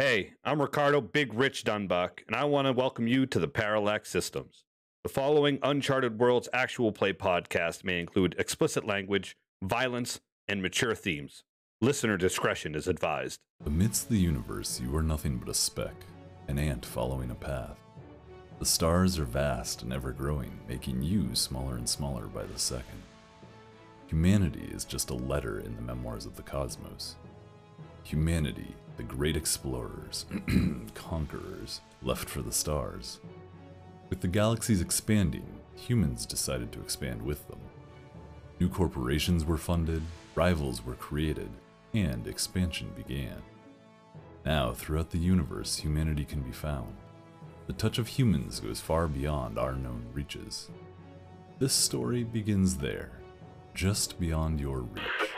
Hey, 0.00 0.32
I'm 0.42 0.62
Ricardo 0.62 1.02
Big 1.02 1.34
Rich 1.34 1.64
Dunbauch, 1.64 2.20
and 2.26 2.34
I 2.34 2.44
want 2.44 2.66
to 2.66 2.72
welcome 2.72 3.06
you 3.06 3.26
to 3.26 3.38
the 3.38 3.46
Parallax 3.46 4.08
Systems. 4.08 4.64
The 5.02 5.10
following 5.10 5.58
Uncharted 5.62 6.18
Worlds 6.18 6.48
actual 6.54 6.90
play 6.90 7.12
podcast 7.12 7.84
may 7.84 8.00
include 8.00 8.34
explicit 8.38 8.86
language, 8.86 9.36
violence, 9.62 10.18
and 10.48 10.62
mature 10.62 10.94
themes. 10.94 11.44
Listener 11.82 12.16
discretion 12.16 12.74
is 12.74 12.88
advised. 12.88 13.40
Amidst 13.66 14.08
the 14.08 14.16
universe, 14.16 14.80
you 14.80 14.96
are 14.96 15.02
nothing 15.02 15.36
but 15.36 15.50
a 15.50 15.54
speck, 15.54 16.06
an 16.48 16.58
ant 16.58 16.86
following 16.86 17.30
a 17.30 17.34
path. 17.34 17.76
The 18.58 18.64
stars 18.64 19.18
are 19.18 19.26
vast 19.26 19.82
and 19.82 19.92
ever 19.92 20.12
growing, 20.12 20.60
making 20.66 21.02
you 21.02 21.34
smaller 21.34 21.76
and 21.76 21.86
smaller 21.86 22.26
by 22.26 22.44
the 22.44 22.58
second. 22.58 23.02
Humanity 24.06 24.66
is 24.72 24.86
just 24.86 25.10
a 25.10 25.14
letter 25.14 25.60
in 25.60 25.76
the 25.76 25.82
memoirs 25.82 26.24
of 26.24 26.36
the 26.36 26.42
cosmos. 26.42 27.16
Humanity, 28.02 28.74
the 29.00 29.04
great 29.06 29.34
explorers, 29.34 30.26
conquerors, 30.94 31.80
left 32.02 32.28
for 32.28 32.42
the 32.42 32.52
stars. 32.52 33.18
With 34.10 34.20
the 34.20 34.28
galaxies 34.28 34.82
expanding, 34.82 35.58
humans 35.74 36.26
decided 36.26 36.70
to 36.72 36.82
expand 36.82 37.22
with 37.22 37.48
them. 37.48 37.60
New 38.58 38.68
corporations 38.68 39.42
were 39.42 39.56
funded, 39.56 40.02
rivals 40.34 40.84
were 40.84 40.96
created, 40.96 41.48
and 41.94 42.26
expansion 42.26 42.92
began. 42.94 43.40
Now, 44.44 44.74
throughout 44.74 45.08
the 45.08 45.16
universe, 45.16 45.78
humanity 45.78 46.26
can 46.26 46.42
be 46.42 46.52
found. 46.52 46.94
The 47.68 47.72
touch 47.72 47.96
of 47.96 48.06
humans 48.06 48.60
goes 48.60 48.82
far 48.82 49.08
beyond 49.08 49.58
our 49.58 49.76
known 49.76 50.04
reaches. 50.12 50.68
This 51.58 51.72
story 51.72 52.22
begins 52.22 52.76
there, 52.76 53.12
just 53.72 54.20
beyond 54.20 54.60
your 54.60 54.80
reach. 54.80 55.29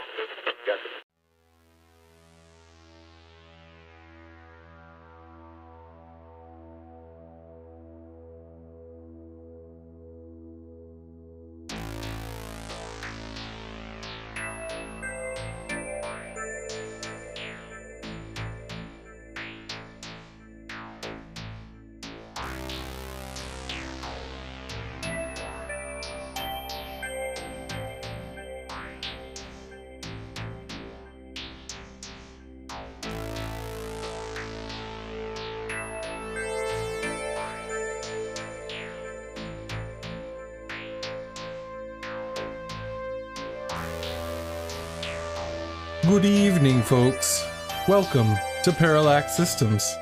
Good 46.13 46.27
evening, 46.27 46.83
folks. 46.83 47.43
Welcome 47.89 48.37
to 48.65 48.71
Parallax 48.71 49.35
Systems. 49.35 49.97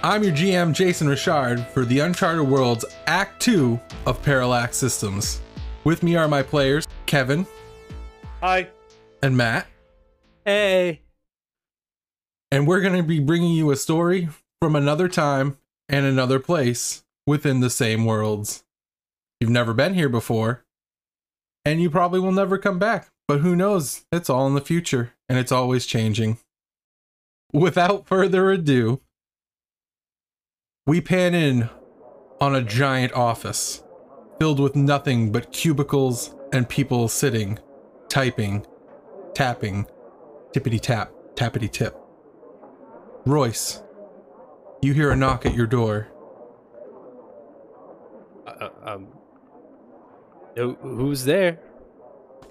I'm 0.00 0.22
your 0.22 0.32
GM, 0.32 0.72
Jason 0.72 1.08
Richard, 1.08 1.58
for 1.74 1.84
the 1.84 1.98
Uncharted 1.98 2.46
Worlds 2.46 2.84
Act 3.08 3.42
2 3.42 3.80
of 4.06 4.22
Parallax 4.22 4.76
Systems. 4.76 5.40
With 5.82 6.04
me 6.04 6.14
are 6.14 6.28
my 6.28 6.44
players, 6.44 6.86
Kevin 7.06 7.48
Hi. 8.40 8.68
and 9.24 9.36
Matt, 9.36 9.66
Hey. 10.44 11.02
and 12.52 12.68
we're 12.68 12.80
going 12.80 12.96
to 12.96 13.02
be 13.02 13.18
bringing 13.18 13.50
you 13.50 13.72
a 13.72 13.76
story 13.76 14.28
from 14.62 14.76
another 14.76 15.08
time 15.08 15.58
and 15.88 16.06
another 16.06 16.38
place 16.38 17.02
within 17.26 17.58
the 17.58 17.70
same 17.70 18.04
worlds. 18.04 18.62
You've 19.40 19.50
never 19.50 19.74
been 19.74 19.94
here 19.94 20.08
before, 20.08 20.64
and 21.64 21.82
you 21.82 21.90
probably 21.90 22.20
will 22.20 22.30
never 22.30 22.56
come 22.56 22.78
back, 22.78 23.08
but 23.26 23.40
who 23.40 23.56
knows? 23.56 24.06
It's 24.12 24.30
all 24.30 24.46
in 24.46 24.54
the 24.54 24.60
future, 24.60 25.12
and 25.28 25.38
it's 25.38 25.52
always 25.52 25.86
changing. 25.86 26.38
Without 27.52 28.06
further 28.06 28.50
ado, 28.50 29.00
we 30.86 31.00
pan 31.00 31.34
in 31.34 31.68
on 32.40 32.54
a 32.54 32.62
giant 32.62 33.12
office 33.12 33.82
filled 34.38 34.60
with 34.60 34.76
nothing 34.76 35.32
but 35.32 35.52
cubicles 35.52 36.34
and 36.52 36.68
people 36.68 37.08
sitting, 37.08 37.58
typing, 38.08 38.66
tapping, 39.34 39.86
tippity 40.52 40.80
tap, 40.80 41.12
tappity 41.34 41.70
tip. 41.70 41.96
Royce, 43.24 43.82
you 44.82 44.92
hear 44.92 45.10
a 45.10 45.16
knock 45.16 45.46
at 45.46 45.54
your 45.54 45.66
door. 45.66 46.08
Uh, 48.46 48.68
um. 48.82 49.08
Who's 50.56 51.24
there? 51.24 51.58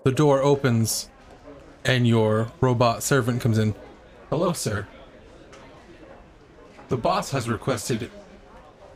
The 0.03 0.11
door 0.11 0.41
opens 0.43 1.09
and 1.85 2.07
your 2.07 2.51
robot 2.59 3.03
servant 3.03 3.41
comes 3.41 3.57
in. 3.57 3.75
Hello, 4.29 4.51
sir. 4.53 4.87
The 6.89 6.97
boss 6.97 7.31
has 7.31 7.47
requested 7.47 8.11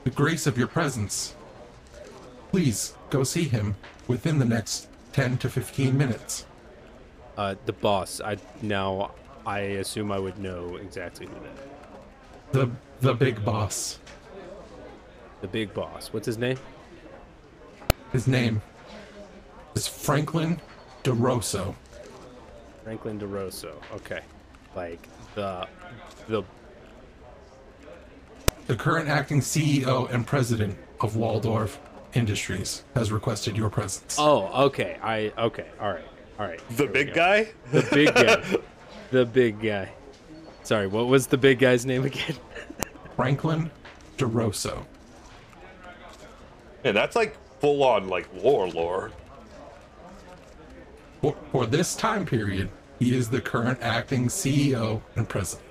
the 0.04 0.10
grace 0.10 0.48
of 0.48 0.58
your 0.58 0.68
presence. 0.68 1.36
Please 2.52 2.94
go 3.10 3.24
see 3.24 3.44
him 3.44 3.76
within 4.08 4.40
the 4.40 4.46
next 4.46 4.88
10 5.14 5.38
to 5.40 5.50
15 5.50 5.98
minutes. 5.98 6.46
Uh, 7.38 7.56
the 7.66 7.74
boss. 7.74 8.20
I 8.22 8.38
now. 8.62 9.12
I 9.46 9.60
assume 9.60 10.12
I 10.12 10.20
would 10.20 10.38
know 10.38 10.76
exactly 10.76 11.26
who 11.26 11.34
that. 11.34 11.54
is. 11.54 11.60
The 12.52 12.70
the 13.00 13.14
big 13.14 13.44
boss. 13.46 14.00
The 15.42 15.48
big 15.48 15.74
boss. 15.74 16.10
What's 16.12 16.26
his 16.26 16.38
name? 16.38 16.58
His 18.12 18.28
name 18.28 18.62
is 19.74 19.88
Franklin 19.88 20.60
DeRosso. 21.04 21.76
Franklin 22.90 23.20
DeRosso. 23.20 23.74
Okay. 23.94 24.22
Like 24.76 25.08
the 25.36 25.68
the 26.28 26.42
The 28.66 28.76
current 28.76 29.08
acting 29.08 29.42
CEO 29.42 30.12
and 30.12 30.26
president 30.26 30.76
of 31.00 31.16
Waldorf 31.16 31.80
Industries 32.16 32.84
has 32.96 33.12
requested 33.12 33.56
your 33.56 33.70
presence. 33.70 34.16
Oh, 34.18 34.66
okay. 34.66 34.98
I 35.04 35.32
okay. 35.38 35.68
All 35.80 35.92
right. 35.92 36.04
All 36.40 36.48
right. 36.48 36.60
The 36.78 36.86
Here 36.86 36.92
big 36.92 37.14
guy? 37.14 37.50
The 37.72 37.88
big 37.92 38.16
guy. 38.16 38.44
the 39.12 39.24
big 39.24 39.62
guy. 39.62 39.92
Sorry, 40.64 40.88
what 40.88 41.06
was 41.06 41.28
the 41.28 41.38
big 41.38 41.60
guy's 41.60 41.86
name 41.86 42.06
again? 42.06 42.38
Franklin 43.16 43.70
DeRosso. 44.18 44.84
Yeah, 46.84 46.94
that's 46.94 47.16
like 47.16 47.38
full 47.60 47.84
on 47.84 48.08
like 48.08 48.28
lore 48.34 48.68
lore. 48.68 49.12
For, 51.22 51.36
for 51.52 51.66
this 51.68 51.96
time 51.96 52.26
period, 52.26 52.70
he 53.00 53.16
is 53.16 53.30
the 53.30 53.42
current 53.42 53.80
acting 53.82 54.28
CEO 54.28 55.02
and 55.16 55.28
president. 55.28 55.66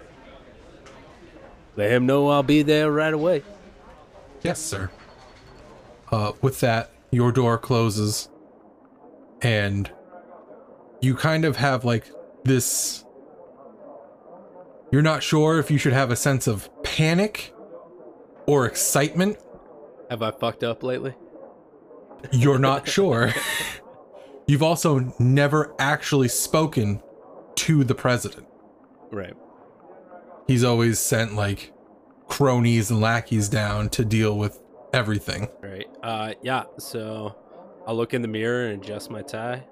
Let 1.76 1.92
him 1.92 2.06
know 2.06 2.28
I'll 2.28 2.42
be 2.42 2.62
there 2.62 2.90
right 2.90 3.14
away. 3.14 3.44
Yes, 4.42 4.58
sir. 4.60 4.90
Uh, 6.10 6.32
with 6.40 6.60
that, 6.60 6.90
your 7.10 7.30
door 7.30 7.58
closes, 7.58 8.28
and 9.42 9.90
you 11.00 11.14
kind 11.14 11.44
of 11.44 11.56
have 11.56 11.84
like 11.84 12.10
this. 12.44 13.04
You're 14.90 15.02
not 15.02 15.22
sure 15.22 15.58
if 15.58 15.70
you 15.70 15.76
should 15.76 15.92
have 15.92 16.10
a 16.10 16.16
sense 16.16 16.46
of 16.46 16.70
panic 16.82 17.52
or 18.46 18.64
excitement. 18.64 19.36
Have 20.08 20.22
I 20.22 20.30
fucked 20.30 20.64
up 20.64 20.82
lately? 20.82 21.14
You're 22.32 22.58
not 22.58 22.88
sure. 22.88 23.34
You've 24.46 24.62
also 24.62 25.14
never 25.18 25.74
actually 25.78 26.28
spoken 26.28 27.02
to 27.58 27.82
the 27.84 27.94
president. 27.94 28.46
Right. 29.10 29.34
He's 30.46 30.64
always 30.64 30.98
sent 30.98 31.34
like 31.34 31.72
cronies 32.28 32.90
and 32.90 33.00
lackeys 33.00 33.48
down 33.48 33.88
to 33.90 34.04
deal 34.04 34.38
with 34.38 34.60
everything. 34.92 35.48
Right. 35.60 35.86
Uh 36.02 36.34
yeah, 36.42 36.64
so 36.78 37.36
I'll 37.86 37.96
look 37.96 38.14
in 38.14 38.22
the 38.22 38.28
mirror 38.28 38.66
and 38.68 38.82
adjust 38.82 39.10
my 39.10 39.22
tie. 39.22 39.66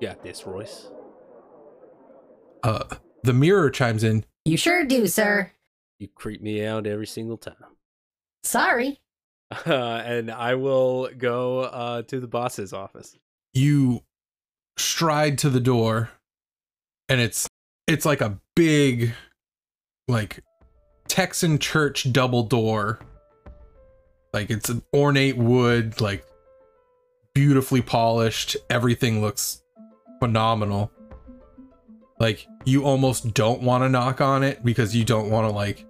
Got 0.00 0.22
this, 0.22 0.46
Royce. 0.46 0.88
Uh, 2.62 2.84
the 3.22 3.32
mirror 3.32 3.70
chimes 3.70 4.04
in. 4.04 4.24
You 4.44 4.56
sure 4.56 4.84
do, 4.84 5.06
sir. 5.06 5.52
You 5.98 6.08
creep 6.14 6.42
me 6.42 6.64
out 6.64 6.86
every 6.86 7.06
single 7.06 7.36
time. 7.38 7.76
Sorry. 8.42 9.00
Uh, 9.64 10.02
and 10.04 10.28
I 10.28 10.56
will 10.56 11.08
go 11.16 11.60
uh 11.60 12.02
to 12.02 12.18
the 12.18 12.26
boss's 12.26 12.72
office. 12.72 13.16
You 13.54 14.02
stride 14.76 15.38
to 15.38 15.50
the 15.50 15.60
door, 15.60 16.10
and 17.08 17.20
it's 17.20 17.48
it's 17.86 18.04
like 18.06 18.20
a 18.20 18.38
big, 18.54 19.14
like 20.08 20.40
Texan 21.08 21.58
church 21.58 22.12
double 22.12 22.42
door. 22.42 22.98
Like 24.32 24.50
it's 24.50 24.68
an 24.68 24.82
ornate 24.94 25.36
wood, 25.36 26.00
like 26.00 26.26
beautifully 27.34 27.82
polished. 27.82 28.56
Everything 28.70 29.20
looks 29.20 29.62
phenomenal. 30.20 30.90
like 32.18 32.46
you 32.64 32.84
almost 32.84 33.34
don't 33.34 33.62
want 33.62 33.84
to 33.84 33.88
knock 33.88 34.20
on 34.20 34.42
it 34.42 34.64
because 34.64 34.96
you 34.96 35.04
don't 35.04 35.30
want 35.30 35.48
to 35.48 35.54
like 35.54 35.84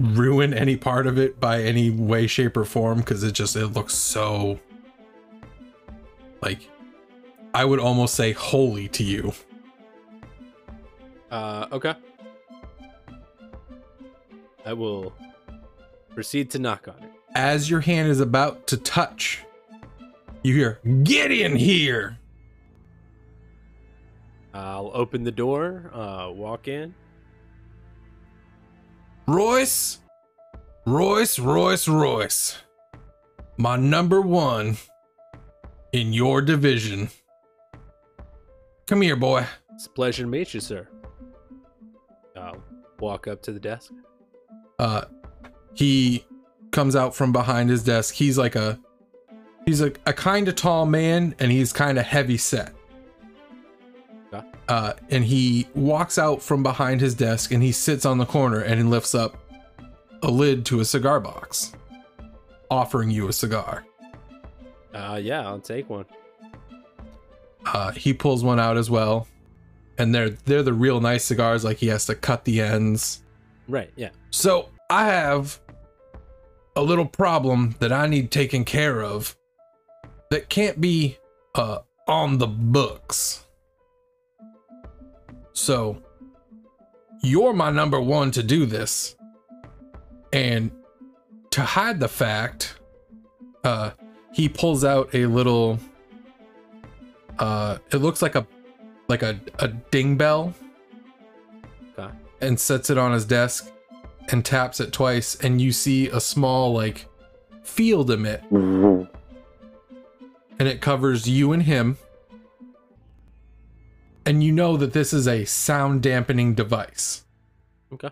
ruin 0.00 0.52
any 0.54 0.76
part 0.76 1.06
of 1.06 1.18
it 1.18 1.40
by 1.40 1.62
any 1.62 1.90
way 1.90 2.26
shape 2.26 2.56
or 2.56 2.64
form 2.64 2.98
because 2.98 3.22
it 3.22 3.32
just 3.32 3.56
it 3.56 3.68
looks 3.68 3.94
so 3.94 4.58
like 6.42 6.68
i 7.54 7.64
would 7.64 7.78
almost 7.80 8.14
say 8.14 8.32
holy 8.32 8.88
to 8.88 9.02
you 9.04 9.32
Uh, 11.30 11.66
okay. 11.72 11.94
I 14.64 14.72
will 14.72 15.12
proceed 16.14 16.50
to 16.52 16.58
knock 16.58 16.88
on 16.88 17.02
it. 17.02 17.10
as 17.34 17.68
your 17.68 17.80
hand 17.80 18.08
is 18.08 18.20
about 18.20 18.66
to 18.68 18.76
touch 18.78 19.44
you 20.42 20.54
hear 20.54 20.78
get 21.02 21.30
in 21.30 21.56
here 21.56 22.18
I'll 24.54 24.90
open 24.94 25.22
the 25.22 25.30
door, 25.30 25.90
uh, 25.94 26.30
walk 26.32 26.66
in. 26.66 26.94
royce 29.26 29.98
royce 30.86 31.38
royce 31.38 31.86
royce 31.86 32.56
my 33.58 33.76
number 33.76 34.20
one 34.22 34.78
in 35.92 36.12
your 36.14 36.40
division 36.40 37.10
come 38.88 39.00
here 39.02 39.14
boy 39.16 39.44
It's 39.74 39.86
a 39.86 39.90
pleasure 39.90 40.24
to 40.24 40.28
meet 40.28 40.52
you, 40.54 40.60
sir. 40.60 40.88
I'll 42.36 42.62
walk 42.98 43.28
up 43.28 43.42
to 43.42 43.52
the 43.52 43.60
desk. 43.60 43.92
uh 44.78 45.04
he 45.74 46.24
comes 46.72 46.96
out 46.96 47.14
from 47.14 47.32
behind 47.32 47.70
his 47.70 47.82
desk 47.84 48.14
he's 48.14 48.36
like 48.38 48.56
a 48.56 48.78
he's 49.66 49.80
a, 49.80 49.92
a 50.06 50.12
kind 50.12 50.48
of 50.48 50.54
tall 50.56 50.86
man 50.86 51.34
and 51.38 51.50
he's 51.52 51.72
kind 51.72 51.98
of 51.98 52.04
heavy 52.04 52.36
set 52.36 52.72
uh 54.68 54.92
and 55.08 55.24
he 55.24 55.66
walks 55.74 56.18
out 56.18 56.42
from 56.42 56.62
behind 56.62 57.00
his 57.00 57.14
desk 57.14 57.52
and 57.52 57.62
he 57.62 57.72
sits 57.72 58.04
on 58.04 58.18
the 58.18 58.26
corner 58.26 58.60
and 58.60 58.78
he 58.78 58.84
lifts 58.84 59.14
up 59.14 59.36
a 60.22 60.30
lid 60.30 60.66
to 60.66 60.80
a 60.80 60.84
cigar 60.84 61.20
box 61.20 61.72
offering 62.70 63.08
you 63.10 63.28
a 63.28 63.32
cigar 63.32 63.84
Uh, 64.94 65.18
yeah, 65.22 65.46
I'll 65.46 65.60
take 65.60 65.88
one. 65.88 66.04
Uh 67.74 67.92
he 67.92 68.12
pulls 68.12 68.42
one 68.44 68.60
out 68.60 68.76
as 68.76 68.90
well 68.90 69.26
and 69.98 70.14
they're 70.14 70.30
they're 70.30 70.62
the 70.62 70.72
real 70.72 71.00
nice 71.00 71.24
cigars 71.24 71.64
like 71.64 71.78
he 71.78 71.88
has 71.88 72.06
to 72.06 72.14
cut 72.14 72.44
the 72.44 72.60
ends 72.60 73.22
Right, 73.68 73.90
yeah. 73.96 74.08
So 74.30 74.70
I 74.88 75.06
have 75.06 75.60
a 76.74 76.82
little 76.82 77.04
problem 77.04 77.76
that 77.80 77.92
I 77.92 78.06
need 78.06 78.30
taken 78.30 78.64
care 78.64 79.02
of 79.02 79.36
that 80.30 80.48
can't 80.48 80.80
be 80.80 81.18
uh, 81.54 81.80
on 82.06 82.38
the 82.38 82.46
books. 82.46 83.44
So 85.52 86.02
you're 87.22 87.52
my 87.52 87.70
number 87.70 88.00
one 88.00 88.30
to 88.32 88.42
do 88.42 88.64
this. 88.64 89.16
And 90.32 90.70
to 91.50 91.62
hide 91.62 92.00
the 92.00 92.08
fact, 92.08 92.78
uh, 93.64 93.90
he 94.32 94.48
pulls 94.48 94.84
out 94.84 95.10
a 95.14 95.26
little 95.26 95.78
uh 97.38 97.78
it 97.90 97.98
looks 97.98 98.22
like 98.22 98.34
a 98.34 98.46
like 99.08 99.22
a, 99.22 99.40
a 99.58 99.68
ding 99.68 100.16
bell. 100.16 100.54
Okay. 101.98 102.12
and 102.40 102.60
sets 102.60 102.90
it 102.90 102.98
on 102.98 103.12
his 103.12 103.24
desk 103.24 103.72
and 104.28 104.44
taps 104.44 104.78
it 104.78 104.92
twice 104.92 105.34
and 105.36 105.60
you 105.60 105.72
see 105.72 106.08
a 106.08 106.20
small 106.20 106.72
like 106.72 107.06
field 107.62 108.10
emit. 108.10 108.42
And 108.50 109.08
it 110.58 110.80
covers 110.80 111.28
you 111.28 111.52
and 111.52 111.62
him. 111.62 111.96
And 114.26 114.44
you 114.44 114.52
know 114.52 114.76
that 114.76 114.92
this 114.92 115.12
is 115.12 115.26
a 115.26 115.44
sound 115.44 116.02
dampening 116.02 116.54
device. 116.54 117.24
Okay. 117.92 118.10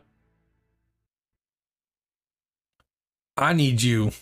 i 3.36 3.52
need 3.52 3.82
you 3.82 4.12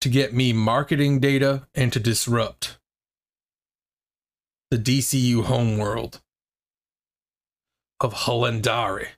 to 0.00 0.08
get 0.08 0.34
me 0.34 0.52
marketing 0.52 1.20
data 1.20 1.68
and 1.74 1.92
to 1.92 2.00
disrupt 2.00 2.77
the 4.70 4.78
dcu 4.78 5.44
homeworld 5.44 6.20
of 8.00 8.14
Halendari. 8.14 9.08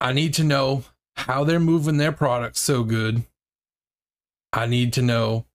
I 0.00 0.12
need 0.12 0.34
to 0.34 0.44
know 0.44 0.84
how 1.16 1.44
they're 1.44 1.60
moving 1.60 1.96
their 1.96 2.12
products 2.12 2.60
so 2.60 2.82
good. 2.82 3.24
I 4.52 4.66
need 4.66 4.92
to 4.94 5.02
know 5.02 5.46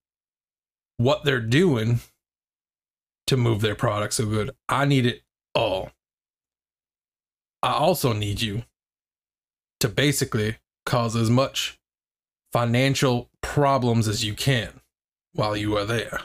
what 0.96 1.24
they're 1.24 1.40
doing 1.40 2.00
to 3.26 3.36
move 3.36 3.60
their 3.60 3.74
products 3.74 4.16
so 4.16 4.26
good. 4.26 4.50
I 4.68 4.84
need 4.84 5.06
it 5.06 5.22
all. 5.54 5.90
I 7.62 7.72
also 7.72 8.12
need 8.12 8.40
you 8.40 8.64
to 9.80 9.88
basically 9.88 10.56
cause 10.86 11.14
as 11.14 11.30
much 11.30 11.78
financial 12.52 13.30
problems 13.40 14.08
as 14.08 14.24
you 14.24 14.34
can 14.34 14.80
while 15.32 15.56
you 15.56 15.76
are 15.76 15.84
there. 15.84 16.20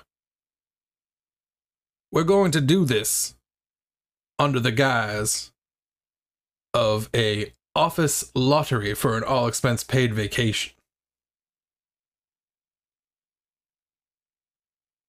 We're 2.11 2.23
going 2.23 2.51
to 2.51 2.61
do 2.61 2.85
this 2.85 3.35
under 4.39 4.59
the 4.59 4.71
guise 4.71 5.51
of 6.73 7.09
a 7.15 7.53
office 7.75 8.31
lottery 8.33 8.93
for 8.93 9.17
an 9.17 9.23
all 9.23 9.47
expense 9.47 9.83
paid 9.83 10.13
vacation. 10.13 10.73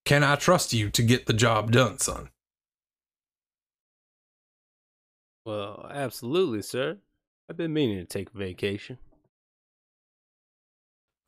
Can 0.05 0.25
I 0.25 0.37
trust 0.37 0.73
you 0.73 0.91
to 0.91 1.03
get 1.03 1.27
the 1.27 1.35
job 1.35 1.71
done, 1.71 1.99
son? 1.99 2.31
Well, 5.45 5.87
absolutely, 5.91 6.62
sir. 6.62 6.99
I've 7.49 7.56
been 7.56 7.73
meaning 7.73 7.99
to 7.99 8.05
take 8.05 8.29
a 8.35 8.39
vacation. 8.39 8.99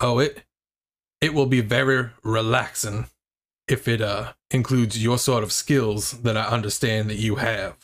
Oh, 0.01 0.19
it 0.19 0.45
it 1.21 1.35
will 1.35 1.47
be 1.47 1.61
very 1.61 2.11
relaxing 2.23 3.07
if 3.71 3.87
it 3.87 4.01
uh 4.01 4.33
includes 4.51 5.03
your 5.03 5.17
sort 5.17 5.45
of 5.45 5.53
skills 5.53 6.13
that 6.23 6.37
I 6.37 6.45
understand 6.47 7.09
that 7.09 7.17
you 7.17 7.37
have. 7.37 7.77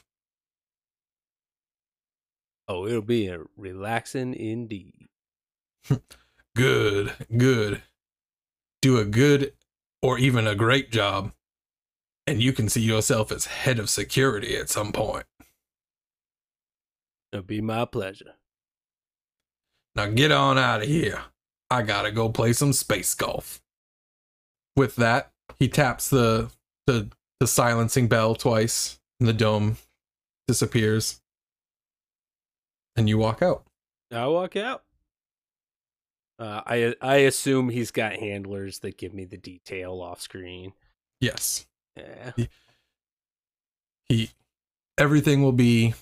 Oh, 2.69 2.87
it'll 2.87 3.03
be 3.03 3.29
a 3.29 3.41
relaxing 3.56 4.35
indeed. 4.35 5.06
Good, 6.56 7.12
good. 7.37 7.83
Do 8.81 8.97
a 8.97 9.05
good 9.05 9.53
or 10.00 10.19
even 10.19 10.47
a 10.47 10.55
great 10.55 10.91
job, 10.91 11.33
and 12.27 12.41
you 12.41 12.55
can 12.55 12.71
see 12.71 12.81
yourself 12.81 13.31
as 13.31 13.44
head 13.44 13.79
of 13.79 13.91
security 13.91 14.56
at 14.56 14.71
some 14.71 14.91
point. 14.91 15.27
It'll 17.31 17.44
be 17.44 17.61
my 17.61 17.85
pleasure. 17.85 18.37
Now 19.94 20.06
get 20.06 20.33
on 20.33 20.56
out 20.56 20.81
of 20.81 20.88
here. 20.88 21.25
I 21.71 21.83
gotta 21.83 22.11
go 22.11 22.31
play 22.31 22.55
some 22.55 22.73
space 22.73 23.12
golf. 23.12 23.61
With 24.76 24.97
that, 24.97 25.33
he 25.59 25.69
taps 25.69 26.11
the 26.11 26.50
the 26.87 27.11
the 27.41 27.47
silencing 27.47 28.09
bell 28.09 28.35
twice, 28.35 28.99
and 29.21 29.29
the 29.29 29.33
dome 29.33 29.76
disappears. 30.49 31.21
And 32.97 33.09
you 33.09 33.19
walk 33.19 33.43
out. 33.43 33.65
I 34.11 34.26
walk 34.26 34.57
out. 34.57 34.83
Uh, 36.38 36.62
I 36.67 36.95
I 37.00 37.17
assume 37.17 37.69
he's 37.69 37.91
got 37.91 38.17
handlers 38.17 38.81
that 38.81 38.99
give 38.99 39.15
me 39.15 39.25
the 39.25 39.37
detail 39.37 40.00
off 40.00 40.21
screen. 40.21 40.73
Yes. 41.21 41.67
Yeah. 41.97 42.33
He 44.09 44.31
everything 44.99 45.43
will 45.43 45.53
be 45.53 45.95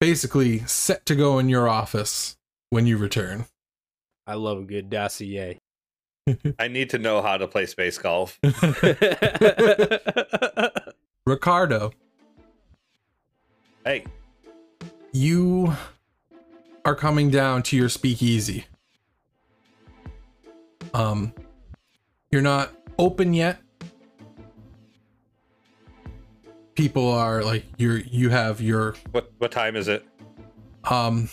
basically 0.00 0.60
set 0.60 1.04
to 1.06 1.14
go 1.14 1.38
in 1.38 1.48
your 1.48 1.68
office 1.68 2.36
when 2.70 2.86
you 2.86 2.96
return. 2.96 3.46
I 4.26 4.34
love 4.34 4.58
a 4.58 4.64
good 4.64 4.88
dossier. 4.90 5.58
I 6.58 6.68
need 6.68 6.90
to 6.90 6.98
know 6.98 7.22
how 7.22 7.36
to 7.36 7.46
play 7.48 7.66
space 7.66 7.98
golf. 7.98 8.38
Ricardo, 11.26 11.92
Hey, 13.84 14.04
you 15.12 15.74
are 16.84 16.94
coming 16.94 17.30
down 17.30 17.62
to 17.64 17.76
your 17.76 17.88
speakeasy. 17.88 18.66
Um, 20.92 21.32
you're 22.30 22.42
not 22.42 22.72
open 22.98 23.32
yet. 23.32 23.60
People 26.74 27.10
are 27.10 27.42
like 27.42 27.64
you're 27.78 27.98
you 27.98 28.30
have 28.30 28.60
your 28.60 28.94
what 29.12 29.32
what 29.38 29.50
time 29.50 29.76
is 29.76 29.88
it? 29.88 30.04
um 30.84 31.28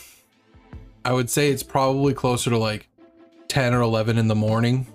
I 1.05 1.13
would 1.13 1.29
say 1.29 1.51
it's 1.51 1.63
probably 1.63 2.13
closer 2.13 2.49
to 2.49 2.57
like 2.57 2.89
10 3.47 3.73
or 3.73 3.81
11 3.81 4.17
in 4.17 4.27
the 4.27 4.35
morning. 4.35 4.87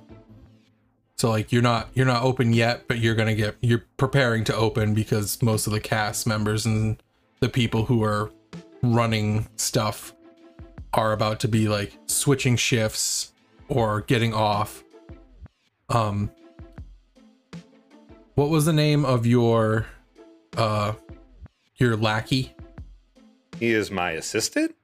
So 1.16 1.30
like 1.30 1.52
you're 1.52 1.62
not 1.62 1.88
you're 1.94 2.06
not 2.06 2.24
open 2.24 2.52
yet, 2.52 2.88
but 2.88 2.98
you're 2.98 3.14
going 3.14 3.28
to 3.28 3.34
get 3.34 3.56
you're 3.60 3.84
preparing 3.96 4.44
to 4.44 4.56
open 4.56 4.92
because 4.92 5.40
most 5.40 5.66
of 5.66 5.72
the 5.72 5.80
cast 5.80 6.26
members 6.26 6.66
and 6.66 7.00
the 7.40 7.48
people 7.48 7.84
who 7.84 8.02
are 8.02 8.32
running 8.82 9.46
stuff 9.56 10.12
are 10.92 11.12
about 11.12 11.38
to 11.40 11.48
be 11.48 11.68
like 11.68 11.96
switching 12.06 12.56
shifts 12.56 13.32
or 13.68 14.00
getting 14.00 14.34
off. 14.34 14.82
Um 15.88 16.30
what 18.34 18.48
was 18.48 18.64
the 18.64 18.72
name 18.72 19.04
of 19.04 19.24
your 19.24 19.86
uh 20.56 20.94
your 21.76 21.96
lackey? 21.96 22.54
He 23.60 23.70
is 23.70 23.92
my 23.92 24.10
assistant. 24.12 24.74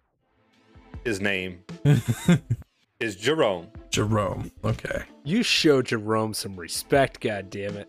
His 1.05 1.21
name 1.21 1.65
is 3.01 3.15
Jerome. 3.15 3.69
Jerome. 3.91 4.51
Okay. 4.65 5.03
You 5.25 5.43
show 5.43 5.83
Jerome 5.83 6.35
some 6.35 6.57
respect, 6.57 7.21
god 7.21 7.51
damn 7.51 7.77
it. 7.77 7.89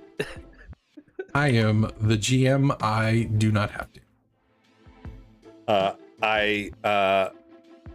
I 1.33 1.49
am 1.49 1.81
the 1.99 2.17
GM. 2.17 2.75
I 2.81 3.23
do 3.37 3.51
not 3.51 3.71
have 3.71 3.87
to. 3.93 4.01
Uh, 5.67 5.95
I 6.21 6.71
uh, 6.83 7.29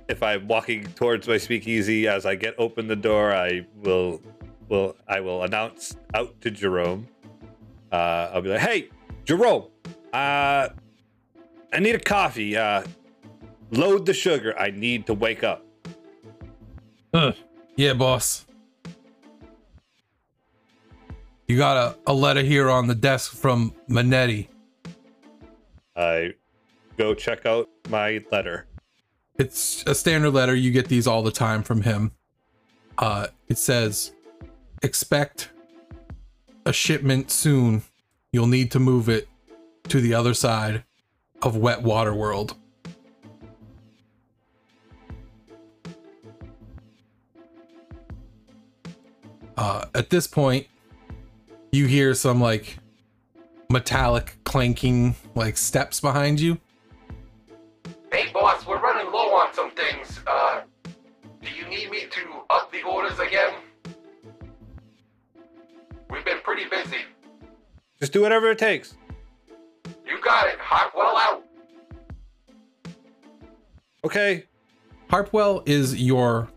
if 0.08 0.22
I'm 0.22 0.46
walking 0.46 0.84
towards 0.94 1.26
my 1.26 1.38
speakeasy, 1.38 2.06
as 2.06 2.26
I 2.26 2.34
get 2.36 2.54
open 2.58 2.86
the 2.86 2.96
door, 2.96 3.32
I 3.32 3.66
will 3.82 4.22
will 4.68 4.96
I 5.08 5.20
will 5.20 5.42
announce 5.42 5.96
out 6.14 6.40
to 6.42 6.50
Jerome. 6.50 7.08
Uh, 7.90 8.30
I'll 8.32 8.42
be 8.42 8.50
like, 8.50 8.60
"Hey, 8.60 8.88
Jerome, 9.24 9.68
uh, 10.12 10.68
I 11.72 11.78
need 11.80 11.96
a 11.96 12.00
coffee. 12.00 12.56
Uh, 12.56 12.84
load 13.72 14.06
the 14.06 14.14
sugar. 14.14 14.56
I 14.58 14.70
need 14.70 15.06
to 15.06 15.14
wake 15.14 15.42
up." 15.42 15.63
Yeah, 17.76 17.92
boss. 17.92 18.44
You 21.46 21.56
got 21.56 21.76
a, 21.76 22.10
a 22.10 22.14
letter 22.14 22.42
here 22.42 22.70
on 22.70 22.88
the 22.88 22.94
desk 22.94 23.34
from 23.34 23.72
Manetti. 23.88 24.48
I 25.94 26.34
go 26.96 27.14
check 27.14 27.46
out 27.46 27.68
my 27.88 28.24
letter. 28.32 28.66
It's 29.38 29.84
a 29.86 29.94
standard 29.94 30.30
letter. 30.30 30.54
You 30.54 30.70
get 30.70 30.88
these 30.88 31.06
all 31.06 31.22
the 31.22 31.30
time 31.30 31.62
from 31.62 31.82
him. 31.82 32.12
Uh, 32.98 33.28
it 33.48 33.58
says, 33.58 34.12
expect 34.82 35.50
a 36.66 36.72
shipment 36.72 37.30
soon. 37.30 37.82
You'll 38.32 38.46
need 38.46 38.70
to 38.72 38.80
move 38.80 39.08
it 39.08 39.28
to 39.88 40.00
the 40.00 40.14
other 40.14 40.34
side 40.34 40.84
of 41.42 41.56
Wet 41.56 41.82
Water 41.82 42.14
World. 42.14 42.56
Uh, 49.56 49.86
at 49.94 50.10
this 50.10 50.26
point, 50.26 50.66
you 51.72 51.86
hear 51.86 52.14
some 52.14 52.40
like 52.40 52.78
metallic 53.70 54.36
clanking 54.44 55.14
like 55.34 55.56
steps 55.56 56.00
behind 56.00 56.40
you. 56.40 56.58
Hey 58.12 58.30
boss, 58.32 58.66
we're 58.66 58.80
running 58.80 59.12
low 59.12 59.34
on 59.34 59.52
some 59.54 59.70
things. 59.72 60.20
Uh, 60.26 60.62
do 60.84 61.48
you 61.56 61.66
need 61.68 61.90
me 61.90 62.06
to 62.10 62.20
up 62.50 62.70
the 62.72 62.82
orders 62.82 63.18
again? 63.18 63.54
We've 66.10 66.24
been 66.24 66.40
pretty 66.42 66.64
busy. 66.68 66.98
Just 67.98 68.12
do 68.12 68.22
whatever 68.22 68.50
it 68.50 68.58
takes. 68.58 68.96
You 70.06 70.20
got 70.22 70.48
it. 70.48 70.58
Harpwell 70.58 71.16
out. 71.16 71.42
Okay. 74.04 74.44
Harpwell 75.10 75.62
is 75.66 76.00
your 76.00 76.48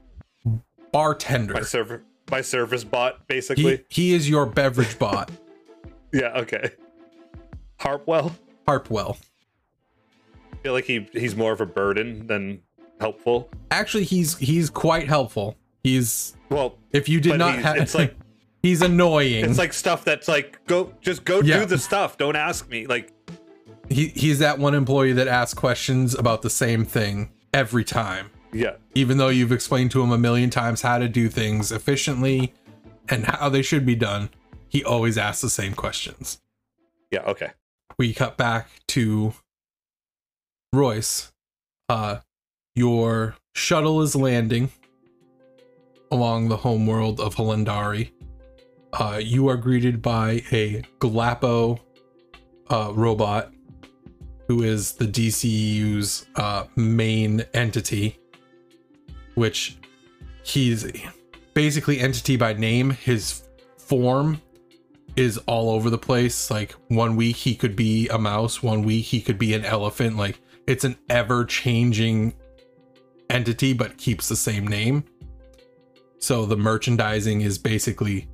bartender. 0.92 1.54
My 1.54 1.62
server, 1.62 2.04
my 2.32 2.42
service 2.42 2.84
bot, 2.84 3.28
basically. 3.28 3.84
he 3.90 4.14
is 4.14 4.30
your 4.30 4.46
beverage 4.46 4.98
bot, 5.00 5.32
yeah. 6.14 6.38
Okay. 6.40 6.72
Harpwell. 7.80 8.36
Harpwell. 8.68 9.18
I 10.54 10.56
feel 10.58 10.74
like 10.74 10.86
he 10.86 11.08
he's 11.14 11.36
more 11.36 11.52
of 11.52 11.62
a 11.62 11.66
burden 11.66 12.28
than 12.28 12.62
helpful. 13.00 13.50
Actually, 13.72 14.04
he's 14.06 14.38
he's 14.38 14.70
quite 14.70 15.08
helpful. 15.08 15.56
He's 15.84 16.36
Well, 16.50 16.78
if 16.92 17.08
you 17.08 17.22
did 17.22 17.38
not 17.38 17.60
have, 17.60 17.78
it's 17.78 17.94
like- 17.96 18.16
he's 18.64 18.82
annoying. 18.82 19.46
it's 19.46 19.58
like 19.60 19.74
stuff 19.74 20.04
that's 20.04 20.28
like 20.28 20.60
go 20.66 20.92
just 21.02 21.24
go 21.24 21.42
Yeah. 21.42 21.60
do 21.60 21.66
the 21.66 21.78
stuff. 21.78 22.18
Don't 22.18 22.36
ask 22.36 22.68
me. 22.70 22.88
Like 22.88 23.14
he 23.90 24.08
he's 24.08 24.40
that 24.40 24.58
one 24.60 24.74
employee 24.74 25.14
that 25.14 25.28
asks 25.28 25.54
questions 25.54 26.16
about 26.16 26.42
the 26.42 26.50
same 26.50 26.84
thing 26.84 27.32
every 27.54 27.84
time, 27.84 28.32
yeah. 28.54 28.76
even 28.96 29.18
though 29.18 29.30
you've 29.30 29.52
explained 29.52 29.92
to 29.92 30.02
him 30.02 30.12
a 30.12 30.18
million 30.18 30.50
times 30.50 30.82
how 30.82 30.98
to 30.98 31.08
do 31.08 31.30
things 31.30 31.72
efficiently 31.72 32.54
and 33.10 33.26
how 33.26 33.50
they 33.50 33.62
should 33.62 33.86
be 33.86 33.96
done. 33.96 34.30
He 34.70 34.84
always 34.84 35.18
asks 35.18 35.42
the 35.42 35.50
same 35.50 35.74
questions. 35.74 36.42
Yeah. 37.12 37.22
Okay. 37.22 37.52
we 37.98 38.14
cut 38.14 38.38
back 38.38 38.70
to 38.90 39.34
Royce. 40.74 41.32
Uh, 41.88 42.18
your 42.76 43.36
shuttle 43.56 44.02
is 44.02 44.16
landing 44.16 44.72
along 46.12 46.50
the 46.50 46.58
homeworld 46.58 47.20
of 47.20 47.36
Halendari. 47.36 48.12
Uh, 48.94 49.20
you 49.24 49.48
are 49.48 49.58
greeted 49.58 50.02
by 50.02 50.44
a 50.52 50.82
Galapo 51.00 51.80
uh, 52.70 52.92
robot 52.94 53.54
who 54.48 54.64
is 54.64 54.94
the 54.94 55.06
DCU's 55.06 56.26
uh, 56.36 56.66
main 56.76 57.46
entity, 57.54 58.18
which 59.38 59.78
he's 60.42 60.92
basically 61.54 62.00
entity 62.00 62.38
by 62.38 62.54
name. 62.54 62.90
His 62.90 63.44
form 63.78 64.42
is 65.16 65.38
all 65.46 65.70
over 65.70 65.92
the 65.92 65.98
place. 65.98 66.50
Like 66.50 66.72
one 66.88 67.16
week 67.16 67.36
he 67.36 67.56
could 67.56 67.76
be 67.76 68.08
a 68.08 68.18
mouse, 68.18 68.64
one 68.64 68.82
week 68.82 69.06
he 69.06 69.22
could 69.22 69.38
be 69.38 69.54
an 69.54 69.64
elephant. 69.64 70.18
Like 70.18 70.40
it's 70.66 70.84
an 70.84 70.98
ever 71.08 71.46
changing 71.46 72.34
entity, 73.30 73.74
but 73.74 73.98
keeps 73.98 74.28
the 74.28 74.36
same 74.36 74.66
name. 74.66 75.04
So 76.18 76.48
the 76.48 76.58
merchandising 76.58 77.42
is 77.42 77.60
basically 77.60 78.28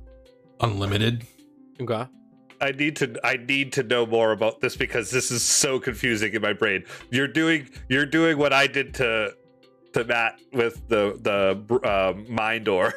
unlimited. 0.60 1.26
Okay. 1.82 2.08
I 2.62 2.72
need 2.72 2.96
to 2.96 3.14
I 3.22 3.36
need 3.36 3.74
to 3.74 3.82
know 3.82 4.06
more 4.06 4.32
about 4.32 4.62
this 4.62 4.74
because 4.74 5.10
this 5.10 5.30
is 5.30 5.42
so 5.42 5.78
confusing 5.78 6.32
in 6.32 6.40
my 6.40 6.54
brain. 6.54 6.84
You're 7.10 7.28
doing 7.28 7.68
you're 7.90 8.06
doing 8.06 8.38
what 8.38 8.54
I 8.54 8.66
did 8.66 8.94
to 8.94 9.34
to 9.94 10.04
Matt 10.04 10.38
with 10.52 10.86
the 10.88 11.18
the 11.20 11.74
uh, 11.88 12.14
mind 12.28 12.64
door. 12.66 12.94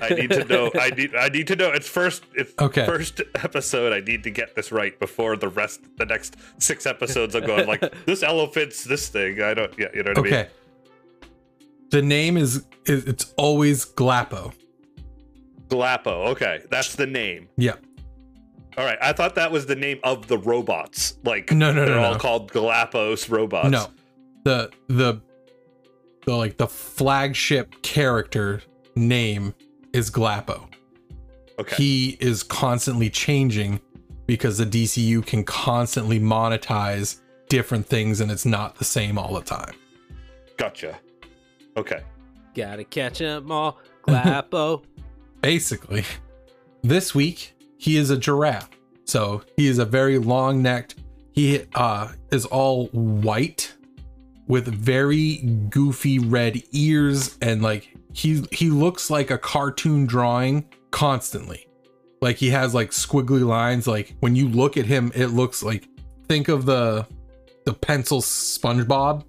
I 0.00 0.08
need 0.14 0.30
to 0.30 0.44
know. 0.44 0.70
I 0.80 0.88
need. 0.90 1.14
I 1.14 1.28
need 1.28 1.46
to 1.48 1.56
know. 1.56 1.70
It's 1.70 1.86
first. 1.88 2.24
It's 2.34 2.52
Okay. 2.58 2.86
first 2.86 3.20
episode. 3.34 3.92
I 3.92 4.00
need 4.00 4.22
to 4.24 4.30
get 4.30 4.54
this 4.54 4.72
right 4.72 4.98
before 4.98 5.36
the 5.36 5.48
rest. 5.48 5.80
The 5.98 6.06
next 6.06 6.36
six 6.58 6.86
episodes, 6.86 7.34
I'm 7.34 7.44
going 7.44 7.66
like 7.66 7.82
this 8.06 8.22
elephant's 8.22 8.84
this 8.84 9.08
thing. 9.08 9.42
I 9.42 9.52
don't. 9.54 9.72
Yeah, 9.78 9.88
you 9.94 10.02
know 10.02 10.10
what 10.12 10.18
I 10.18 10.22
mean. 10.22 10.32
Okay. 10.34 10.48
The 11.90 12.02
name 12.02 12.36
is, 12.36 12.64
is 12.86 13.04
it's 13.04 13.32
always 13.36 13.84
Glapo. 13.84 14.52
Glapo. 15.68 16.28
Okay, 16.28 16.62
that's 16.70 16.94
the 16.96 17.06
name. 17.06 17.48
Yeah. 17.56 17.74
All 18.78 18.84
right. 18.84 18.98
I 19.00 19.12
thought 19.12 19.34
that 19.36 19.50
was 19.52 19.66
the 19.66 19.76
name 19.76 19.98
of 20.04 20.26
the 20.26 20.38
robots. 20.38 21.18
Like 21.24 21.50
No, 21.52 21.72
no, 21.72 21.84
no, 21.84 21.86
they're 21.86 21.98
all 22.00 22.12
no. 22.14 22.18
called 22.18 22.50
Galapagos 22.52 23.28
robots. 23.28 23.70
No. 23.70 23.88
The 24.44 24.70
the 24.88 25.20
the 26.26 26.36
like 26.36 26.56
the 26.58 26.66
flagship 26.66 27.80
character 27.82 28.60
name 28.94 29.54
is 29.92 30.10
Glapo. 30.10 30.68
Okay. 31.58 31.76
he 31.76 32.18
is 32.20 32.42
constantly 32.42 33.08
changing 33.08 33.80
because 34.26 34.58
the 34.58 34.66
DCU 34.66 35.24
can 35.24 35.42
constantly 35.42 36.20
monetize 36.20 37.20
different 37.48 37.86
things 37.86 38.20
and 38.20 38.30
it's 38.30 38.44
not 38.44 38.76
the 38.76 38.84
same 38.84 39.16
all 39.16 39.32
the 39.32 39.40
time. 39.40 39.74
Gotcha. 40.58 40.98
Okay. 41.78 42.02
Gotta 42.54 42.84
catch 42.84 43.22
'em 43.22 43.50
all. 43.50 43.78
Glapo. 44.06 44.84
Basically, 45.40 46.04
this 46.82 47.14
week 47.14 47.54
he 47.78 47.96
is 47.96 48.10
a 48.10 48.18
giraffe. 48.18 48.68
So 49.04 49.42
he 49.56 49.68
is 49.68 49.78
a 49.78 49.84
very 49.84 50.18
long 50.18 50.60
necked. 50.60 50.96
He 51.32 51.62
uh, 51.74 52.08
is 52.32 52.44
all 52.46 52.86
white 52.88 53.75
with 54.46 54.66
very 54.66 55.36
goofy 55.68 56.18
red 56.18 56.62
ears 56.72 57.36
and 57.40 57.62
like 57.62 57.94
he 58.12 58.44
he 58.52 58.70
looks 58.70 59.10
like 59.10 59.30
a 59.30 59.38
cartoon 59.38 60.06
drawing 60.06 60.68
constantly. 60.90 61.66
Like 62.20 62.36
he 62.36 62.50
has 62.50 62.74
like 62.74 62.90
squiggly 62.90 63.46
lines. 63.46 63.86
Like 63.86 64.14
when 64.20 64.36
you 64.36 64.48
look 64.48 64.76
at 64.76 64.86
him, 64.86 65.12
it 65.14 65.28
looks 65.28 65.62
like 65.62 65.88
think 66.28 66.48
of 66.48 66.66
the 66.66 67.06
the 67.64 67.74
pencil 67.74 68.20
SpongeBob. 68.20 69.24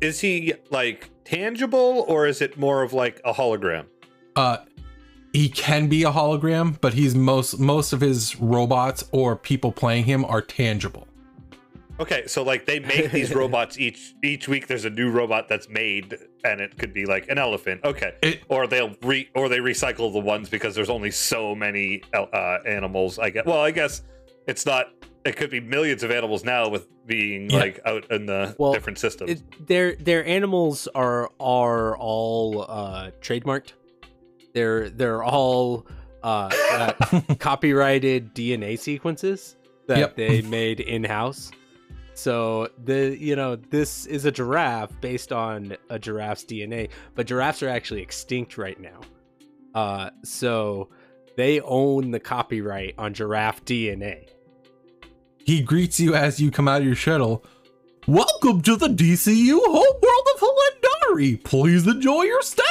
Is 0.00 0.20
he 0.20 0.54
like 0.70 1.10
tangible 1.24 2.04
or 2.08 2.26
is 2.26 2.40
it 2.42 2.58
more 2.58 2.82
of 2.82 2.92
like 2.92 3.20
a 3.24 3.32
hologram? 3.32 3.86
uh 4.36 4.58
he 5.32 5.48
can 5.48 5.88
be 5.88 6.02
a 6.02 6.10
hologram 6.10 6.78
but 6.80 6.94
he's 6.94 7.14
most 7.14 7.58
most 7.58 7.92
of 7.92 8.00
his 8.00 8.36
robots 8.40 9.04
or 9.12 9.34
people 9.36 9.72
playing 9.72 10.04
him 10.04 10.24
are 10.24 10.40
tangible 10.40 11.08
Okay, 11.98 12.26
so 12.26 12.42
like 12.42 12.66
they 12.66 12.78
make 12.80 13.10
these 13.10 13.34
robots 13.42 13.78
each 13.78 14.14
each 14.22 14.48
week. 14.48 14.66
There's 14.66 14.84
a 14.84 14.90
new 14.90 15.10
robot 15.10 15.48
that's 15.48 15.68
made, 15.68 16.16
and 16.44 16.60
it 16.60 16.76
could 16.78 16.92
be 16.92 17.06
like 17.06 17.28
an 17.28 17.38
elephant. 17.38 17.82
Okay, 17.84 18.12
It- 18.22 18.42
or 18.48 18.66
they'll 18.66 18.94
re 19.02 19.28
or 19.34 19.48
they 19.48 19.58
recycle 19.58 20.12
the 20.12 20.18
ones 20.20 20.48
because 20.50 20.74
there's 20.74 20.90
only 20.90 21.10
so 21.10 21.54
many 21.54 22.02
uh, 22.14 22.58
animals. 22.66 23.18
I 23.18 23.30
guess. 23.30 23.46
Well, 23.46 23.60
I 23.60 23.70
guess 23.70 24.02
it's 24.46 24.66
not. 24.66 24.86
It 25.24 25.36
could 25.36 25.50
be 25.50 25.58
millions 25.58 26.02
of 26.04 26.10
animals 26.12 26.44
now 26.44 26.68
with 26.68 26.86
being 27.06 27.50
Yeah. 27.50 27.58
like 27.58 27.80
out 27.84 28.10
in 28.12 28.26
the 28.26 28.54
Well, 28.58 28.72
different 28.72 28.98
systems. 28.98 29.30
It, 29.30 29.66
their 29.66 29.96
their 29.96 30.24
animals 30.26 30.88
are 30.94 31.30
are 31.40 31.96
all 31.96 32.66
uh, 32.68 33.10
trademarked. 33.22 33.72
They're 34.54 34.90
they're 34.90 35.24
all 35.24 35.86
uh, 36.22 36.50
uh, 36.72 36.92
copyrighted 37.38 38.34
DNA 38.34 38.78
sequences 38.78 39.56
that 39.88 39.98
Yep. 39.98 40.16
they 40.16 40.42
made 40.42 40.80
in 40.80 41.02
house. 41.04 41.50
So 42.16 42.70
the 42.82 43.14
you 43.20 43.36
know 43.36 43.56
this 43.56 44.06
is 44.06 44.24
a 44.24 44.32
giraffe 44.32 44.90
based 45.02 45.32
on 45.32 45.76
a 45.90 45.98
giraffe's 45.98 46.46
DNA, 46.46 46.88
but 47.14 47.26
giraffes 47.26 47.62
are 47.62 47.68
actually 47.68 48.00
extinct 48.00 48.56
right 48.56 48.80
now. 48.80 49.00
Uh, 49.74 50.10
so 50.24 50.88
they 51.36 51.60
own 51.60 52.12
the 52.12 52.18
copyright 52.18 52.94
on 52.96 53.12
giraffe 53.12 53.62
DNA. 53.66 54.30
He 55.44 55.60
greets 55.60 56.00
you 56.00 56.14
as 56.14 56.40
you 56.40 56.50
come 56.50 56.66
out 56.66 56.80
of 56.80 56.86
your 56.86 56.96
shuttle. 56.96 57.44
Welcome 58.06 58.62
to 58.62 58.76
the 58.76 58.88
DCU 58.88 59.60
homeworld 59.62 60.28
of 60.34 60.40
Halendari. 60.40 61.44
Please 61.44 61.86
enjoy 61.86 62.22
your 62.22 62.40
stay. 62.40 62.62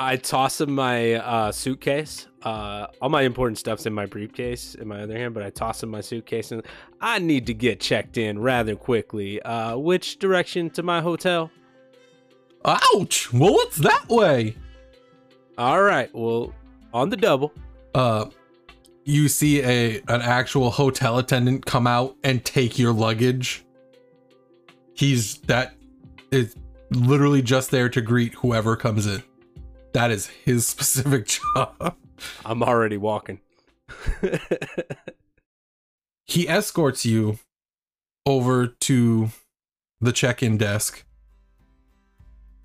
I 0.00 0.16
toss 0.16 0.60
him 0.60 0.74
my 0.74 1.14
uh, 1.14 1.52
suitcase. 1.52 2.26
Uh, 2.44 2.86
all 3.00 3.08
my 3.08 3.22
important 3.22 3.58
stuff's 3.58 3.86
in 3.86 3.92
my 3.92 4.06
briefcase 4.06 4.74
in 4.74 4.88
my 4.88 5.02
other 5.02 5.16
hand, 5.16 5.34
but 5.34 5.42
I 5.42 5.50
toss 5.50 5.82
in 5.82 5.88
my 5.88 6.00
suitcase 6.00 6.50
and 6.50 6.62
I 7.00 7.18
need 7.18 7.46
to 7.46 7.54
get 7.54 7.80
checked 7.80 8.16
in 8.16 8.38
rather 8.38 8.74
quickly. 8.74 9.40
Uh, 9.42 9.76
which 9.76 10.18
direction 10.18 10.70
to 10.70 10.82
my 10.82 11.00
hotel? 11.00 11.50
Ouch! 12.64 13.32
Well, 13.32 13.56
it's 13.60 13.78
that 13.78 14.08
way. 14.08 14.56
All 15.58 15.82
right, 15.82 16.12
well, 16.14 16.54
on 16.92 17.10
the 17.10 17.16
double. 17.16 17.52
Uh, 17.94 18.26
you 19.04 19.28
see 19.28 19.62
a 19.62 19.96
an 20.08 20.22
actual 20.22 20.70
hotel 20.70 21.18
attendant 21.18 21.66
come 21.66 21.86
out 21.86 22.16
and 22.22 22.44
take 22.44 22.78
your 22.78 22.92
luggage. 22.92 23.64
He's 24.94 25.38
that 25.42 25.74
is 26.30 26.56
literally 26.90 27.42
just 27.42 27.70
there 27.70 27.88
to 27.88 28.00
greet 28.00 28.34
whoever 28.34 28.76
comes 28.76 29.06
in. 29.06 29.22
That 29.92 30.10
is 30.10 30.26
his 30.26 30.66
specific 30.68 31.26
job. 31.26 31.96
I'm 32.44 32.62
already 32.62 32.96
walking. 32.96 33.40
he 36.24 36.48
escorts 36.48 37.04
you 37.04 37.38
over 38.26 38.68
to 38.80 39.30
the 40.00 40.12
check-in 40.12 40.56
desk 40.56 41.04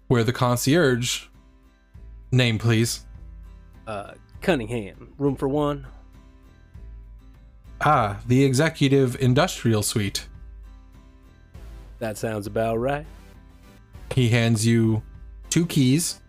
where 0.07 0.23
the 0.23 0.33
concierge 0.33 1.25
name 2.31 2.57
please 2.57 3.05
uh, 3.87 4.13
Cunningham, 4.41 5.13
room 5.17 5.35
for 5.35 5.47
one. 5.47 5.87
ah 7.81 8.19
the 8.27 8.43
executive 8.43 9.15
industrial 9.21 9.83
suite 9.83 10.27
That 11.99 12.17
sounds 12.17 12.47
about 12.47 12.77
right. 12.77 13.05
he 14.13 14.29
hands 14.29 14.65
you 14.65 15.01
two 15.49 15.65
keys 15.65 16.21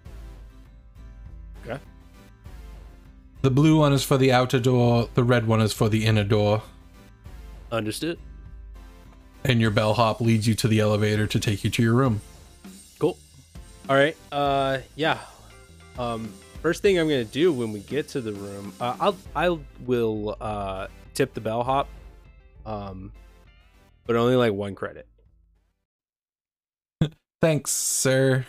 the 3.42 3.50
blue 3.50 3.78
one 3.78 3.92
is 3.92 4.04
for 4.04 4.16
the 4.18 4.32
outer 4.32 4.58
door 4.58 5.08
the 5.14 5.24
red 5.24 5.46
one 5.46 5.60
is 5.60 5.72
for 5.72 5.88
the 5.88 6.04
inner 6.06 6.24
door 6.24 6.62
Understood. 7.70 8.18
and 9.44 9.60
your 9.60 9.70
bellhop 9.70 10.20
leads 10.20 10.46
you 10.48 10.54
to 10.54 10.68
the 10.68 10.80
elevator 10.80 11.26
to 11.26 11.38
take 11.40 11.64
you 11.64 11.70
to 11.70 11.82
your 11.82 11.94
room 11.94 12.20
Cool. 12.98 13.16
All 13.88 13.94
right. 13.96 14.16
Uh, 14.32 14.78
yeah. 14.96 15.18
Um, 15.98 16.32
first 16.62 16.82
thing 16.82 16.98
I'm 16.98 17.08
gonna 17.08 17.24
do 17.24 17.52
when 17.52 17.72
we 17.72 17.78
get 17.80 18.08
to 18.08 18.20
the 18.20 18.32
room, 18.32 18.72
uh, 18.80 18.96
I'll 18.98 19.16
I 19.36 19.56
will 19.86 20.36
uh 20.40 20.88
tip 21.14 21.32
the 21.34 21.40
bellhop, 21.40 21.88
um, 22.66 23.12
but 24.04 24.16
only 24.16 24.34
like 24.36 24.52
one 24.52 24.74
credit. 24.74 25.06
thanks 27.40 27.70
sir 27.70 28.44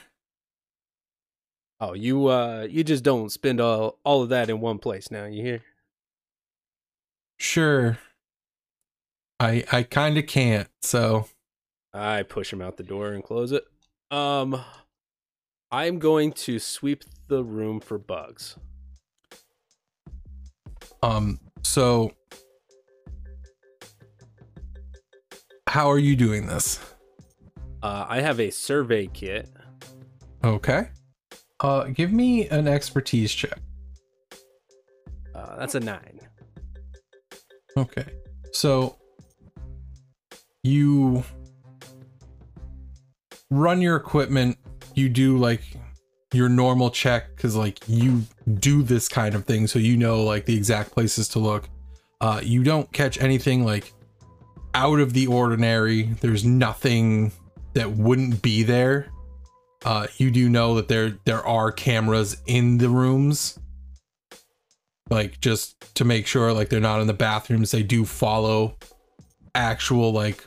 Oh, 1.82 1.94
you 1.94 2.28
uh, 2.28 2.68
you 2.70 2.84
just 2.84 3.04
don't 3.04 3.32
spend 3.32 3.62
all 3.62 4.00
all 4.04 4.22
of 4.24 4.30
that 4.30 4.50
in 4.50 4.60
one 4.60 4.80
place 4.80 5.12
now. 5.12 5.26
You 5.26 5.44
hear? 5.44 5.62
sure 7.42 7.98
i 9.40 9.64
i 9.72 9.82
kind 9.82 10.18
of 10.18 10.28
can't 10.28 10.68
so 10.82 11.26
I 11.94 12.24
push 12.24 12.54
him 12.54 12.62
out 12.62 12.78
the 12.78 12.84
door 12.84 13.14
and 13.14 13.24
close 13.24 13.52
it. 13.52 13.66
Um, 14.12 14.62
I'm 15.72 16.00
going 16.00 16.34
to 16.34 16.60
sweep 16.60 17.04
the 17.28 17.44
room 17.44 17.80
for 17.80 17.98
bugs. 17.98 18.58
Um, 21.02 21.40
so 21.64 22.12
how 25.68 25.90
are 25.90 26.00
you 26.00 26.16
doing 26.16 26.48
this? 26.48 26.80
Uh, 27.82 28.06
I 28.08 28.22
have 28.22 28.40
a 28.40 28.50
survey 28.50 29.08
kit. 29.08 29.50
Okay. 30.44 30.90
Uh, 31.62 31.86
give 31.86 32.12
me 32.12 32.48
an 32.50 32.68
expertise 32.68 33.34
check. 33.34 33.60
Uh, 35.36 35.58
that's 35.58 35.76
a 35.76 35.80
nine. 35.80 36.20
Okay. 37.78 38.06
So 38.52 38.98
you 40.64 41.24
run 43.50 43.82
your 43.82 43.96
equipment, 43.96 44.58
you 44.96 45.10
do 45.10 45.38
like 45.38 45.62
your 46.34 46.50
normal 46.50 46.92
check 46.92 47.36
cuz 47.38 47.56
like 47.56 47.80
you 47.88 48.24
do 48.60 48.84
this 48.84 49.08
kind 49.08 49.34
of 49.34 49.46
thing 49.46 49.66
so 49.66 49.80
you 49.80 49.98
know 49.98 50.24
like 50.24 50.46
the 50.46 50.56
exact 50.56 50.92
places 50.92 51.28
to 51.30 51.40
look. 51.40 51.70
Uh 52.22 52.42
you 52.44 52.64
don't 52.64 52.92
catch 52.92 53.20
anything 53.22 53.66
like 53.66 53.94
out 54.76 55.00
of 55.00 55.14
the 55.14 55.28
ordinary. 55.28 56.04
There's 56.22 56.46
nothing 56.46 57.32
that 57.74 57.92
wouldn't 57.92 58.42
be 58.42 58.64
there. 58.64 59.08
Uh 59.86 60.08
you 60.18 60.32
do 60.32 60.50
know 60.50 60.76
that 60.76 60.88
there 60.88 61.18
there 61.26 61.46
are 61.46 61.72
cameras 61.72 62.42
in 62.46 62.78
the 62.78 62.90
rooms. 62.90 63.58
Like 65.10 65.40
just 65.42 65.96
to 65.96 66.06
make 66.06 66.28
sure 66.28 66.54
like 66.54 66.70
they're 66.70 66.80
not 66.80 67.02
in 67.02 67.08
the 67.08 67.14
bathrooms. 67.14 67.72
They 67.72 67.84
do 67.84 68.06
follow 68.06 68.78
actual 69.56 70.12
like 70.12 70.46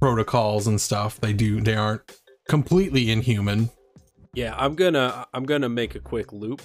protocols 0.00 0.66
and 0.66 0.80
stuff. 0.80 1.20
They 1.20 1.32
do 1.32 1.60
they 1.60 1.76
aren't 1.76 2.02
completely 2.48 3.10
inhuman. 3.10 3.70
Yeah, 4.34 4.54
I'm 4.56 4.74
gonna 4.74 5.26
I'm 5.32 5.44
gonna 5.44 5.68
make 5.68 5.94
a 5.94 6.00
quick 6.00 6.32
loop 6.32 6.62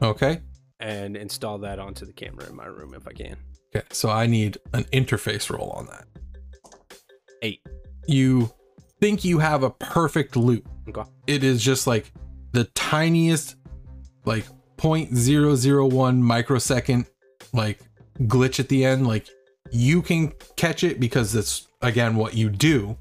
okay. 0.00 0.40
and 0.78 1.16
install 1.16 1.58
that 1.58 1.78
onto 1.78 2.06
the 2.06 2.12
camera 2.12 2.46
in 2.48 2.54
my 2.54 2.66
room 2.66 2.94
if 2.94 3.08
I 3.08 3.12
can. 3.12 3.36
okay 3.74 3.86
so 3.90 4.08
i 4.08 4.26
need 4.26 4.56
an 4.72 4.84
interface 4.84 5.50
roll 5.50 5.70
on 5.70 5.86
that. 5.86 6.06
Eight. 7.42 7.60
you 8.06 8.50
think 9.00 9.24
you 9.24 9.38
have 9.38 9.62
a 9.62 9.70
perfect 9.70 10.36
loop 10.36 10.68
Okay. 10.88 11.02
it 11.26 11.44
is 11.44 11.62
just 11.62 11.86
like 11.86 12.12
the 12.52 12.64
tiniest 12.74 13.56
like 14.24 14.46
0.001 14.78 16.18
microsecond 16.20 17.06
like 17.52 17.80
glitch 18.20 18.58
at 18.60 18.68
the 18.68 18.84
end 18.84 19.06
like 19.06 19.28
you 19.70 20.00
can 20.02 20.32
catch 20.56 20.82
it 20.82 20.98
because 20.98 21.32
that's 21.32 21.68
again 21.82 22.16
what 22.16 22.34
you 22.34 22.48
do 22.48 22.96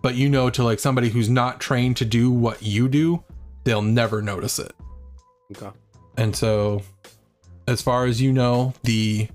but 0.00 0.14
you 0.14 0.28
know 0.28 0.48
to 0.50 0.62
like 0.62 0.78
somebody 0.78 1.08
who's 1.08 1.28
not 1.28 1.60
trained 1.60 1.96
to 1.96 2.04
do 2.04 2.30
what 2.30 2.62
you 2.62 2.88
do 2.88 3.22
they'll 3.64 3.82
never 3.82 4.22
notice 4.22 4.58
it 4.58 4.72
Okay. 5.56 5.70
and 6.16 6.34
so 6.34 6.82
as 7.68 7.82
far 7.82 8.06
as 8.06 8.20
you 8.20 8.32
know 8.32 8.72
the 8.84 9.28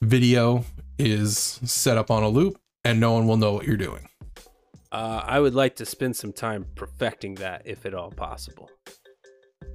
video 0.00 0.64
is 0.98 1.58
set 1.64 1.96
up 1.98 2.10
on 2.10 2.22
a 2.22 2.28
loop 2.28 2.58
and 2.84 3.00
no 3.00 3.12
one 3.12 3.26
will 3.26 3.36
know 3.36 3.52
what 3.52 3.66
you're 3.66 3.76
doing 3.76 4.06
Uh, 4.94 5.24
I 5.24 5.40
would 5.40 5.56
like 5.56 5.74
to 5.76 5.84
spend 5.84 6.14
some 6.14 6.32
time 6.32 6.66
perfecting 6.76 7.34
that, 7.36 7.62
if 7.64 7.84
at 7.84 7.94
all 7.94 8.12
possible. 8.12 8.70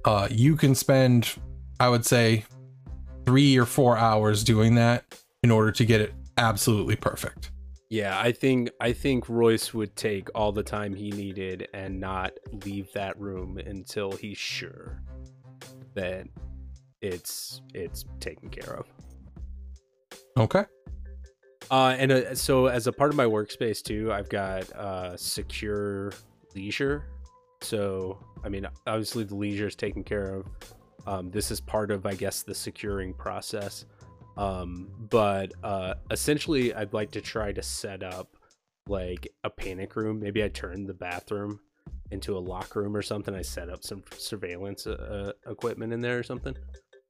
uh, 0.06 0.30
you 0.32 0.56
can 0.56 0.74
spend, 0.74 1.36
I 1.78 1.90
would 1.90 2.06
say, 2.06 2.46
three 3.26 3.58
or 3.58 3.66
four 3.66 3.98
hours 3.98 4.46
doing 4.46 4.76
that 4.76 5.04
in 5.44 5.52
order 5.52 5.74
to 5.74 5.86
get 5.86 6.00
it 6.00 6.14
absolutely 6.38 6.96
perfect. 6.96 7.52
Yeah, 7.90 8.18
I 8.18 8.32
think 8.32 8.70
I 8.80 8.94
think 8.94 9.28
Royce 9.28 9.74
would 9.74 9.96
take 9.98 10.30
all 10.36 10.54
the 10.54 10.64
time 10.64 10.94
he 10.94 11.10
needed 11.12 11.68
and 11.74 12.00
not 12.00 12.32
leave 12.64 12.88
that 12.94 13.20
room 13.20 13.58
until 13.58 14.14
he's 14.14 14.38
sure 14.38 15.02
that 15.96 16.28
it's 17.02 17.62
it's 17.74 18.06
taken 18.22 18.50
care 18.50 18.74
of. 18.74 18.86
Okay. 20.38 20.64
Uh, 21.72 21.96
and 21.98 22.12
uh, 22.12 22.36
so 22.36 22.68
as 22.68 22.88
a 22.88 22.92
part 22.92 23.12
of 23.12 23.16
my 23.16 23.26
workspace 23.26 23.84
too, 23.84 24.12
I've 24.12 24.30
got 24.30 24.72
uh, 24.72 25.16
secure 25.18 26.12
leisure. 26.56 27.06
So 27.62 28.18
I 28.44 28.50
mean, 28.50 28.68
obviously 28.88 29.24
the 29.24 29.36
leisure 29.36 29.68
is 29.68 29.76
taken 29.76 30.04
care 30.04 30.36
of. 30.36 30.48
Um, 31.08 31.32
this 31.32 31.52
is 31.52 31.60
part 31.60 31.92
of, 31.92 32.06
I 32.06 32.14
guess, 32.14 32.44
the 32.44 32.54
securing 32.54 33.14
process. 33.14 33.86
Um, 34.38 34.90
but 35.10 35.54
uh, 35.64 35.96
essentially, 36.12 36.74
I'd 36.74 36.94
like 36.94 37.12
to 37.12 37.22
try 37.22 37.52
to 37.52 37.62
set 37.64 38.04
up 38.04 38.36
like 38.88 39.28
a 39.44 39.50
panic 39.50 39.96
room. 39.96 40.20
Maybe 40.20 40.44
I 40.44 40.50
turn 40.50 40.86
the 40.86 40.94
bathroom 40.94 41.60
into 42.12 42.38
a 42.38 42.40
locker 42.40 42.82
room 42.82 42.96
or 42.96 43.02
something. 43.02 43.36
I 43.36 43.42
set 43.42 43.70
up 43.70 43.84
some 43.84 44.04
surveillance 44.18 44.88
uh, 44.88 45.34
uh, 45.46 45.52
equipment 45.52 45.94
in 45.94 46.02
there 46.02 46.18
or 46.18 46.24
something. 46.24 46.56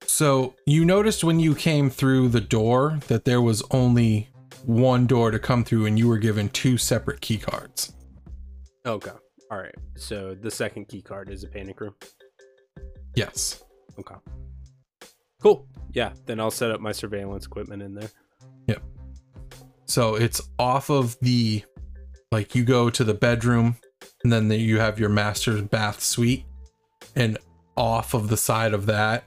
So 0.06 0.56
you 0.66 0.86
noticed 0.86 1.24
when 1.24 1.40
you 1.40 1.56
came 1.56 1.90
through 1.90 2.30
the 2.30 2.42
door 2.42 3.00
that 3.08 3.26
there 3.26 3.42
was 3.42 3.64
only 3.70 4.30
one 4.66 5.08
door 5.08 5.32
to 5.32 5.40
come 5.40 5.64
through 5.64 5.86
and 5.86 5.98
you 5.98 6.08
were 6.08 6.18
given 6.18 6.50
two 6.50 6.78
separate 6.78 7.22
key 7.22 7.38
cards. 7.38 7.94
Okay. 8.86 9.12
All 9.52 9.58
right. 9.58 9.76
So 9.96 10.36
the 10.36 10.52
second 10.52 10.88
key 10.88 11.02
card 11.02 11.30
is 11.30 11.44
a 11.44 11.48
panic 11.48 11.82
room. 11.82 11.96
Yes. 13.16 13.64
Okay. 14.00 14.16
Cool. 15.42 15.68
Yeah. 15.92 16.14
Then 16.26 16.40
I'll 16.40 16.52
set 16.52 16.72
up 16.72 16.82
my 16.82 16.92
surveillance 16.92 17.46
equipment 17.46 17.82
in 17.82 17.94
there. 17.96 18.10
Yep. 18.68 18.84
So 19.86 20.16
it's 20.16 20.42
off 20.60 20.90
of 20.90 21.18
the 21.22 21.64
Like 22.32 22.54
you 22.54 22.64
go 22.64 22.92
to 22.92 23.04
the 23.04 23.16
bedroom, 23.16 23.78
and 24.24 24.32
then 24.32 24.52
you 24.52 24.80
have 24.80 25.00
your 25.00 25.10
master's 25.10 25.64
bath 25.64 26.00
suite, 26.02 26.46
and 27.16 27.40
off 27.76 28.14
of 28.14 28.30
the 28.30 28.38
side 28.38 28.74
of 28.74 28.86
that, 28.86 29.24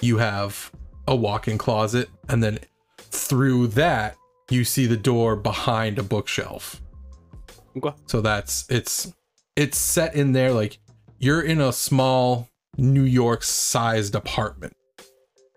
you 0.00 0.18
have 0.18 0.72
a 1.06 1.14
walk-in 1.14 1.56
closet, 1.56 2.08
and 2.28 2.42
then 2.42 2.58
through 2.98 3.68
that, 3.68 4.16
you 4.50 4.64
see 4.64 4.86
the 4.86 4.96
door 4.96 5.36
behind 5.36 5.98
a 5.98 6.02
bookshelf. 6.02 6.80
Okay. 7.76 7.94
So 8.06 8.20
that's 8.20 8.64
it's 8.70 9.12
it's 9.56 9.78
set 9.78 10.14
in 10.14 10.32
there 10.32 10.52
like 10.52 10.78
you're 11.18 11.42
in 11.42 11.60
a 11.60 11.72
small 11.72 12.48
New 12.78 13.02
York 13.02 13.42
sized 13.42 14.14
apartment. 14.14 14.74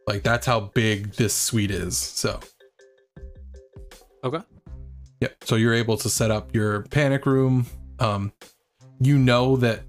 Like 0.07 0.23
that's 0.23 0.45
how 0.45 0.59
big 0.61 1.13
this 1.13 1.33
suite 1.33 1.71
is. 1.71 1.97
So 1.97 2.39
Okay. 4.23 4.39
yeah, 5.21 5.29
so 5.43 5.55
you're 5.55 5.73
able 5.73 5.95
to 5.97 6.09
set 6.09 6.29
up 6.31 6.53
your 6.53 6.83
panic 6.83 7.25
room. 7.25 7.65
Um 7.99 8.33
you 8.99 9.17
know 9.17 9.55
that 9.57 9.83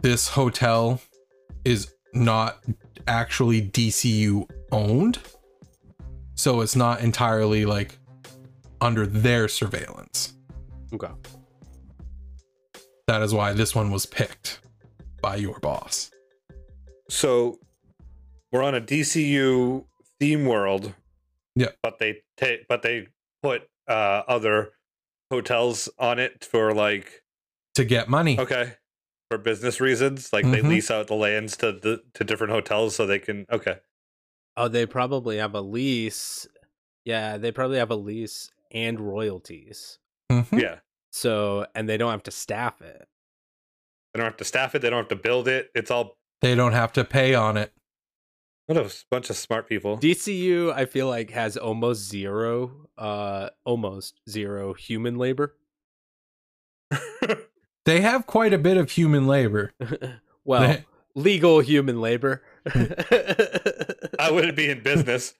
this 0.00 0.28
hotel 0.28 1.00
is 1.64 1.92
not 2.14 2.62
actually 3.06 3.60
DCU 3.62 4.48
owned. 4.70 5.18
So 6.34 6.60
it's 6.60 6.74
not 6.76 7.00
entirely 7.00 7.66
like 7.66 7.98
under 8.82 9.06
their 9.06 9.48
surveillance. 9.48 10.34
Okay. 10.92 11.08
That 13.06 13.22
is 13.22 13.32
why 13.32 13.52
this 13.52 13.74
one 13.74 13.90
was 13.90 14.06
picked 14.06 14.60
by 15.22 15.36
your 15.36 15.58
boss. 15.60 16.10
So 17.08 17.58
we're 18.50 18.62
on 18.62 18.74
a 18.74 18.80
DCU 18.80 19.84
theme 20.20 20.44
world. 20.46 20.92
Yeah. 21.54 21.68
But 21.82 21.98
they 21.98 22.22
ta- 22.36 22.62
but 22.68 22.82
they 22.82 23.08
put 23.42 23.62
uh 23.88 24.22
other 24.28 24.72
hotels 25.30 25.88
on 25.98 26.18
it 26.18 26.44
for 26.44 26.74
like 26.74 27.22
To 27.76 27.84
get 27.84 28.08
money. 28.08 28.38
okay 28.38 28.74
for 29.30 29.38
business 29.38 29.80
reasons. 29.80 30.32
Like 30.32 30.44
they 30.50 30.60
Mhm. 30.60 30.68
lease 30.68 30.90
out 30.90 31.06
the 31.06 31.14
lands 31.14 31.56
to 31.58 31.72
the 31.72 32.02
to 32.14 32.24
different 32.24 32.52
hotels 32.52 32.96
so 32.96 33.06
they 33.06 33.18
can 33.18 33.46
okay. 33.50 33.78
Oh, 34.56 34.68
they 34.68 34.86
probably 34.86 35.38
have 35.38 35.54
a 35.54 35.60
lease. 35.62 36.46
Yeah, 37.04 37.36
they 37.38 37.50
probably 37.52 37.78
have 37.78 37.90
a 37.90 37.96
lease 37.96 38.50
and 38.72 38.98
royalties. 39.00 39.98
Mhm. 40.30 40.60
Yeah. 40.60 40.78
So, 41.12 41.66
and 41.74 41.88
they 41.88 41.96
don't 41.96 42.10
have 42.10 42.22
to 42.24 42.30
staff 42.30 42.80
it. 42.80 43.06
They 44.14 44.18
don't 44.18 44.24
have 44.26 44.36
to 44.38 44.44
staff 44.44 44.74
it. 44.74 44.80
They 44.82 44.90
don't 44.90 44.98
have 45.00 45.08
to 45.08 45.16
build 45.16 45.46
it. 45.48 45.70
It's 45.74 45.90
all 45.90 46.16
They 46.40 46.54
don't 46.54 46.72
have 46.72 46.92
to 46.94 47.04
pay 47.04 47.34
on 47.34 47.56
it. 47.56 47.72
what 48.66 48.78
a 48.78 48.90
bunch 49.10 49.28
of 49.30 49.36
smart 49.36 49.68
people. 49.68 49.98
DCU, 49.98 50.72
I 50.72 50.86
feel 50.86 51.06
like, 51.08 51.30
has 51.30 51.56
almost 51.56 52.08
zero, 52.08 52.88
uh, 52.96 53.50
almost 53.64 54.20
zero 54.28 54.72
human 54.74 55.16
labor. 55.18 55.56
They 57.84 58.00
have 58.00 58.26
quite 58.26 58.52
a 58.54 58.58
bit 58.58 58.76
of 58.76 58.92
human 58.92 59.26
labor. 59.26 59.72
well, 60.44 60.60
They- 60.62 60.84
legal 61.20 61.60
human 61.60 62.00
labor. 62.00 62.42
I 62.66 64.30
wouldn't 64.30 64.56
be 64.56 64.70
in 64.70 64.82
business. 64.82 65.34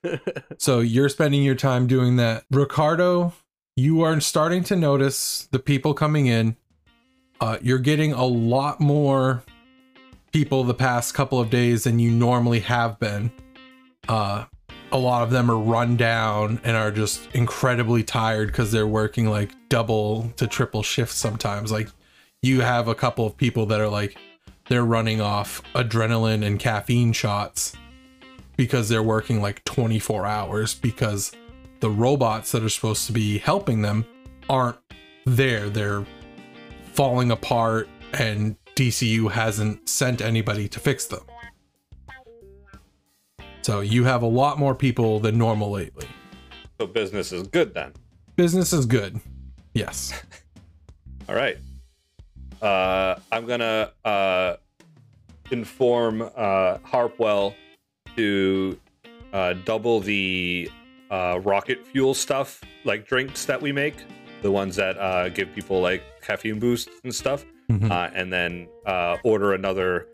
So 0.59 0.81
you're 0.81 1.09
spending 1.09 1.43
your 1.43 1.55
time 1.55 1.87
doing 1.87 2.17
that. 2.17 2.45
Ricardo, 2.51 3.33
you 3.77 4.03
are 4.03 4.21
starting 4.21 4.65
to 4.65 4.77
notice 4.77 5.49
the 5.51 5.59
people 5.59 5.95
coming 5.95 6.27
in. 6.27 6.57
Uh, 7.41 7.59
you're 7.63 7.79
getting 7.79 8.13
a 8.13 8.25
lot 8.25 8.81
more 8.81 9.43
people 10.33 10.65
the 10.65 10.75
past 10.75 11.15
couple 11.15 11.41
of 11.41 11.51
days 11.51 11.85
than 11.85 11.99
you 11.99 12.11
normally 12.11 12.61
have 12.61 12.99
been. 12.99 13.31
Uh, 14.09 14.45
a 14.91 14.99
lot 14.99 15.23
of 15.23 15.31
them 15.31 15.51
are 15.51 15.59
run 15.59 15.97
down 15.97 16.61
and 16.65 16.77
are 16.77 16.91
just 16.91 17.27
incredibly 17.35 18.03
tired 18.03 18.49
because 18.49 18.73
they're 18.73 18.87
working 18.87 19.29
like 19.29 19.51
double 19.69 20.31
to 20.37 20.47
triple 20.47 20.83
shifts 20.83 21.17
sometimes. 21.17 21.73
Like 21.73 21.89
you 22.43 22.61
have 22.61 22.89
a 22.89 22.95
couple 22.95 23.27
of 23.27 23.37
people 23.37 23.67
that 23.67 23.81
are 23.81 23.89
like 23.89 24.19
they're 24.69 24.85
running 24.85 25.21
off 25.21 25.63
adrenaline 25.75 26.45
and 26.45 26.59
caffeine 26.59 27.13
shots 27.13 27.77
because 28.57 28.89
they're 28.89 29.03
working 29.03 29.41
like 29.41 29.65
24 29.65 30.27
hours 30.27 30.75
because 30.75 31.33
the 31.81 31.91
robots 31.91 32.53
that 32.53 32.63
are 32.63 32.69
supposed 32.69 33.07
to 33.07 33.13
be 33.13 33.39
helping 33.39 33.83
them 33.83 34.07
aren't 34.49 34.79
there. 35.27 35.69
They're 35.69 36.05
falling 36.93 37.31
apart 37.31 37.89
and 38.13 38.57
DCU 38.77 39.31
hasn't 39.31 39.89
sent 39.89 40.21
anybody 40.21 40.69
to 40.69 40.81
fix 40.81 41.07
them. 41.07 41.23
So 43.63 43.81
you 43.81 44.05
have 44.05 44.23
a 44.23 44.27
lot 44.27 44.59
more 44.59 44.75
people 44.75 45.21
than 45.21 45.39
normal 45.39 45.71
lately. 45.71 46.07
So 46.81 46.87
business 46.87 47.33
is 47.33 47.47
good 47.47 47.75
then. 47.75 47.93
Business 48.37 48.73
is 48.73 48.87
good. 48.87 49.21
Yes. 49.75 50.13
All 51.29 51.35
right. 51.35 51.59
Uh, 52.63 53.19
I'm 53.33 53.45
gonna 53.47 53.91
uh, 54.05 54.55
inform 55.51 56.23
uh, 56.23 56.79
Harpwell 56.79 57.55
to 58.17 58.79
uh, 59.33 59.55
double 59.65 59.99
the 60.01 60.71
uh, 61.11 61.41
rocket 61.43 61.85
fuel 61.87 62.15
stuff, 62.15 62.61
like 62.85 63.07
drinks 63.07 63.45
that 63.47 63.61
we 63.61 63.73
make, 63.73 63.97
the 64.43 64.51
ones 64.51 64.77
that 64.77 64.97
uh, 64.99 65.29
give 65.29 65.53
people 65.55 65.81
like 65.81 66.03
caffeine 66.23 66.59
boosts 66.61 66.91
and 67.05 67.13
stuff, 67.15 67.45
Mhm. 67.69 67.91
uh, 67.91 68.11
and 68.15 68.33
then 68.33 68.69
uh, 68.87 69.17
order 69.25 69.55
another 69.55 70.07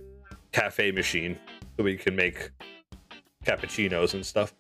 cafe 0.52 0.90
machine 0.90 1.38
so 1.76 1.84
we 1.84 1.96
can 1.96 2.16
make 2.16 2.50
cappuccinos 3.44 4.14
and 4.14 4.24
stuff 4.24 4.54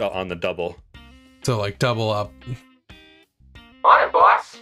on 0.00 0.28
the 0.28 0.34
double. 0.36 0.76
So 1.42 1.58
like 1.58 1.78
double 1.78 2.10
up. 2.10 2.32
Hi, 3.84 4.08
boss. 4.10 4.58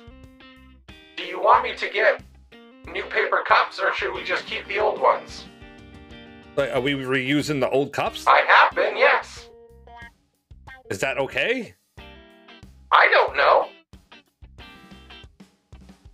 Do 1.16 1.24
you 1.24 1.40
want 1.40 1.64
me 1.64 1.74
to 1.76 1.88
get 1.88 2.22
new 2.86 3.04
paper 3.04 3.42
cups 3.46 3.78
or 3.80 3.92
should 3.94 4.14
we 4.14 4.22
just 4.24 4.46
keep 4.46 4.66
the 4.68 4.78
old 4.78 5.00
ones? 5.00 5.44
Like, 6.56 6.70
are 6.74 6.80
we 6.80 6.92
reusing 6.92 7.60
the 7.60 7.70
old 7.70 7.92
cups? 7.92 8.26
I 8.26 8.42
have 8.46 8.74
been, 8.74 8.96
yes. 8.96 9.48
Is 10.90 10.98
that 10.98 11.16
okay? 11.18 11.74
I 12.90 13.08
don't 13.10 13.36
know. 13.36 13.68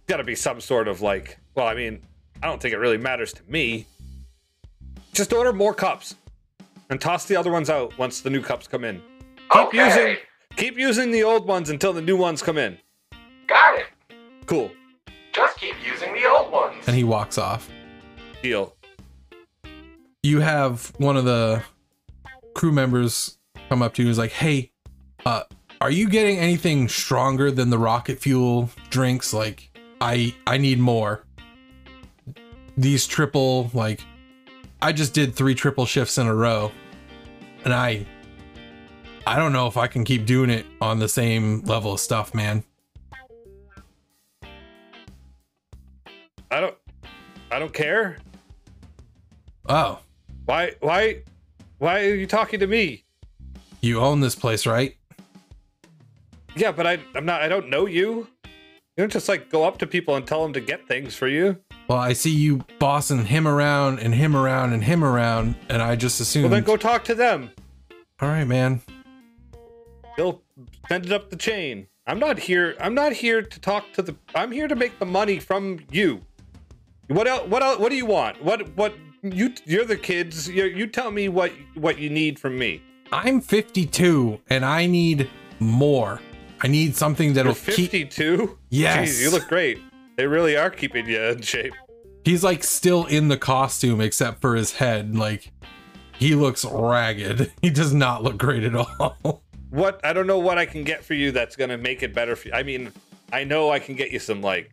got 0.07 0.19
to 0.19 0.25
be 0.25 0.35
some 0.35 0.59
sort 0.61 0.89
of 0.89 1.03
like 1.03 1.39
well 1.55 1.67
i 1.67 1.75
mean 1.75 2.01
i 2.43 2.47
don't 2.47 2.63
think 2.63 2.73
it 2.73 2.79
really 2.79 2.97
matters 2.97 3.31
to 3.31 3.43
me 3.47 3.85
just 5.13 5.35
order 5.35 5.53
more 5.53 5.75
cups 5.75 6.15
and 6.89 6.99
toss 6.99 7.27
the 7.27 7.37
other 7.37 7.51
ones 7.53 7.69
out 7.69 7.97
once 7.99 8.23
the 8.23 8.31
new 8.31 8.41
cups 8.41 8.67
come 8.67 8.85
in 8.85 9.03
keep 9.53 9.67
okay. 9.67 9.85
using 9.87 10.17
keep 10.57 10.79
using 10.79 11.11
the 11.11 11.23
old 11.23 11.47
ones 11.47 11.69
until 11.69 11.93
the 11.93 12.01
new 12.01 12.17
ones 12.17 12.41
come 12.41 12.57
in 12.57 12.79
Got 13.47 13.81
it. 13.81 13.87
cool 14.47 14.71
Just 15.39 15.59
keep 15.59 15.75
using 15.87 16.13
the 16.13 16.27
old 16.27 16.51
ones. 16.51 16.85
And 16.87 16.97
he 16.97 17.05
walks 17.05 17.39
off. 17.39 17.71
deal 18.43 18.75
you 20.23 20.41
have 20.41 20.93
one 20.99 21.17
of 21.17 21.25
the 21.25 21.63
crew 22.55 22.73
members 22.73 23.39
come 23.69 23.83
up 23.83 23.95
to 23.95 24.03
you 24.03 24.09
and 24.09 24.13
is 24.13 24.19
like, 24.19 24.33
"Hey, 24.33 24.73
uh, 25.25 25.45
are 25.81 25.91
you 25.91 26.09
getting 26.09 26.39
anything 26.39 26.89
stronger 26.89 27.51
than 27.51 27.71
the 27.71 27.79
rocket 27.79 28.19
fuel 28.19 28.71
drinks? 28.91 29.33
Like, 29.33 29.71
I 30.01 30.35
I 30.47 30.59
need 30.59 30.79
more. 30.79 31.25
These 32.77 33.07
triple 33.07 33.71
like, 33.75 34.01
I 34.83 34.93
just 34.93 35.15
did 35.15 35.35
three 35.35 35.55
triple 35.55 35.87
shifts 35.87 36.19
in 36.19 36.27
a 36.27 36.35
row, 36.35 36.73
and 37.65 37.73
I 37.73 38.07
I 39.27 39.37
don't 39.37 39.53
know 39.53 39.67
if 39.67 39.77
I 39.77 39.87
can 39.87 40.05
keep 40.05 40.27
doing 40.27 40.51
it 40.51 40.67
on 40.81 40.99
the 40.99 41.09
same 41.09 41.63
level 41.63 41.93
of 41.93 42.01
stuff, 42.01 42.35
man. 42.35 42.65
I 46.51 46.61
don't 46.61 46.77
i 47.51 47.59
don't 47.59 47.73
care 47.75 48.19
Oh, 49.71 49.99
why 50.47 50.73
why 50.81 51.23
why 51.79 52.01
are 52.07 52.15
you 52.15 52.27
talking 52.27 52.61
to 52.61 52.67
me 52.67 53.05
you 53.81 54.01
own 54.01 54.21
this 54.21 54.35
place, 54.35 54.67
right? 54.67 54.97
yeah 56.57 56.73
but 56.73 56.87
i 56.87 56.99
i'm 57.15 57.25
not 57.25 57.43
i 57.43 57.49
don't 57.49 57.69
know 57.69 57.87
you 57.87 58.27
you 58.97 59.03
don't 59.03 59.13
just 59.13 59.29
like 59.29 59.49
go 59.51 59.65
up 59.65 59.79
to 59.79 59.87
people 59.87 60.17
and 60.17 60.27
tell 60.27 60.43
them 60.43 60.53
to 60.55 60.61
get 60.61 60.89
things 60.89 61.15
for 61.15 61.29
you 61.29 61.57
Well, 61.87 61.99
I 61.99 62.15
see 62.15 62.31
you 62.35 62.65
bossing 62.81 63.27
him 63.27 63.47
around 63.47 64.01
and 64.01 64.15
him 64.15 64.35
around 64.35 64.73
and 64.73 64.83
him 64.85 65.05
around, 65.05 65.55
and 65.69 65.81
I 65.81 65.95
just 65.97 66.21
assume. 66.21 66.43
well 66.45 66.51
then 66.51 66.65
go 66.65 66.77
talk 66.77 67.05
to 67.05 67.15
them 67.15 67.51
All 68.21 68.29
right, 68.29 68.45
man. 68.45 68.81
They'll 70.17 70.43
send 70.89 71.07
it 71.07 71.13
up 71.13 71.31
the 71.31 71.37
chain. 71.37 71.87
I'm 72.09 72.19
not 72.19 72.41
here. 72.41 72.75
I'm 72.81 72.95
not 72.95 73.13
here 73.13 73.41
to 73.43 73.61
talk 73.61 73.93
to 73.93 74.03
the. 74.03 74.17
I'm 74.35 74.51
here 74.51 74.67
to 74.67 74.75
make 74.75 74.99
the 74.99 75.07
money 75.07 75.39
from 75.39 75.79
you. 75.93 76.23
What 77.09 77.27
else? 77.27 77.49
What 77.49 77.63
else? 77.63 77.79
What 77.79 77.91
do 77.91 77.97
you 77.97 78.07
want? 78.07 78.43
What? 78.43 78.75
What? 78.77 78.95
You? 79.23 79.53
You're 79.65 79.85
the 79.85 79.97
kids. 79.97 80.49
You, 80.49 80.65
you 80.65 80.87
tell 80.87 81.11
me 81.11 81.29
what 81.29 81.53
what 81.75 81.99
you 81.99 82.11
need 82.11 82.39
from 82.39 82.59
me. 82.59 82.83
I'm 83.11 83.41
52 83.41 84.41
and 84.51 84.65
I 84.65 84.87
need 84.87 85.31
more. 85.61 86.21
I 86.61 86.67
need 86.69 86.95
something 86.95 87.33
that'll 87.33 87.53
You're 87.53 87.77
keep. 87.77 87.91
52. 87.91 88.59
Yes. 88.69 89.09
Jeez, 89.09 89.23
you 89.23 89.31
look 89.31 89.49
great. 89.49 89.81
They 90.17 90.27
really 90.27 90.57
are 90.57 90.71
keeping 90.71 91.09
you 91.09 91.21
in 91.21 91.41
shape. 91.41 91.73
He's 92.25 92.45
like 92.45 92.63
still 92.65 93.07
in 93.07 93.29
the 93.29 93.39
costume 93.39 94.01
except 94.01 94.41
for 94.41 94.57
his 94.57 94.73
head. 94.73 95.17
Like 95.17 95.51
he 96.19 96.35
looks 96.35 96.65
ragged. 96.65 97.51
He 97.63 97.71
does 97.71 97.95
not 97.95 98.23
look 98.23 98.37
great 98.37 98.65
at 98.65 98.75
all. 98.75 99.43
What? 99.71 100.05
I 100.05 100.13
don't 100.13 100.27
know 100.27 100.39
what 100.39 100.59
I 100.59 100.67
can 100.67 100.85
get 100.85 101.05
for 101.05 101.15
you 101.15 101.33
that's 101.33 101.57
gonna 101.57 101.79
make 101.79 102.03
it 102.03 102.13
better 102.15 102.37
for 102.37 102.49
you. 102.49 102.55
I 102.55 102.63
mean, 102.63 102.93
I 103.33 103.45
know 103.45 103.71
I 103.71 103.79
can 103.79 103.95
get 103.95 104.11
you 104.11 104.19
some 104.19 104.43
like. 104.43 104.71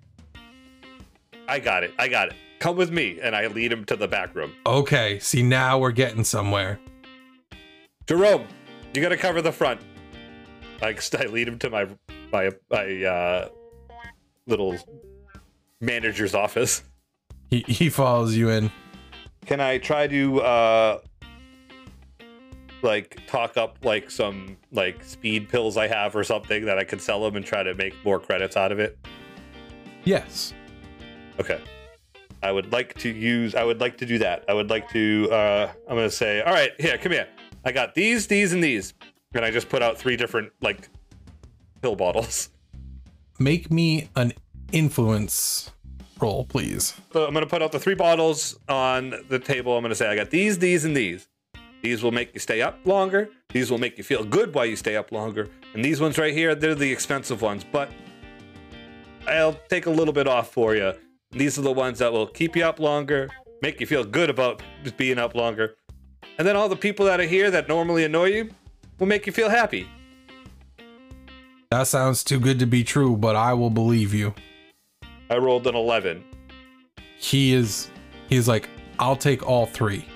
I 1.47 1.60
got 1.60 1.84
it. 1.84 1.93
I 1.97 2.08
got 2.08 2.29
it. 2.29 2.36
Come 2.60 2.77
with 2.77 2.91
me, 2.91 3.19
and 3.21 3.36
I 3.36 3.47
lead 3.47 3.71
him 3.71 3.86
to 3.86 3.95
the 3.95 4.08
back 4.08 4.34
room. 4.34 4.53
Okay, 4.65 5.19
see 5.19 5.43
now 5.43 5.77
we're 5.77 5.91
getting 5.91 6.23
somewhere. 6.23 6.79
Jerome, 8.08 8.47
you 8.93 9.01
got 9.01 9.10
to 9.10 9.17
cover 9.17 9.41
the 9.41 9.51
front. 9.51 9.81
I, 10.81 10.95
I 11.19 11.25
lead 11.25 11.47
him 11.47 11.60
to 11.60 11.69
my 11.69 11.88
my 12.31 12.51
my 12.69 13.03
uh, 13.03 13.49
little 14.47 14.77
manager's 15.81 16.34
office. 16.34 16.84
He 17.49 17.63
he 17.67 17.89
follows 17.89 18.36
you 18.36 18.49
in. 18.49 18.71
Can 19.45 19.62
I 19.62 19.77
try 19.77 20.08
to 20.08 20.41
uh 20.41 20.99
like 22.81 23.19
talk 23.27 23.58
up 23.58 23.77
like 23.84 24.10
some 24.10 24.58
like 24.71 25.03
speed 25.03 25.49
pills 25.49 25.77
I 25.77 25.88
have 25.88 26.15
or 26.15 26.23
something 26.23 26.65
that 26.65 26.77
I 26.77 26.84
could 26.84 27.01
sell 27.01 27.25
him 27.25 27.36
and 27.36 27.45
try 27.45 27.63
to 27.63 27.73
make 27.75 27.93
more 28.05 28.19
credits 28.19 28.55
out 28.55 28.71
of 28.71 28.79
it? 28.79 28.97
Yes. 30.03 30.53
Okay. 31.39 31.62
I 32.43 32.52
would 32.52 32.71
like 32.71 32.93
to 32.95 33.10
use 33.10 33.56
I 33.56 33.63
would 33.63 33.80
like 33.80 33.98
to 33.98 34.06
do 34.06 34.17
that. 34.19 34.45
I 34.48 34.54
would 34.54 34.69
like 34.69 34.89
to 34.91 35.30
uh 35.32 35.71
I'm 35.89 35.95
gonna 35.95 36.10
say, 36.10 36.41
all 36.41 36.54
right, 36.54 36.71
here, 36.80 36.98
come 36.98 37.12
here. 37.12 37.28
I 37.63 37.71
got 37.71 37.95
these, 37.95 38.28
these, 38.28 38.54
and 38.54 38.63
these. 38.63 38.93
And 39.34 39.43
I 39.43 39.52
just 39.52 39.69
put 39.69 39.82
out 39.82 39.98
three 39.98 40.15
different 40.15 40.52
like 40.62 40.89
pill 41.82 41.95
bottles. 41.95 42.50
Make 43.39 43.71
me 43.71 44.10
an 44.15 44.34
influence 44.71 45.71
roll, 46.19 46.45
please. 46.45 46.93
So 47.12 47.26
I'm 47.26 47.34
gonna 47.34 47.45
put 47.45 47.62
out 47.62 47.71
the 47.71 47.80
three 47.80 47.95
bottles 47.95 48.58
on 48.69 49.13
the 49.30 49.39
table. 49.39 49.76
I'm 49.76 49.84
gonna 49.84 49.95
say 49.95 50.08
I 50.08 50.15
got 50.15 50.30
these, 50.30 50.60
these, 50.60 50.86
and 50.86 50.95
these. 50.95 51.28
These 51.82 52.02
will 52.02 52.12
make 52.12 52.34
you 52.34 52.39
stay 52.39 52.62
up 52.62 52.80
longer. 52.86 53.30
These 53.50 53.69
will 53.69 53.78
make 53.78 53.98
you 53.98 54.04
feel 54.04 54.24
good 54.24 54.56
while 54.56 54.65
you 54.65 54.76
stay 54.76 54.95
up 54.95 55.12
longer. 55.12 55.50
And 55.74 55.84
these 55.84 56.02
ones 56.02 56.17
right 56.17 56.34
here, 56.34 56.56
they're 56.56 56.74
the 56.74 56.91
expensive 56.91 57.41
ones, 57.41 57.63
but 57.63 57.91
I'll 59.28 59.60
take 59.69 59.86
a 59.86 59.91
little 59.91 60.13
bit 60.13 60.28
off 60.28 60.52
for 60.52 60.76
you. 60.76 60.93
These 61.36 61.60
are 61.60 61.63
the 61.63 61.71
ones 61.71 62.00
that 62.00 62.13
will 62.13 62.28
keep 62.28 62.56
you 62.56 62.63
up 62.63 62.80
longer, 62.80 63.30
make 63.62 63.82
you 63.82 63.86
feel 63.86 64.06
good 64.06 64.30
about 64.30 64.63
being 64.95 65.19
up 65.19 65.36
longer. 65.36 65.76
And 66.38 66.48
then 66.48 66.56
all 66.56 66.69
the 66.69 66.78
people 66.78 67.06
that 67.08 67.19
are 67.19 67.26
here 67.26 67.52
that 67.52 67.67
normally 67.67 68.06
annoy 68.06 68.28
you 68.28 68.50
will 69.00 69.08
make 69.08 69.28
you 69.28 69.34
feel 69.34 69.50
happy. 69.50 69.86
That 71.71 71.88
sounds 71.88 72.24
too 72.24 72.39
good 72.39 72.58
to 72.60 72.65
be 72.65 72.86
true, 72.86 73.17
but 73.17 73.36
I 73.36 73.54
will 73.54 73.69
believe 73.69 74.13
you. 74.13 74.34
I 75.30 75.38
rolled 75.38 75.67
an 75.67 75.76
11. 75.76 76.24
He 77.17 77.54
is 77.54 77.89
he's 78.30 78.48
like, 78.48 78.69
I'll 78.98 79.17
take 79.17 79.45
all 79.45 79.65
three. 79.65 80.08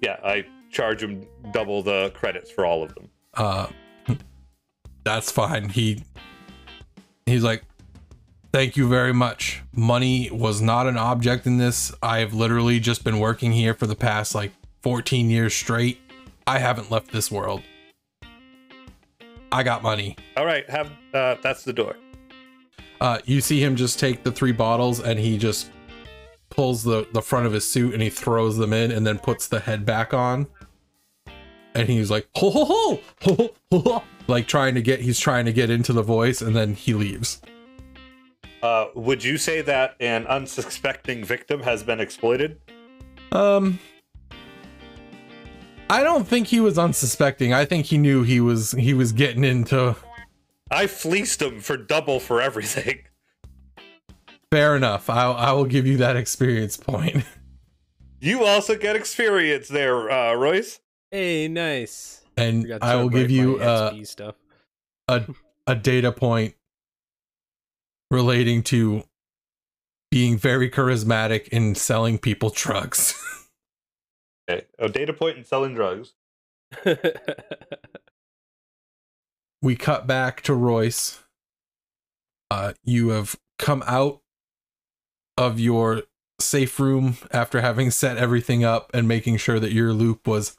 Yeah, 0.00 0.16
I 0.24 0.46
charge 0.70 1.02
him 1.02 1.26
double 1.52 1.82
the 1.82 2.12
credits 2.14 2.50
for 2.50 2.64
all 2.64 2.82
of 2.82 2.94
them. 2.94 3.10
Uh 3.34 3.66
that's 5.04 5.30
fine. 5.30 5.68
He 5.68 6.02
he's 7.26 7.42
like, 7.44 7.62
Thank 8.54 8.76
you 8.76 8.86
very 8.86 9.12
much. 9.12 9.64
Money 9.72 10.30
was 10.30 10.60
not 10.60 10.86
an 10.86 10.96
object 10.96 11.44
in 11.44 11.58
this. 11.58 11.92
I 12.00 12.18
have 12.18 12.34
literally 12.34 12.78
just 12.78 13.02
been 13.02 13.18
working 13.18 13.50
here 13.50 13.74
for 13.74 13.88
the 13.88 13.96
past 13.96 14.32
like 14.32 14.52
14 14.82 15.28
years 15.28 15.52
straight. 15.52 16.00
I 16.46 16.60
haven't 16.60 16.88
left 16.88 17.10
this 17.10 17.32
world. 17.32 17.62
I 19.50 19.64
got 19.64 19.82
money. 19.82 20.14
All 20.36 20.46
right, 20.46 20.70
have 20.70 20.92
uh, 21.12 21.34
that's 21.42 21.64
the 21.64 21.72
door. 21.72 21.96
Uh, 23.00 23.18
you 23.24 23.40
see 23.40 23.58
him 23.60 23.74
just 23.74 23.98
take 23.98 24.22
the 24.22 24.30
three 24.30 24.52
bottles 24.52 25.00
and 25.00 25.18
he 25.18 25.36
just 25.36 25.72
pulls 26.48 26.84
the, 26.84 27.08
the 27.12 27.22
front 27.22 27.46
of 27.46 27.52
his 27.52 27.68
suit 27.68 27.92
and 27.92 28.00
he 28.00 28.08
throws 28.08 28.56
them 28.56 28.72
in 28.72 28.92
and 28.92 29.04
then 29.04 29.18
puts 29.18 29.48
the 29.48 29.58
head 29.58 29.84
back 29.84 30.14
on. 30.14 30.46
And 31.74 31.88
he's 31.88 32.08
like, 32.08 32.28
ho 32.36 32.50
ho 32.50 32.64
ho, 32.64 33.00
ho 33.20 33.34
ho 33.34 33.54
ho, 33.72 33.78
ho," 33.80 34.02
like 34.28 34.46
trying 34.46 34.76
to 34.76 34.80
get, 34.80 35.00
he's 35.00 35.18
trying 35.18 35.44
to 35.44 35.52
get 35.52 35.70
into 35.70 35.92
the 35.92 36.04
voice 36.04 36.40
and 36.40 36.54
then 36.54 36.74
he 36.74 36.94
leaves. 36.94 37.40
Uh, 38.64 38.88
would 38.94 39.22
you 39.22 39.36
say 39.36 39.60
that 39.60 39.94
an 40.00 40.26
unsuspecting 40.26 41.22
victim 41.22 41.62
has 41.62 41.82
been 41.82 42.00
exploited? 42.00 42.58
Um, 43.30 43.78
I 45.90 46.02
don't 46.02 46.26
think 46.26 46.46
he 46.46 46.60
was 46.60 46.78
unsuspecting. 46.78 47.52
I 47.52 47.66
think 47.66 47.84
he 47.84 47.98
knew 47.98 48.22
he 48.22 48.40
was 48.40 48.72
he 48.72 48.94
was 48.94 49.12
getting 49.12 49.44
into. 49.44 49.94
I 50.70 50.86
fleeced 50.86 51.42
him 51.42 51.60
for 51.60 51.76
double 51.76 52.18
for 52.20 52.40
everything. 52.40 53.00
Fair 54.50 54.76
enough. 54.76 55.10
I 55.10 55.30
I 55.30 55.52
will 55.52 55.66
give 55.66 55.86
you 55.86 55.98
that 55.98 56.16
experience 56.16 56.78
point. 56.78 57.22
You 58.20 58.44
also 58.44 58.74
get 58.74 58.96
experience 58.96 59.68
there, 59.68 60.10
uh, 60.10 60.32
Royce. 60.32 60.80
Hey, 61.10 61.46
nice. 61.46 62.22
And 62.38 62.72
I 62.80 62.96
will 62.96 63.10
give 63.10 63.30
you 63.30 63.60
uh, 63.60 64.02
stuff. 64.04 64.36
a 65.08 65.26
a 65.66 65.74
data 65.74 66.10
point 66.10 66.54
relating 68.10 68.62
to 68.64 69.04
being 70.10 70.36
very 70.36 70.70
charismatic 70.70 71.48
in 71.48 71.74
selling 71.74 72.18
people 72.18 72.50
drugs. 72.50 73.14
Okay, 74.46 74.66
a 74.78 74.90
data 74.90 75.14
point 75.14 75.38
in 75.38 75.44
selling 75.44 75.74
drugs. 75.74 76.12
we 79.62 79.74
cut 79.74 80.06
back 80.06 80.42
to 80.42 80.52
Royce. 80.52 81.20
Uh, 82.50 82.74
you 82.84 83.08
have 83.08 83.36
come 83.58 83.82
out 83.86 84.20
of 85.38 85.58
your 85.58 86.02
safe 86.38 86.78
room 86.78 87.16
after 87.32 87.60
having 87.60 87.90
set 87.90 88.18
everything 88.18 88.64
up 88.64 88.90
and 88.92 89.08
making 89.08 89.38
sure 89.38 89.58
that 89.58 89.72
your 89.72 89.92
loop 89.92 90.26
was 90.26 90.56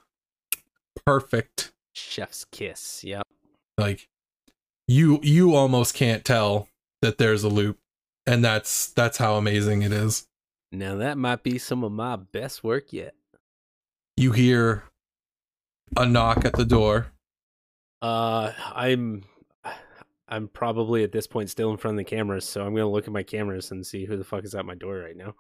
perfect. 1.06 1.72
Chef's 1.94 2.46
kiss. 2.46 3.04
Yep. 3.04 3.24
Like 3.78 4.10
you 4.88 5.20
you 5.22 5.56
almost 5.56 5.94
can't 5.94 6.26
tell 6.26 6.68
that 7.06 7.20
there's 7.20 7.44
a 7.44 7.50
loop 7.50 7.78
and 8.26 8.44
that's 8.44 8.88
that's 8.88 9.18
how 9.18 9.36
amazing 9.36 9.84
it 9.84 9.92
is. 9.92 10.28
Now 10.72 10.96
that 10.96 11.18
might 11.18 11.44
be 11.44 11.60
some 11.60 11.84
of 11.84 11.92
my 11.92 12.16
best 12.16 12.64
work 12.64 12.92
yet. 12.92 13.14
You 14.18 14.32
hear 14.32 14.84
a 15.96 16.06
knock 16.06 16.46
at 16.46 16.54
the 16.54 16.66
door. 16.66 17.12
Uh, 18.02 18.52
I'm, 18.74 19.24
I'm 20.28 20.48
probably 20.48 21.04
at 21.04 21.12
this 21.12 21.28
point 21.28 21.50
still 21.50 21.72
in 21.72 21.78
front 21.78 21.96
of 21.96 22.06
the 22.06 22.10
cameras, 22.10 22.46
so 22.46 22.66
I'm 22.66 22.74
gonna 22.74 22.90
look 22.90 23.06
at 23.06 23.14
my 23.14 23.24
cameras 23.24 23.72
and 23.72 23.86
see 23.86 24.06
who 24.06 24.18
the 24.18 24.24
fuck 24.24 24.44
is 24.44 24.56
at 24.56 24.66
my 24.66 24.76
door 24.76 24.98
right 24.98 25.16
now. 25.16 25.36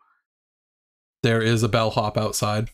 There 1.23 1.41
is 1.41 1.63
a 1.63 1.69
bellhop 1.69 2.17
outside. 2.17 2.69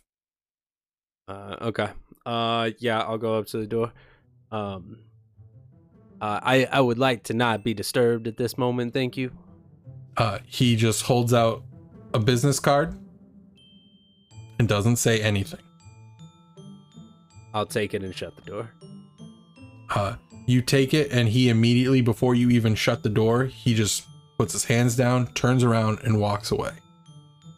Uh, 1.27 1.55
okay. 1.61 1.89
Uh, 2.25 2.71
yeah, 2.79 2.99
I'll 2.99 3.17
go 3.17 3.35
up 3.35 3.47
to 3.47 3.57
the 3.57 3.67
door. 3.67 3.93
Um, 4.51 4.99
uh, 6.21 6.39
I 6.41 6.65
I 6.71 6.79
would 6.79 6.99
like 6.99 7.23
to 7.23 7.33
not 7.33 7.63
be 7.63 7.73
disturbed 7.73 8.27
at 8.27 8.37
this 8.37 8.57
moment. 8.57 8.93
Thank 8.93 9.17
you. 9.17 9.31
Uh, 10.15 10.39
he 10.45 10.75
just 10.75 11.03
holds 11.03 11.33
out 11.33 11.63
a 12.13 12.19
business 12.19 12.59
card 12.59 12.97
and 14.59 14.67
doesn't 14.67 14.97
say 14.97 15.21
anything. 15.21 15.61
I'll 17.53 17.65
take 17.65 17.93
it 17.93 18.03
and 18.03 18.15
shut 18.15 18.35
the 18.35 18.43
door. 18.43 18.71
Uh, 19.89 20.15
you 20.45 20.61
take 20.61 20.93
it, 20.93 21.11
and 21.11 21.27
he 21.29 21.49
immediately, 21.49 22.01
before 22.01 22.35
you 22.35 22.49
even 22.49 22.75
shut 22.75 23.03
the 23.03 23.09
door, 23.09 23.45
he 23.45 23.73
just 23.73 24.05
puts 24.37 24.53
his 24.53 24.65
hands 24.65 24.95
down, 24.95 25.27
turns 25.33 25.63
around, 25.63 25.99
and 26.03 26.19
walks 26.19 26.51
away. 26.51 26.71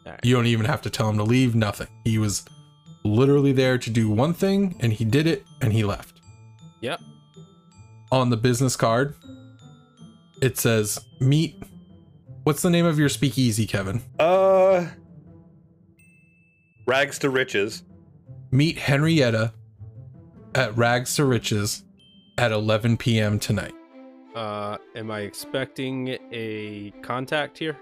Alright. 0.05 0.19
You 0.23 0.35
don't 0.35 0.47
even 0.47 0.65
have 0.65 0.81
to 0.83 0.89
tell 0.89 1.09
him 1.09 1.17
to 1.17 1.23
leave, 1.23 1.55
nothing. 1.55 1.87
He 2.05 2.17
was 2.17 2.45
literally 3.03 3.51
there 3.51 3.77
to 3.77 3.89
do 3.89 4.09
one 4.09 4.33
thing, 4.33 4.75
and 4.79 4.93
he 4.93 5.05
did 5.05 5.27
it, 5.27 5.45
and 5.61 5.73
he 5.73 5.83
left. 5.83 6.21
Yep. 6.81 7.01
On 8.13 8.29
the 8.29 8.37
business 8.37 8.75
card, 8.75 9.15
it 10.39 10.59
says, 10.59 10.99
Meet. 11.19 11.63
What's 12.43 12.61
the 12.61 12.69
name 12.69 12.85
of 12.85 12.99
your 12.99 13.09
speakeasy, 13.09 13.65
Kevin? 13.65 14.03
Uh, 14.19 14.85
rags 16.85 17.17
to 17.19 17.31
riches. 17.31 17.81
Meet 18.51 18.77
Henrietta 18.77 19.51
at 20.53 20.77
Rags 20.77 21.15
to 21.15 21.25
Riches 21.25 21.85
at 22.37 22.51
11 22.51 22.97
p.m. 22.97 23.39
tonight. 23.39 23.73
Uh, 24.35 24.77
am 24.95 25.09
I 25.09 25.21
expecting 25.21 26.19
a 26.31 26.93
contact 27.01 27.57
here? 27.57 27.79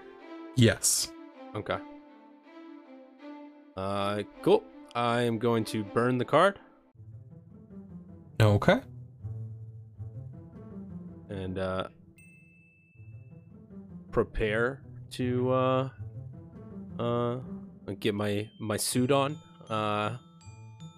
Yes. 0.56 1.12
Okay. 1.54 1.76
Uh, 3.76 4.22
cool. 4.40 4.64
I 4.94 5.20
am 5.20 5.38
going 5.38 5.66
to 5.66 5.84
burn 5.84 6.16
the 6.16 6.24
card 6.24 6.58
Okay. 8.40 8.80
And 11.32 11.58
uh, 11.58 11.88
prepare 14.10 14.82
to 15.12 15.50
uh, 15.50 15.88
uh, 16.98 17.38
get 17.98 18.14
my 18.14 18.48
my 18.60 18.76
suit 18.76 19.10
on. 19.10 19.38
Uh, 19.68 20.16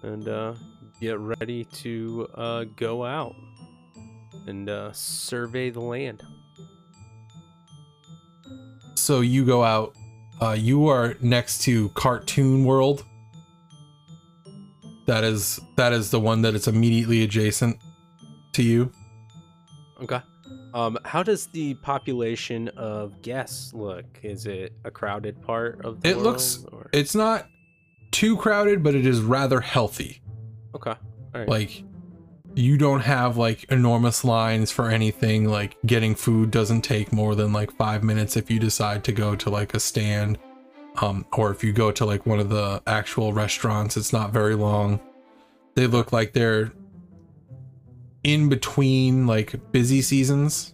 and 0.03 0.27
uh, 0.27 0.53
get 1.01 1.17
ready 1.19 1.65
to 1.65 2.27
uh, 2.35 2.65
go 2.75 3.03
out 3.03 3.35
and 4.47 4.69
uh, 4.69 4.91
survey 4.93 5.69
the 5.69 5.79
land. 5.79 6.21
So 8.95 9.21
you 9.21 9.45
go 9.45 9.63
out. 9.63 9.95
Uh, 10.41 10.51
you 10.51 10.87
are 10.87 11.15
next 11.21 11.61
to 11.63 11.89
Cartoon 11.89 12.65
World. 12.65 13.03
That 15.05 15.23
is 15.23 15.59
that 15.75 15.93
is 15.93 16.11
the 16.11 16.19
one 16.19 16.41
that 16.41 16.55
is 16.55 16.67
immediately 16.67 17.23
adjacent 17.23 17.77
to 18.53 18.63
you. 18.63 18.91
Okay. 20.05 20.21
Um, 20.73 20.97
how 21.05 21.23
does 21.23 21.47
the 21.47 21.73
population 21.75 22.67
of 22.69 23.21
guests 23.21 23.73
look? 23.73 24.05
Is 24.23 24.45
it 24.45 24.73
a 24.83 24.91
crowded 24.91 25.41
part 25.41 25.83
of 25.85 26.01
the 26.01 26.09
It 26.09 26.17
looks- 26.17 26.65
or- 26.71 26.89
It's 26.93 27.15
not 27.15 27.47
too 28.11 28.37
crowded, 28.37 28.83
but 28.83 28.93
it 28.95 29.05
is 29.05 29.19
rather 29.21 29.59
healthy. 29.61 30.21
okay. 30.75 30.91
All 31.33 31.41
right. 31.41 31.49
Like 31.49 31.83
you 32.53 32.77
don't 32.77 33.01
have 33.01 33.35
like 33.35 33.65
enormous 33.69 34.23
lines 34.23 34.71
for 34.71 34.89
anything. 34.89 35.49
Like 35.49 35.75
getting 35.85 36.15
food 36.15 36.51
doesn't 36.51 36.81
take 36.83 37.11
more 37.11 37.35
than 37.35 37.51
like 37.51 37.71
five 37.75 38.01
minutes 38.03 38.37
if 38.37 38.49
you 38.49 38.59
decide 38.59 39.03
to 39.05 39.11
go 39.11 39.35
to 39.35 39.49
like 39.49 39.73
a 39.73 39.79
stand. 39.79 40.37
Um, 41.01 41.25
or 41.33 41.51
if 41.51 41.61
you 41.63 41.73
go 41.73 41.91
to 41.91 42.05
like 42.05 42.25
one 42.25 42.39
of 42.39 42.47
the 42.49 42.81
actual 42.87 43.33
restaurants, 43.33 43.97
it's 43.97 44.13
not 44.13 44.31
very 44.31 44.55
long. 44.55 45.01
They 45.75 45.87
look 45.87 46.13
like 46.13 46.31
they're 46.31 46.71
in 48.25 48.49
between 48.49 49.27
like 49.27 49.71
busy 49.71 50.01
seasons. 50.01 50.73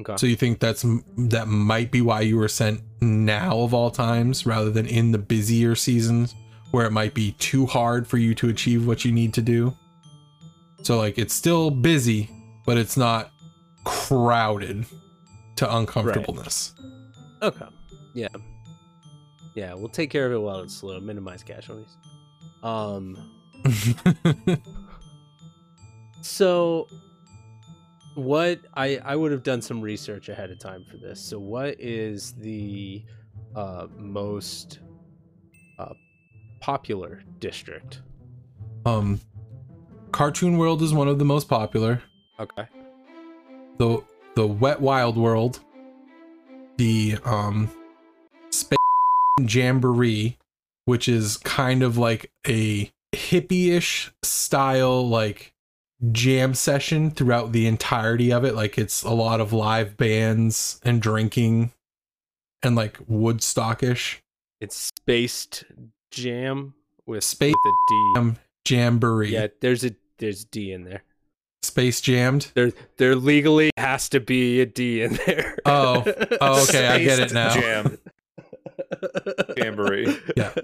okay. 0.00 0.16
So 0.16 0.26
you 0.26 0.34
think 0.34 0.58
that's 0.58 0.84
that 1.16 1.46
might 1.46 1.92
be 1.92 2.02
why 2.02 2.22
you 2.22 2.36
were 2.36 2.48
sent 2.48 2.80
now 3.00 3.60
of 3.60 3.72
all 3.72 3.92
times 3.92 4.44
rather 4.44 4.68
than 4.68 4.84
in 4.86 5.12
the 5.12 5.18
busier 5.18 5.76
seasons 5.76 6.34
where 6.72 6.84
it 6.84 6.90
might 6.90 7.14
be 7.14 7.32
too 7.32 7.64
hard 7.64 8.06
for 8.06 8.18
you 8.18 8.34
to 8.34 8.48
achieve 8.48 8.86
what 8.86 9.04
you 9.04 9.12
need 9.12 9.32
to 9.34 9.40
do. 9.40 9.72
So 10.82 10.98
like 10.98 11.16
it's 11.16 11.32
still 11.32 11.70
busy, 11.70 12.28
but 12.66 12.76
it's 12.76 12.96
not 12.96 13.30
crowded 13.84 14.84
to 15.56 15.76
uncomfortableness. 15.76 16.74
Okay. 17.40 17.66
Yeah. 18.14 18.28
Yeah, 19.54 19.74
we'll 19.74 19.88
take 19.88 20.10
care 20.10 20.26
of 20.26 20.32
it 20.32 20.38
while 20.38 20.60
it's 20.60 20.74
slow. 20.74 20.98
Minimize 21.00 21.44
casualties. 21.44 21.96
Um. 22.64 23.16
So, 26.20 26.88
what 28.14 28.60
I 28.74 28.98
I 29.04 29.16
would 29.16 29.32
have 29.32 29.42
done 29.42 29.62
some 29.62 29.80
research 29.80 30.28
ahead 30.28 30.50
of 30.50 30.58
time 30.58 30.84
for 30.84 30.96
this. 30.96 31.20
So, 31.20 31.38
what 31.38 31.80
is 31.80 32.32
the 32.32 33.02
uh, 33.54 33.86
most 33.96 34.80
uh, 35.78 35.94
popular 36.60 37.22
district? 37.38 38.02
um 38.86 39.20
Cartoon 40.12 40.56
World 40.56 40.82
is 40.82 40.92
one 40.92 41.08
of 41.08 41.18
the 41.18 41.24
most 41.24 41.48
popular. 41.48 42.02
Okay. 42.40 42.66
The 43.78 44.02
the 44.34 44.46
Wet 44.46 44.80
Wild 44.80 45.16
World, 45.16 45.60
the 46.76 47.18
um 47.24 47.70
Space 48.50 48.78
Jamboree, 49.40 50.38
which 50.86 51.08
is 51.08 51.36
kind 51.38 51.82
of 51.82 51.98
like 51.98 52.30
a 52.46 52.90
hippie-ish 53.14 54.12
style 54.22 55.06
like 55.08 55.52
jam 56.12 56.54
session 56.54 57.10
throughout 57.10 57.52
the 57.52 57.66
entirety 57.66 58.32
of 58.32 58.44
it. 58.44 58.54
Like 58.54 58.78
it's 58.78 59.02
a 59.02 59.10
lot 59.10 59.40
of 59.40 59.52
live 59.52 59.96
bands 59.96 60.80
and 60.84 61.02
drinking 61.02 61.72
and 62.62 62.76
like 62.76 62.98
Woodstockish. 63.06 64.18
It's 64.60 64.76
spaced 64.76 65.64
jam 66.10 66.74
with 67.06 67.24
Space 67.24 67.54
with 67.64 67.72
a 67.72 67.76
D. 67.88 68.12
Jam 68.14 68.36
Jamboree. 68.68 69.32
Yeah, 69.32 69.48
there's 69.60 69.84
a 69.84 69.94
there's 70.18 70.44
D 70.44 70.72
in 70.72 70.84
there. 70.84 71.02
Space 71.62 72.00
Jammed. 72.00 72.52
There 72.54 72.72
there 72.98 73.16
legally 73.16 73.70
has 73.76 74.08
to 74.10 74.20
be 74.20 74.60
a 74.60 74.66
D 74.66 75.02
in 75.02 75.18
there. 75.26 75.58
Oh. 75.64 76.04
Oh, 76.40 76.62
okay, 76.64 76.86
I 76.86 77.02
get 77.02 77.18
it 77.18 77.32
now. 77.32 77.52
Jam. 77.54 77.98
Jamboree. 79.56 80.16
Yeah. 80.36 80.54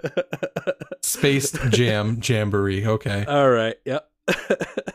Spaced 1.03 1.61
Jam 1.70 2.20
Jamboree. 2.23 2.87
Okay. 2.87 3.25
All 3.27 3.51
right. 3.51 3.77
Yep. 3.85 4.09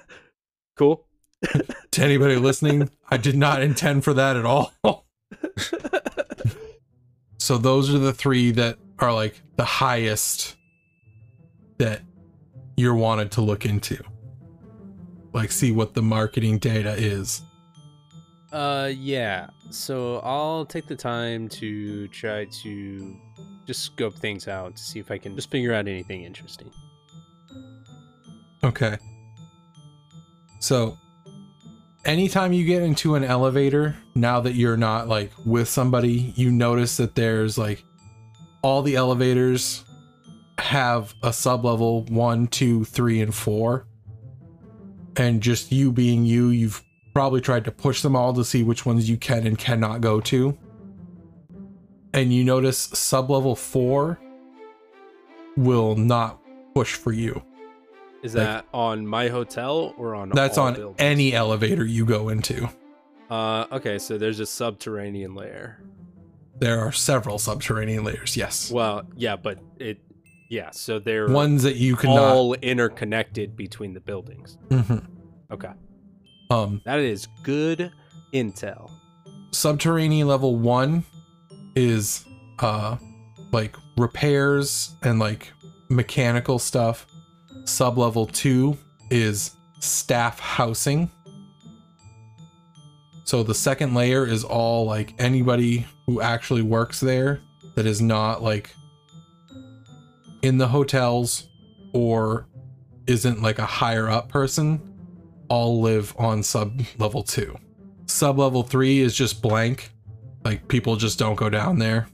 cool. 0.80 1.06
to 1.92 2.02
anybody 2.02 2.38
listening, 2.38 2.90
I 3.10 3.18
did 3.18 3.36
not 3.36 3.62
intend 3.62 4.06
for 4.06 4.14
that 4.14 4.38
at 4.38 4.46
all. 4.46 4.74
so 7.38 7.58
those 7.58 7.94
are 7.94 7.98
the 7.98 8.14
three 8.14 8.52
that 8.52 8.78
are 8.98 9.14
like 9.14 9.42
the 9.58 9.66
highest 9.66 10.56
that 11.80 12.02
you're 12.78 12.96
wanted 12.96 13.32
to 13.32 13.42
look 13.42 13.66
into. 13.66 14.02
Like 15.34 15.52
see 15.52 15.74
what 15.74 15.94
the 15.94 16.02
marketing 16.02 16.60
data 16.60 16.94
is. 16.94 17.42
Uh 18.54 18.90
yeah. 18.94 19.50
So 19.70 20.20
I'll 20.20 20.66
take 20.66 20.88
the 20.88 20.96
time 20.96 21.50
to 21.50 22.08
try 22.08 22.46
to 22.46 23.18
just 23.68 23.84
scope 23.84 24.16
things 24.16 24.48
out 24.48 24.78
to 24.78 24.82
see 24.82 25.00
if 25.00 25.12
I 25.12 25.18
can 25.18 25.36
just 25.36 25.52
figure 25.52 25.74
out 25.74 25.88
anything 25.88 26.24
interesting. 26.24 26.72
Okay. 28.64 28.98
So 30.60 30.98
anytime 32.06 32.54
you 32.54 32.66
get 32.66 32.84
into 32.84 33.16
an 33.16 33.24
elevator, 33.24 33.96
now 34.16 34.42
that 34.42 34.54
you're 34.54 34.78
not 34.78 35.08
like 35.08 35.32
with 35.46 35.70
somebody, 35.70 36.34
you 36.36 36.52
notice 36.52 36.98
that 36.98 37.16
there's 37.16 37.58
like 37.58 37.84
all 38.62 38.82
the 38.82 38.96
elevators 38.96 39.86
have 40.58 41.14
a 41.24 41.32
sub 41.32 41.64
level 41.64 42.04
one, 42.06 42.48
two, 42.48 42.84
three, 42.86 43.22
and 43.22 43.34
four. 43.34 43.86
And 45.16 45.42
just 45.42 45.72
you 45.72 45.92
being 45.92 46.26
you, 46.26 46.50
you've 46.50 46.84
probably 47.14 47.42
tried 47.42 47.66
to 47.66 47.72
push 47.72 48.02
them 48.02 48.16
all 48.16 48.34
to 48.34 48.46
see 48.46 48.64
which 48.64 48.86
ones 48.86 49.10
you 49.10 49.18
can 49.18 49.48
and 49.48 49.58
cannot 49.58 50.02
go 50.02 50.22
to. 50.22 50.58
And 52.14 52.34
you 52.34 52.44
notice 52.44 52.78
sub 52.78 53.30
level 53.30 53.56
four 53.56 54.20
will 55.58 55.96
not 55.96 56.40
push 56.74 56.96
for 56.96 57.12
you. 57.12 57.42
Is 58.24 58.36
Like- 58.36 58.44
that 58.46 58.66
on 58.74 59.08
my 59.08 59.30
hotel 59.30 59.94
or 59.98 60.14
on 60.16 60.30
That's 60.30 60.58
on 60.58 60.74
buildings? 60.76 60.96
any 61.00 61.34
elevator 61.34 61.86
you 61.86 62.06
go 62.06 62.30
into. 62.30 62.70
Uh 63.30 63.66
okay, 63.72 63.98
so 64.00 64.18
there's 64.18 64.40
a 64.40 64.46
subterranean 64.46 65.36
layer. 65.36 65.82
There 66.60 66.80
are 66.82 66.92
several 66.92 67.38
subterranean 67.40 68.04
layers, 68.04 68.36
yes. 68.36 68.72
Well, 68.72 69.04
yeah, 69.16 69.36
but 69.38 69.60
it 69.78 70.00
yeah, 70.50 70.72
so 70.72 70.98
they're 71.00 71.30
Ones 71.30 71.64
that 71.64 71.76
you 71.76 71.96
cannot. 71.96 72.18
all 72.20 72.54
interconnected 72.56 73.56
between 73.56 73.94
the 73.94 74.00
buildings. 74.00 74.58
Mhm. 74.70 75.06
Okay. 75.52 75.70
Um, 76.50 76.82
That 76.86 77.00
is 77.00 77.28
good 77.44 77.92
intel. 78.34 78.90
subterranean 79.52 80.28
level 80.28 80.56
one 80.58 81.04
is 81.76 82.26
uh 82.60 82.98
like 83.52 83.76
repairs 83.98 84.96
and 85.04 85.20
like 85.20 85.54
mechanical 85.90 86.60
stuff. 86.60 87.06
Sub 87.66 87.98
level 87.98 88.26
two 88.26 88.78
is 89.10 89.56
staff 89.80 90.40
housing. 90.40 91.10
So 93.24 93.44
the 93.44 93.54
second 93.54 93.94
layer 93.94 94.26
is 94.26 94.44
all 94.44 94.86
like 94.86 95.14
anybody 95.20 95.86
who 96.08 96.22
actually 96.22 96.64
works 96.64 97.00
there 97.00 97.42
that 97.76 97.86
is 97.86 98.02
not 98.02 98.42
like 98.42 98.74
in 100.42 100.58
the 100.58 100.68
hotels 100.68 101.48
or 101.94 102.48
isn't 103.08 103.42
like 103.42 103.60
a 103.60 103.66
higher 103.66 104.10
up 104.10 104.30
person 104.30 104.82
all 105.50 105.82
live 105.82 106.16
on 106.18 106.44
sub 106.44 106.82
level 106.98 107.24
2. 107.24 107.58
Sub 108.06 108.40
level 108.40 108.64
3 108.64 109.02
is 109.02 109.16
just 109.16 109.42
blank. 109.42 109.92
Like 110.44 110.68
people 110.68 110.96
just 110.96 111.20
don't 111.20 111.36
go 111.36 111.50
down 111.50 111.80
there. 111.80 112.08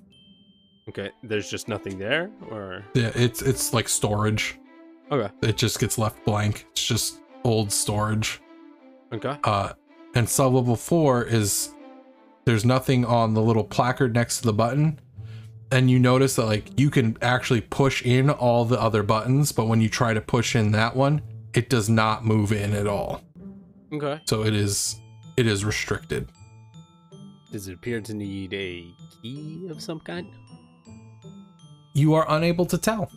Okay, 0.89 1.11
there's 1.23 1.49
just 1.49 1.67
nothing 1.67 1.97
there 1.97 2.29
or 2.49 2.83
Yeah, 2.93 3.11
it's 3.15 3.41
it's 3.41 3.73
like 3.73 3.87
storage. 3.87 4.57
Okay. 5.11 5.33
It 5.41 5.57
just 5.57 5.79
gets 5.79 5.97
left 5.97 6.23
blank. 6.25 6.65
It's 6.71 6.85
just 6.85 7.19
old 7.43 7.71
storage. 7.71 8.41
Okay. 9.13 9.37
Uh 9.43 9.73
and 10.15 10.27
sub 10.29 10.53
level 10.53 10.75
4 10.75 11.25
is 11.25 11.69
there's 12.45 12.63
nothing 12.63 13.05
on 13.05 13.33
the 13.33 13.41
little 13.41 13.63
placard 13.63 14.13
next 14.13 14.39
to 14.39 14.45
the 14.45 14.53
button. 14.53 14.99
And 15.71 15.89
you 15.89 15.99
notice 15.99 16.35
that 16.37 16.45
like 16.45 16.79
you 16.79 16.89
can 16.89 17.17
actually 17.21 17.61
push 17.61 18.01
in 18.03 18.29
all 18.29 18.65
the 18.65 18.79
other 18.79 19.03
buttons, 19.03 19.51
but 19.51 19.67
when 19.67 19.81
you 19.81 19.89
try 19.89 20.13
to 20.13 20.21
push 20.21 20.55
in 20.55 20.71
that 20.71 20.95
one, 20.95 21.21
it 21.53 21.69
does 21.69 21.89
not 21.89 22.23
move 22.23 22.51
in 22.51 22.73
at 22.73 22.87
all. 22.87 23.21
Okay. 23.91 24.21
So 24.25 24.43
it 24.43 24.53
is 24.53 24.95
it 25.37 25.47
is 25.47 25.65
restricted. 25.65 26.29
Does 27.51 27.67
it 27.67 27.73
appear 27.73 28.01
to 28.01 28.13
need 28.13 28.53
a 28.53 28.93
key 29.21 29.67
of 29.69 29.81
some 29.81 29.99
kind? 29.99 30.27
You 31.93 32.13
are 32.13 32.25
unable 32.29 32.65
to 32.65 32.77
tell 32.77 33.09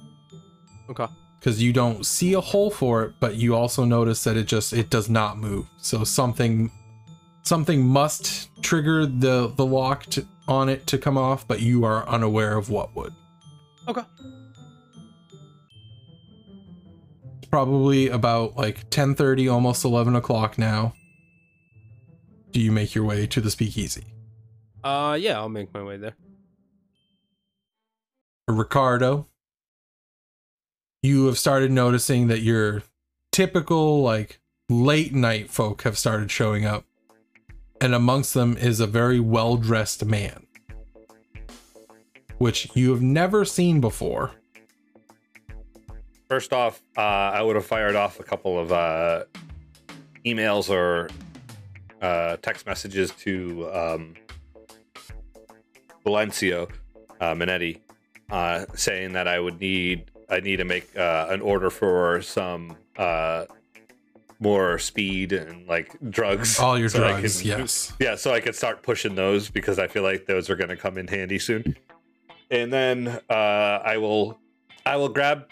Okay. 0.91 1.07
Because 1.39 1.63
you 1.63 1.73
don't 1.73 2.05
see 2.05 2.35
a 2.35 2.41
hole 2.41 2.71
for 2.71 3.05
it, 3.05 3.15
but 3.21 3.37
you 3.37 3.55
also 3.55 3.85
notice 3.85 4.25
that 4.25 4.37
it 4.37 4.45
just 4.45 4.73
it 4.73 4.91
does 4.91 5.09
not 5.09 5.39
move. 5.39 5.67
So 5.79 6.05
something 6.05 6.71
something 7.43 7.85
must 7.85 8.51
trigger 8.63 9.07
the 9.07 9.53
the 9.57 9.65
lock 9.65 10.07
to, 10.07 10.27
on 10.47 10.69
it 10.69 10.87
to 10.89 10.99
come 10.99 11.17
off, 11.17 11.47
but 11.47 11.61
you 11.61 11.85
are 11.85 12.09
unaware 12.09 12.57
of 12.57 12.71
what 12.71 12.95
would. 12.97 13.13
Okay. 13.87 14.03
It's 17.39 17.49
probably 17.51 18.09
about 18.09 18.57
like 18.57 18.91
10:30, 18.91 19.53
almost 19.53 19.85
11 19.85 20.17
o'clock 20.17 20.59
now. 20.59 20.95
Do 22.51 22.61
you 22.61 22.73
make 22.73 22.95
your 22.95 23.05
way 23.05 23.27
to 23.27 23.41
the 23.41 23.51
speakeasy? 23.51 24.05
Uh 24.83 25.17
yeah, 25.21 25.39
I'll 25.39 25.49
make 25.49 25.73
my 25.73 25.83
way 25.83 25.97
there. 25.97 26.17
Ricardo, 28.49 29.27
you 31.03 31.27
have 31.27 31.39
started 31.39 31.71
noticing 31.71 32.27
that 32.29 32.41
your 32.41 32.83
typical 33.31 34.03
like 34.03 34.41
late 34.69 35.15
night 35.15 35.51
folk 35.51 35.83
have 35.83 35.97
started 35.97 36.31
showing 36.31 36.65
up. 36.65 36.85
and 37.81 37.95
amongst 37.95 38.35
them 38.35 38.57
is 38.57 38.81
a 38.81 38.87
very 38.87 39.21
well 39.21 39.57
dressed 39.57 40.05
man, 40.05 40.47
which 42.39 42.69
you 42.75 42.91
have 42.91 43.01
never 43.01 43.45
seen 43.45 43.81
before. 43.81 44.33
First 46.29 46.53
off, 46.53 46.83
uh, 46.97 47.01
I 47.01 47.41
would 47.41 47.55
have 47.55 47.65
fired 47.65 47.95
off 47.95 48.19
a 48.19 48.25
couple 48.25 48.59
of 48.59 48.73
uh, 48.73 49.25
emails 50.27 50.69
or 50.69 51.09
uh, 52.03 52.37
text 52.39 52.67
messages 52.67 53.13
to 53.13 53.71
um, 53.73 54.15
Valencio 56.05 56.69
uh, 57.21 57.35
Minetti, 57.35 57.81
uh, 58.31 58.67
saying 58.75 59.13
that 59.13 59.29
I 59.29 59.39
would 59.39 59.61
need 59.61 60.11
I 60.29 60.41
need 60.41 60.57
to 60.57 60.65
make 60.65 60.97
uh, 60.97 61.27
an 61.31 61.41
order 61.41 61.71
for 61.71 62.21
some 62.23 62.77
uh, 62.97 63.47
more 64.41 64.79
speed 64.79 65.33
and 65.33 65.67
like 65.67 65.97
drugs. 66.11 66.59
All 66.59 66.79
your 66.79 66.89
so 66.91 66.99
drugs, 66.99 67.41
can- 67.41 67.49
yes. 67.61 67.93
Yeah, 67.99 68.15
so 68.17 68.33
I 68.33 68.41
could 68.41 68.55
start 68.55 68.83
pushing 68.83 69.15
those 69.15 69.51
because 69.51 69.79
I 69.79 69.87
feel 69.87 70.03
like 70.03 70.27
those 70.27 70.51
are 70.51 70.57
going 70.57 70.71
to 70.71 70.77
come 70.77 70.99
in 70.99 71.09
handy 71.09 71.39
soon. 71.39 71.77
And 72.51 72.73
then 72.73 73.21
uh, 73.31 73.33
I 73.33 73.97
will 73.99 74.39
I 74.87 74.97
will 74.97 75.09
grab 75.09 75.49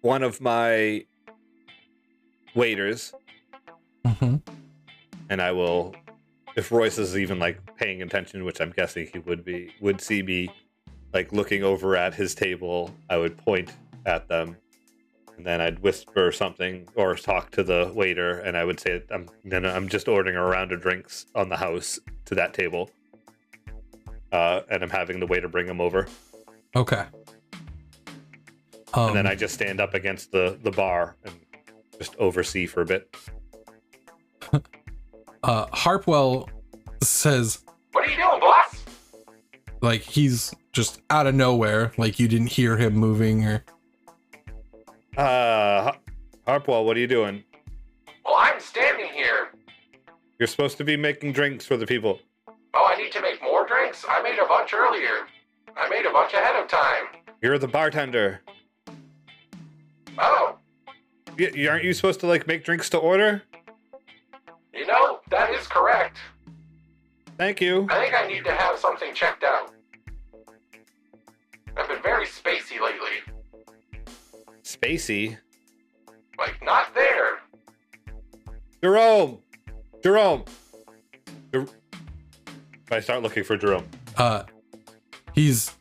one 0.00 0.22
of 0.22 0.40
my 0.40 1.04
waiters 2.54 3.12
hmm 4.04 4.36
and 5.28 5.42
I 5.42 5.52
will 5.52 5.94
if 6.56 6.72
Royce 6.72 6.96
is 6.98 7.18
even 7.18 7.38
like 7.38 7.60
paying 7.76 8.00
attention, 8.02 8.44
which 8.44 8.60
I'm 8.60 8.70
guessing 8.70 9.08
he 9.12 9.18
would 9.18 9.44
be, 9.44 9.74
would 9.80 10.00
see 10.00 10.22
me 10.22 10.48
like 11.12 11.30
looking 11.32 11.62
over 11.62 11.96
at 11.96 12.14
his 12.14 12.34
table, 12.34 12.90
I 13.10 13.18
would 13.18 13.36
point 13.36 13.72
at 14.06 14.28
them 14.28 14.56
and 15.36 15.44
then 15.44 15.60
I'd 15.60 15.78
whisper 15.80 16.32
something 16.32 16.88
or 16.94 17.14
talk 17.14 17.50
to 17.52 17.62
the 17.62 17.92
waiter 17.94 18.40
and 18.40 18.56
I 18.56 18.64
would 18.64 18.80
say 18.80 19.02
I'm 19.10 19.28
gonna 19.48 19.70
I'm 19.70 19.88
just 19.88 20.08
ordering 20.08 20.36
a 20.36 20.44
round 20.44 20.72
of 20.72 20.80
drinks 20.80 21.26
on 21.34 21.48
the 21.48 21.56
house 21.56 21.98
to 22.26 22.34
that 22.34 22.54
table. 22.54 22.90
Uh, 24.32 24.62
and 24.70 24.82
I'm 24.82 24.90
having 24.90 25.20
the 25.20 25.26
waiter 25.26 25.48
bring 25.48 25.66
them 25.66 25.80
over. 25.80 26.08
Okay. 26.74 27.04
Um, 28.94 29.08
and 29.08 29.16
then 29.16 29.26
I 29.26 29.34
just 29.34 29.54
stand 29.54 29.80
up 29.80 29.94
against 29.94 30.32
the 30.32 30.58
the 30.62 30.70
bar 30.70 31.16
and 31.24 31.34
just 31.98 32.16
oversee 32.16 32.66
for 32.66 32.82
a 32.82 32.86
bit. 32.86 33.16
uh, 35.42 35.66
Harpwell 35.66 36.48
says, 37.02 37.60
What 37.92 38.06
are 38.06 38.10
you 38.10 38.16
doing, 38.16 38.40
boss? 38.40 38.84
like, 39.80 40.02
he's 40.02 40.52
just 40.72 41.00
out 41.10 41.26
of 41.26 41.34
nowhere, 41.34 41.92
like 41.96 42.18
you 42.18 42.28
didn't 42.28 42.48
hear 42.48 42.76
him 42.76 42.94
moving 42.94 43.44
or. 43.44 43.64
Uh, 45.16 45.82
Har- 45.82 45.98
Harpwell, 46.46 46.84
what 46.84 46.96
are 46.96 47.00
you 47.00 47.06
doing? 47.06 47.42
Well, 48.24 48.34
I'm 48.38 48.60
standing 48.60 49.06
here. 49.12 49.48
You're 50.38 50.46
supposed 50.46 50.76
to 50.78 50.84
be 50.84 50.96
making 50.96 51.32
drinks 51.32 51.64
for 51.64 51.76
the 51.76 51.86
people. 51.86 52.20
Oh, 52.74 52.84
I 52.92 52.96
need 53.00 53.12
to 53.12 53.20
make 53.22 53.42
more 53.42 53.66
drinks? 53.66 54.04
I 54.08 54.20
made 54.22 54.38
a 54.38 54.46
bunch 54.46 54.74
earlier. 54.74 55.26
I 55.76 55.88
made 55.88 56.04
a 56.06 56.10
bunch 56.12 56.34
ahead 56.34 56.56
of 56.56 56.68
time. 56.68 57.04
You're 57.42 57.58
the 57.58 57.68
bartender. 57.68 58.40
Oh, 60.18 60.56
Y- 61.38 61.50
y- 61.54 61.66
aren't 61.68 61.84
you 61.84 61.92
supposed 61.92 62.20
to 62.20 62.26
like 62.26 62.46
make 62.46 62.64
drinks 62.64 62.88
to 62.90 62.98
order? 62.98 63.42
you 64.74 64.86
know, 64.86 65.20
that 65.30 65.50
is 65.50 65.66
correct. 65.66 66.18
Thank 67.38 67.60
you. 67.60 67.86
I 67.90 67.98
think 68.00 68.14
I 68.14 68.26
need 68.26 68.44
to 68.44 68.52
have 68.52 68.78
something 68.78 69.14
checked 69.14 69.44
out. 69.44 69.72
I've 71.76 71.88
been 71.88 72.02
very 72.02 72.26
spacey 72.26 72.80
lately. 72.80 73.22
Spacey. 74.80 75.36
Like, 76.38 76.62
not 76.62 76.94
there. 76.94 77.38
Jerome. 78.82 79.38
Jerome. 80.02 80.44
Jer- 81.52 81.66
I 82.90 83.00
start 83.00 83.22
looking 83.22 83.42
for 83.42 83.56
Jerome. 83.56 83.86
Uh, 84.16 84.44
he's 85.34 85.72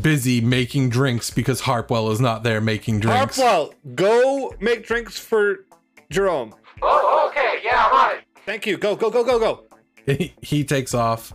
busy 0.00 0.40
making 0.40 0.88
drinks 0.88 1.30
because 1.30 1.60
Harpwell 1.62 2.10
is 2.10 2.20
not 2.20 2.42
there 2.42 2.60
making 2.60 3.00
drinks. 3.00 3.36
Harpwell, 3.36 3.74
go 3.94 4.52
make 4.60 4.86
drinks 4.86 5.18
for 5.18 5.66
Jerome. 6.10 6.54
Oh, 6.82 7.28
okay, 7.30 7.60
yeah, 7.62 7.86
I'm 7.86 7.92
on 7.94 8.16
it. 8.16 8.24
Thank 8.46 8.66
you. 8.66 8.78
Go, 8.78 8.96
go, 8.96 9.10
go, 9.10 9.22
go, 9.22 9.38
go. 9.38 9.64
He, 10.06 10.34
he 10.40 10.64
takes 10.64 10.94
off. 10.94 11.32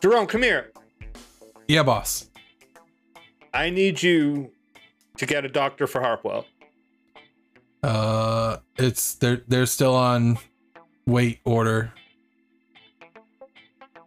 Jerome, 0.00 0.26
come 0.26 0.42
here. 0.42 0.72
Yeah, 1.68 1.82
boss. 1.82 2.28
I 3.52 3.70
need 3.70 4.02
you 4.02 4.50
to 5.16 5.26
get 5.26 5.44
a 5.44 5.48
doctor 5.48 5.86
for 5.86 6.00
Harpwell. 6.00 6.46
Uh, 7.82 8.58
it's 8.76 9.14
they're 9.14 9.42
they're 9.46 9.66
still 9.66 9.94
on 9.94 10.38
wait 11.06 11.40
order. 11.44 11.92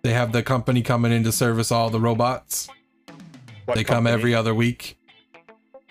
They 0.01 0.13
have 0.13 0.31
the 0.31 0.41
company 0.41 0.81
coming 0.81 1.11
in 1.11 1.23
to 1.23 1.31
service 1.31 1.71
all 1.71 1.89
the 1.89 1.99
robots. 1.99 2.69
What 3.65 3.75
they 3.75 3.83
come 3.83 4.07
every 4.07 4.33
other 4.33 4.55
week. 4.55 4.97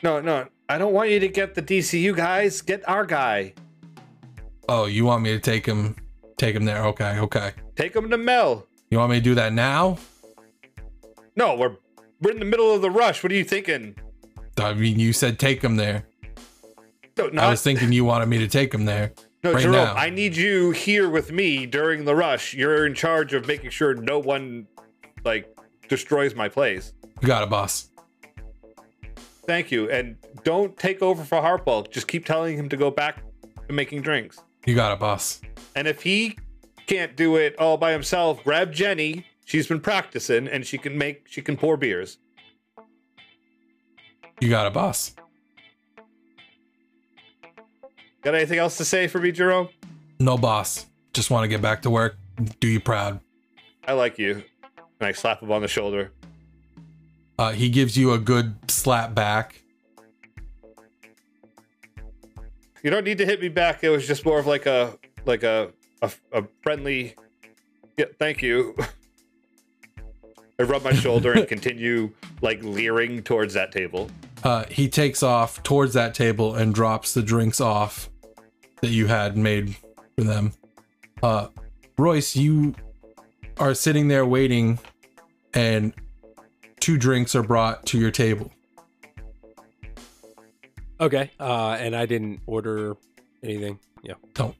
No, 0.02 0.20
no. 0.20 0.46
I 0.68 0.78
don't 0.78 0.92
want 0.94 1.10
you 1.10 1.20
to 1.20 1.28
get 1.28 1.54
the 1.54 1.62
DCU 1.62 2.16
guys. 2.16 2.62
Get 2.62 2.86
our 2.88 3.04
guy. 3.04 3.54
Oh, 4.68 4.86
you 4.86 5.04
want 5.04 5.22
me 5.22 5.30
to 5.32 5.38
take 5.38 5.66
him? 5.66 5.94
Take 6.38 6.56
him 6.56 6.64
there? 6.64 6.84
Okay, 6.86 7.18
okay. 7.20 7.52
Take 7.76 7.94
him 7.94 8.10
to 8.10 8.16
Mel. 8.16 8.66
You 8.90 8.98
want 8.98 9.10
me 9.10 9.18
to 9.18 9.22
do 9.22 9.34
that 9.34 9.52
now? 9.52 9.98
No, 11.36 11.54
we're 11.54 11.76
we're 12.20 12.32
in 12.32 12.38
the 12.38 12.46
middle 12.46 12.74
of 12.74 12.82
the 12.82 12.90
rush. 12.90 13.22
What 13.22 13.30
are 13.30 13.36
you 13.36 13.44
thinking? 13.44 13.94
I 14.58 14.74
mean, 14.74 14.98
you 14.98 15.12
said 15.12 15.38
take 15.38 15.62
him 15.62 15.76
there. 15.76 16.06
No, 17.18 17.42
I 17.42 17.50
was 17.50 17.62
thinking 17.62 17.92
you 17.92 18.04
wanted 18.04 18.26
me 18.26 18.38
to 18.38 18.48
take 18.48 18.72
him 18.72 18.84
there. 18.84 19.12
no, 19.42 19.52
right 19.52 19.62
Jerome. 19.62 19.74
now. 19.74 19.94
I 19.94 20.10
need 20.10 20.36
you 20.36 20.70
here 20.72 21.08
with 21.08 21.32
me 21.32 21.64
during 21.64 22.04
the 22.04 22.14
rush. 22.14 22.52
You're 22.52 22.86
in 22.86 22.94
charge 22.94 23.32
of 23.32 23.46
making 23.46 23.70
sure 23.70 23.94
no 23.94 24.18
one 24.18 24.66
like 25.24 25.48
destroys 25.88 26.34
my 26.34 26.48
place. 26.48 26.92
You 27.22 27.28
got 27.28 27.42
it, 27.42 27.48
boss. 27.48 27.88
Thank 29.46 29.70
you, 29.70 29.88
and 29.90 30.16
don't 30.42 30.76
take 30.76 31.02
over 31.02 31.24
for 31.24 31.40
Harpwell. 31.40 31.84
Just 31.90 32.08
keep 32.08 32.26
telling 32.26 32.56
him 32.58 32.68
to 32.68 32.76
go 32.76 32.90
back 32.90 33.22
to 33.68 33.72
making 33.72 34.02
drinks. 34.02 34.42
You 34.66 34.74
got 34.74 34.92
it, 34.92 34.98
boss. 34.98 35.40
And 35.74 35.86
if 35.86 36.02
he 36.02 36.36
can't 36.86 37.16
do 37.16 37.36
it 37.36 37.56
all 37.58 37.76
by 37.76 37.92
himself, 37.92 38.42
grab 38.44 38.72
Jenny. 38.72 39.24
She's 39.44 39.68
been 39.68 39.80
practicing, 39.80 40.48
and 40.48 40.66
she 40.66 40.76
can 40.76 40.98
make 40.98 41.28
she 41.28 41.40
can 41.40 41.56
pour 41.56 41.76
beers. 41.76 42.18
You 44.40 44.48
got 44.48 44.66
it, 44.66 44.72
boss. 44.72 45.14
Got 48.22 48.34
anything 48.34 48.58
else 48.58 48.76
to 48.78 48.84
say 48.84 49.06
for 49.06 49.20
me, 49.20 49.32
Jerome? 49.32 49.68
No, 50.18 50.36
boss. 50.36 50.86
Just 51.12 51.30
want 51.30 51.44
to 51.44 51.48
get 51.48 51.62
back 51.62 51.82
to 51.82 51.90
work. 51.90 52.16
Do 52.60 52.66
you 52.68 52.80
proud. 52.80 53.20
I 53.86 53.92
like 53.92 54.18
you. 54.18 54.42
And 55.00 55.08
I 55.08 55.12
slap 55.12 55.42
him 55.42 55.52
on 55.52 55.62
the 55.62 55.68
shoulder. 55.68 56.12
Uh, 57.38 57.52
he 57.52 57.68
gives 57.68 57.96
you 57.96 58.12
a 58.12 58.18
good 58.18 58.70
slap 58.70 59.14
back. 59.14 59.62
You 62.82 62.90
don't 62.90 63.04
need 63.04 63.18
to 63.18 63.26
hit 63.26 63.40
me 63.40 63.48
back. 63.48 63.84
It 63.84 63.90
was 63.90 64.06
just 64.06 64.24
more 64.24 64.38
of 64.38 64.46
like 64.46 64.66
a 64.66 64.98
like 65.24 65.42
a 65.42 65.72
a, 66.02 66.10
a 66.32 66.44
friendly. 66.62 67.14
Yeah, 67.96 68.06
thank 68.18 68.42
you. 68.42 68.76
I 70.58 70.62
rub 70.62 70.82
my 70.82 70.92
shoulder 70.92 71.32
and 71.32 71.46
continue 71.48 72.12
like 72.40 72.62
leering 72.62 73.22
towards 73.22 73.54
that 73.54 73.72
table. 73.72 74.10
Uh, 74.46 74.64
he 74.70 74.88
takes 74.88 75.24
off 75.24 75.60
towards 75.64 75.94
that 75.94 76.14
table 76.14 76.54
and 76.54 76.72
drops 76.72 77.14
the 77.14 77.22
drinks 77.22 77.60
off 77.60 78.08
that 78.80 78.90
you 78.90 79.08
had 79.08 79.36
made 79.36 79.74
for 80.16 80.22
them. 80.22 80.52
Uh, 81.20 81.48
Royce, 81.98 82.36
you 82.36 82.72
are 83.58 83.74
sitting 83.74 84.06
there 84.06 84.24
waiting, 84.24 84.78
and 85.52 85.92
two 86.78 86.96
drinks 86.96 87.34
are 87.34 87.42
brought 87.42 87.86
to 87.86 87.98
your 87.98 88.12
table. 88.12 88.52
Okay. 91.00 91.32
Uh, 91.40 91.70
and 91.80 91.96
I 91.96 92.06
didn't 92.06 92.40
order 92.46 92.96
anything. 93.42 93.80
Yeah. 94.04 94.14
Don't. 94.34 94.54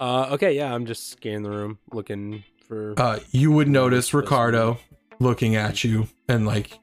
Uh, 0.00 0.28
okay. 0.30 0.56
Yeah, 0.56 0.72
I'm 0.74 0.86
just 0.86 1.10
scanning 1.10 1.42
the 1.42 1.50
room, 1.50 1.78
looking 1.92 2.42
for. 2.66 2.94
Uh, 2.96 3.18
you 3.32 3.52
would 3.52 3.68
notice 3.68 4.14
Ricardo 4.14 4.78
looking 5.18 5.56
at 5.56 5.84
you, 5.84 6.08
and 6.26 6.46
like, 6.46 6.78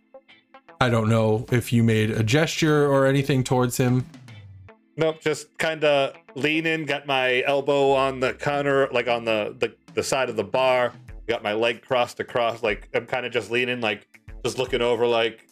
I 0.80 0.90
don't 0.90 1.10
know 1.10 1.46
if 1.52 1.74
you 1.74 1.84
made 1.84 2.12
a 2.12 2.24
gesture 2.24 2.86
or 2.86 3.06
anything 3.06 3.44
towards 3.44 3.78
him. 3.78 4.06
Nope, 4.96 5.22
just 5.22 5.58
kind 5.58 5.84
of 5.84 6.16
lean 6.36 6.66
in, 6.66 6.86
got 6.86 7.06
my 7.06 7.44
elbow 7.44 7.92
on 7.92 8.20
the 8.20 8.34
counter, 8.34 8.88
like 8.92 9.08
on 9.08 9.26
the, 9.26 9.56
the, 9.60 9.74
the 9.94 10.04
side 10.04 10.30
of 10.30 10.36
the 10.36 10.44
bar, 10.44 10.94
got 11.28 11.44
my 11.44 11.54
leg 11.54 11.82
crossed 11.82 12.20
across, 12.20 12.64
like 12.64 12.90
I'm 12.94 13.06
kind 13.06 13.26
of 13.26 13.32
just 13.32 13.52
leaning, 13.52 13.82
like 13.82 14.08
just 14.44 14.58
looking 14.58 14.82
over, 14.82 15.06
like, 15.06 15.48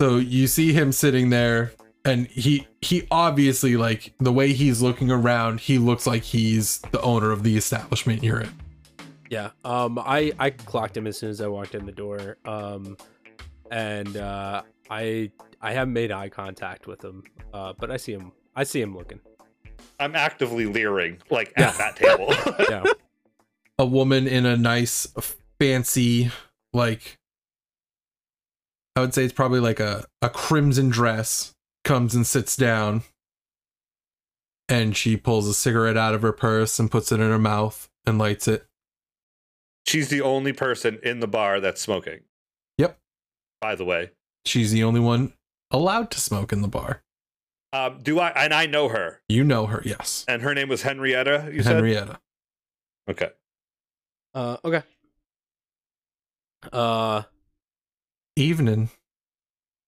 So 0.00 0.16
you 0.16 0.46
see 0.46 0.72
him 0.72 0.92
sitting 0.92 1.30
there 1.30 1.72
and 2.04 2.26
he 2.28 2.66
he 2.80 3.06
obviously 3.10 3.76
like 3.76 4.14
the 4.18 4.32
way 4.32 4.52
he's 4.52 4.80
looking 4.80 5.10
around, 5.10 5.60
he 5.60 5.78
looks 5.78 6.06
like 6.06 6.22
he's 6.22 6.78
the 6.92 7.00
owner 7.02 7.30
of 7.30 7.42
the 7.42 7.56
establishment 7.56 8.22
you're 8.22 8.40
in. 8.40 8.52
Yeah. 9.30 9.50
Um. 9.64 9.98
I 9.98 10.32
I 10.38 10.50
clocked 10.50 10.96
him 10.96 11.06
as 11.06 11.18
soon 11.18 11.30
as 11.30 11.40
I 11.40 11.48
walked 11.48 11.74
in 11.74 11.84
the 11.84 11.92
door. 11.92 12.38
Um, 12.46 12.96
and 13.70 14.16
uh, 14.16 14.62
I 14.90 15.30
I 15.60 15.72
haven't 15.72 15.94
made 15.94 16.12
eye 16.12 16.28
contact 16.28 16.86
with 16.86 17.02
him. 17.04 17.24
Uh, 17.52 17.72
but 17.78 17.90
I 17.90 17.96
see 17.96 18.12
him. 18.12 18.32
I 18.56 18.64
see 18.64 18.80
him 18.80 18.96
looking. 18.96 19.20
I'm 20.00 20.14
actively 20.14 20.66
leering, 20.66 21.18
like 21.30 21.52
Yeah. 21.58 21.68
at 21.68 21.78
that 21.78 21.96
table. 21.96 22.32
Yeah. 22.70 22.84
a 23.78 23.86
woman 23.86 24.26
in 24.26 24.44
a 24.46 24.56
nice 24.56 25.06
fancy 25.60 26.30
like 26.72 27.18
I 28.96 29.00
would 29.00 29.14
say 29.14 29.24
it's 29.24 29.32
probably 29.32 29.60
like 29.60 29.78
a, 29.80 30.04
a 30.22 30.28
crimson 30.28 30.88
dress 30.88 31.52
comes 31.84 32.14
and 32.14 32.26
sits 32.26 32.56
down 32.56 33.02
and 34.68 34.96
she 34.96 35.16
pulls 35.16 35.46
a 35.48 35.54
cigarette 35.54 35.96
out 35.96 36.14
of 36.14 36.22
her 36.22 36.32
purse 36.32 36.78
and 36.78 36.90
puts 36.90 37.10
it 37.12 37.20
in 37.20 37.30
her 37.30 37.38
mouth 37.38 37.88
and 38.04 38.18
lights 38.18 38.48
it. 38.48 38.66
She's 39.86 40.08
the 40.08 40.20
only 40.20 40.52
person 40.52 40.98
in 41.02 41.20
the 41.20 41.28
bar 41.28 41.60
that's 41.60 41.80
smoking. 41.80 42.20
Yep. 43.62 43.70
By 43.70 43.74
the 43.76 43.84
way, 43.84 44.10
She's 44.44 44.72
the 44.72 44.84
only 44.84 45.00
one 45.00 45.32
allowed 45.70 46.10
to 46.12 46.20
smoke 46.20 46.52
in 46.52 46.62
the 46.62 46.68
bar. 46.68 47.02
um, 47.72 47.98
do 48.02 48.18
I? 48.18 48.30
And 48.30 48.54
I 48.54 48.66
know 48.66 48.88
her, 48.88 49.20
You 49.28 49.44
know 49.44 49.66
her, 49.66 49.82
yes. 49.84 50.24
and 50.28 50.42
her 50.42 50.54
name 50.54 50.68
was 50.68 50.82
Henrietta. 50.82 51.50
You 51.52 51.62
Henrietta. 51.62 52.18
said 53.08 53.10
okay. 53.10 53.30
Uh, 54.34 54.56
okay. 54.64 54.82
Uh, 56.72 57.22
Evening. 58.36 58.88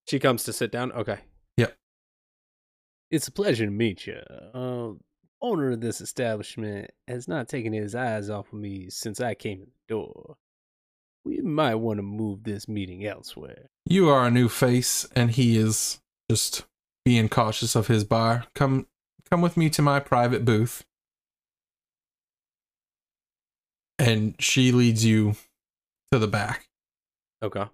she 0.09 0.19
comes 0.19 0.45
to 0.45 0.53
sit 0.53 0.73
down. 0.73 0.93
Okay. 0.93 1.19
Yep. 1.57 1.77
It's 3.11 3.29
a 3.29 3.33
pleasure 3.33 3.65
to 3.67 3.71
meet 3.71 4.07
you. 4.07 4.19
Uh, 4.55 4.93
owner 5.43 5.73
of 5.73 5.81
this 5.81 6.01
establishment 6.01 6.91
has 7.09 7.29
not 7.29 7.49
taken 7.49 7.73
his 7.73 7.95
eyes 7.95 8.29
off 8.31 8.53
of 8.53 8.59
me 8.59 8.91
since 8.91 9.21
I 9.21 9.35
came 9.35 9.61
in 9.63 9.67
the 9.89 9.95
door. 9.95 10.37
We 11.25 11.41
might 11.41 11.77
want 11.77 11.99
to 11.99 12.03
move 12.03 12.45
this 12.45 12.67
meeting 12.69 13.05
elsewhere. 13.05 13.71
You 13.85 14.09
are 14.09 14.27
a 14.27 14.31
new 14.31 14.49
face, 14.49 15.07
and 15.15 15.31
he 15.31 15.57
is 15.57 16.01
just 16.31 16.65
being 17.05 17.29
cautious 17.29 17.75
of 17.75 17.89
his 17.89 18.05
bar. 18.05 18.47
Come 18.55 18.87
come 19.31 19.41
with 19.41 19.57
me 19.57 19.71
to 19.71 19.83
my 19.83 20.01
private 20.01 20.45
booth. 20.45 20.85
And 23.99 24.35
she 24.39 24.73
leads 24.73 25.05
you 25.05 25.37
to 26.11 26.19
the 26.19 26.27
back. 26.27 26.69
Okay. 27.43 27.65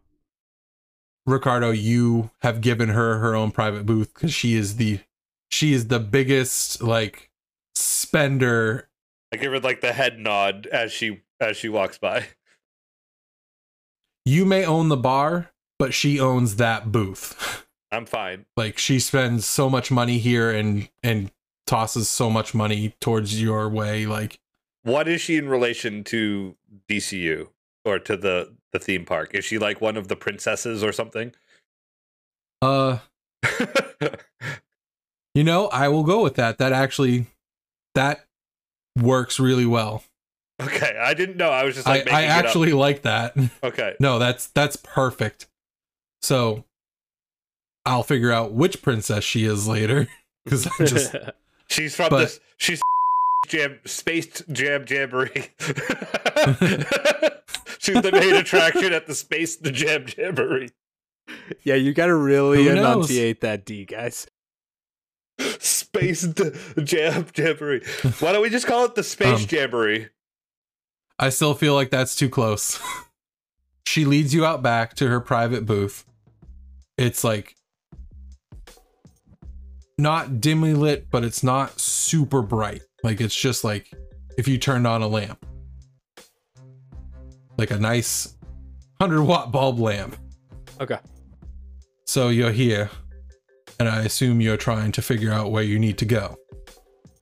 Ricardo, 1.25 1.71
you 1.71 2.31
have 2.41 2.61
given 2.61 2.89
her 2.91 3.19
her 3.19 3.35
own 3.35 3.51
private 3.51 3.85
booth 3.85 4.15
because 4.15 4.33
she 4.33 4.55
is 4.55 4.77
the 4.77 5.01
she 5.51 5.73
is 5.73 5.89
the 5.89 6.01
biggest 6.01 6.83
like 6.83 7.31
spender. 7.75 8.89
I 9.33 9.37
give 9.37 9.53
her 9.53 9.61
like 9.61 9.81
the 9.81 9.93
head 9.93 10.19
nod 10.19 10.67
as 10.67 10.93
she 10.93 11.23
as 11.41 11.57
she 11.57 11.69
walks 11.69 11.99
by. 11.99 12.27
You 14.27 14.45
may 14.45 14.67
own 14.67 14.89
the 14.89 14.97
bar, 14.97 15.53
but 15.79 15.95
she 15.95 16.19
owns 16.21 16.57
that 16.57 16.91
booth. 16.93 17.65
I'm 17.93 18.05
fine. 18.05 18.45
like 18.57 18.77
she 18.79 18.99
spends 18.99 19.47
so 19.47 19.71
much 19.71 19.91
money 19.93 20.19
here 20.19 20.51
and 20.51 20.89
and 21.03 21.31
tosses 21.67 22.09
so 22.09 22.29
much 22.29 22.53
money 22.53 22.95
towards 23.01 23.41
your 23.41 23.69
way 23.69 24.07
like 24.07 24.41
What 24.83 25.07
is 25.09 25.21
she 25.21 25.37
in 25.37 25.49
relation 25.49 26.03
to 26.05 26.57
DCU 26.89 27.49
or 27.85 27.99
to 28.01 28.17
the 28.17 28.53
the 28.73 28.81
theme 28.81 29.05
park? 29.05 29.35
Is 29.35 29.45
she 29.45 29.59
like 29.59 29.81
one 29.81 29.97
of 29.97 30.09
the 30.09 30.17
princesses 30.17 30.83
or 30.83 30.93
something? 30.93 31.33
uh 32.63 32.99
you 35.35 35.45
know 35.45 35.69
i 35.69 35.89
will 35.89 36.03
go 36.05 36.23
with 36.23 36.35
that 36.37 36.57
that 36.59 36.73
actually 36.73 37.27
that 37.95 38.25
works 38.99 39.39
really 39.39 39.67
well 39.67 40.03
okay, 40.61 40.97
I 40.99 41.15
didn't 41.15 41.37
know. 41.37 41.51
I 41.51 41.65
was 41.65 41.75
just 41.75 41.87
i 41.87 41.93
like 41.99 42.03
i 42.11 42.13
making 42.13 42.25
it 42.25 42.31
up. 42.39 42.45
actually 42.45 42.73
like 42.73 43.03
that 43.03 43.35
Okay. 43.63 43.95
no 44.01 44.19
that's 44.19 44.47
that's 44.49 44.77
perfect 44.77 45.47
so 46.23 46.65
i'll 47.85 48.03
figure 48.03 48.33
out 48.33 48.53
which 48.53 48.83
princess 48.83 49.23
she 49.25 49.45
is 49.45 49.69
later 49.69 50.09
because 50.45 50.67
i'm 50.67 50.87
just 50.87 51.15
She's 51.69 51.97
from 51.97 52.11
But- 52.11 52.19
this. 52.21 52.41
She's 52.59 52.81
jam 53.49 53.79
space 53.85 54.43
jam 54.53 54.85
jamboree. 54.89 55.29
she's 57.79 58.01
the 58.03 58.11
main 58.13 58.35
attraction 58.35 58.93
at 58.93 59.07
the 59.07 59.15
space 59.15 59.57
the 59.57 59.71
jam 59.71 60.07
jamboree. 60.17 60.71
yeah, 61.65 61.75
you 61.75 61.93
got 61.93 62.07
to 62.07 62.15
really 62.15 62.65
Who 62.65 62.75
knows? 62.75 62.79
enunciate 63.11 63.41
that 63.43 63.65
D, 63.65 63.85
guys. 63.85 64.27
Space 65.59 66.23
d- 66.23 66.51
jam 66.83 67.27
jamboree. 67.37 67.83
Why 68.21 68.33
don't 68.33 68.43
we 68.43 68.49
just 68.51 68.67
call 68.67 68.85
it 68.85 68.95
the 68.95 69.03
space 69.03 69.43
Um, 69.43 69.47
jamboree? 69.51 70.09
I 71.19 71.31
still 71.31 71.55
feel 71.55 71.75
like 71.75 71.91
that's 71.91 72.15
too 72.15 72.29
close. 72.29 72.81
she 73.87 74.05
leads 74.05 74.35
you 74.35 74.45
out 74.45 74.63
back 74.63 74.95
to 74.97 75.09
her 75.09 75.21
private 75.21 75.65
booth. 75.65 76.05
It's 76.99 77.25
like 77.25 77.57
not 79.99 80.41
dimly 80.41 80.75
lit, 80.75 81.11
but 81.11 81.25
it's 81.25 81.43
not 81.43 81.81
super 81.81 82.43
bright. 82.43 82.83
Like 83.03 83.21
it's 83.21 83.35
just 83.35 83.65
like 83.65 83.91
if 84.37 84.47
you 84.47 84.59
turned 84.59 84.87
on 84.87 85.03
a 85.03 85.09
lamp. 85.09 85.45
Like 87.57 87.71
a 87.71 87.79
nice 87.79 88.37
100 88.99 89.23
watt 89.23 89.53
bulb 89.53 89.79
lamp. 89.79 90.17
Okay. 90.81 90.99
So 92.05 92.29
you're 92.29 92.53
here, 92.53 92.91
and 93.81 93.89
I 93.89 94.03
assume 94.03 94.41
you're 94.41 94.57
trying 94.57 94.93
to 94.93 95.03
figure 95.03 95.33
out 95.33 95.51
where 95.51 95.63
you 95.63 95.79
need 95.79 95.99
to 95.99 96.05
go. 96.05 96.37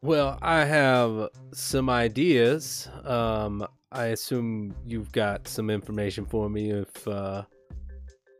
Well, 0.02 0.38
I 0.42 0.64
have 0.64 1.30
some 1.54 1.88
ideas. 1.88 2.88
Um, 3.04 3.66
I 3.94 4.06
assume 4.06 4.74
you've 4.84 5.12
got 5.12 5.46
some 5.46 5.70
information 5.70 6.26
for 6.26 6.50
me 6.50 6.70
if 6.72 7.06
uh, 7.06 7.44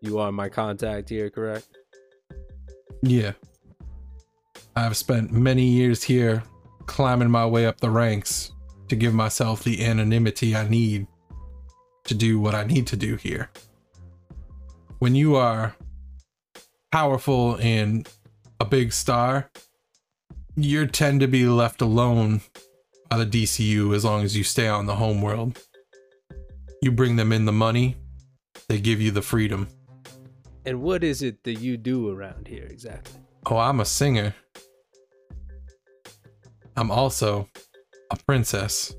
you 0.01 0.19
are 0.19 0.33
my 0.33 0.49
contact 0.49 1.09
here, 1.09 1.31
correct? 1.31 1.69
Yeah. 3.03 3.33
I've 4.75 4.97
spent 4.97 5.31
many 5.31 5.65
years 5.65 6.03
here 6.03 6.43
climbing 6.87 7.31
my 7.31 7.47
way 7.47 7.67
up 7.67 7.79
the 7.79 7.89
ranks 7.89 8.51
to 8.89 8.97
give 8.97 9.15
myself 9.15 9.63
the 9.63 9.85
anonymity 9.85 10.57
I 10.57 10.69
need 10.69 11.07
to 12.07 12.15
do 12.15 12.41
what 12.41 12.57
I 12.57 12.65
need 12.65 12.89
to 12.89 12.97
do 12.97 13.15
here. 13.15 13.49
When 14.99 15.15
you 15.15 15.37
are 15.37 15.77
powerful 16.91 17.59
and 17.61 18.09
a 18.59 18.65
big 18.65 18.93
star, 18.93 19.51
you 20.57 20.89
tend 20.89 21.21
to 21.21 21.29
be 21.29 21.47
left 21.47 21.81
alone 21.81 22.41
by 23.15 23.25
the 23.25 23.45
DCU 23.45 23.95
as 23.95 24.05
long 24.05 24.23
as 24.25 24.37
you 24.37 24.43
stay 24.43 24.67
on 24.67 24.87
the 24.87 24.97
home 24.97 25.23
world. 25.23 25.61
You 26.83 26.91
bring 26.91 27.15
them 27.17 27.33
in 27.33 27.45
the 27.45 27.53
money, 27.53 27.97
they 28.69 28.81
give 28.81 29.01
you 29.01 29.11
the 29.12 29.23
freedom. 29.23 29.69
And 30.67 30.83
what 30.83 31.05
is 31.05 31.23
it 31.23 31.43
that 31.45 31.55
you 31.55 31.77
do 31.77 32.11
around 32.11 32.49
here 32.49 32.65
exactly? 32.69 33.21
Oh, 33.47 33.57
I'm 33.59 33.79
a 33.81 33.85
singer. 33.85 34.35
I'm 36.77 36.91
also 36.91 37.49
a 38.11 38.17
princess. 38.17 38.95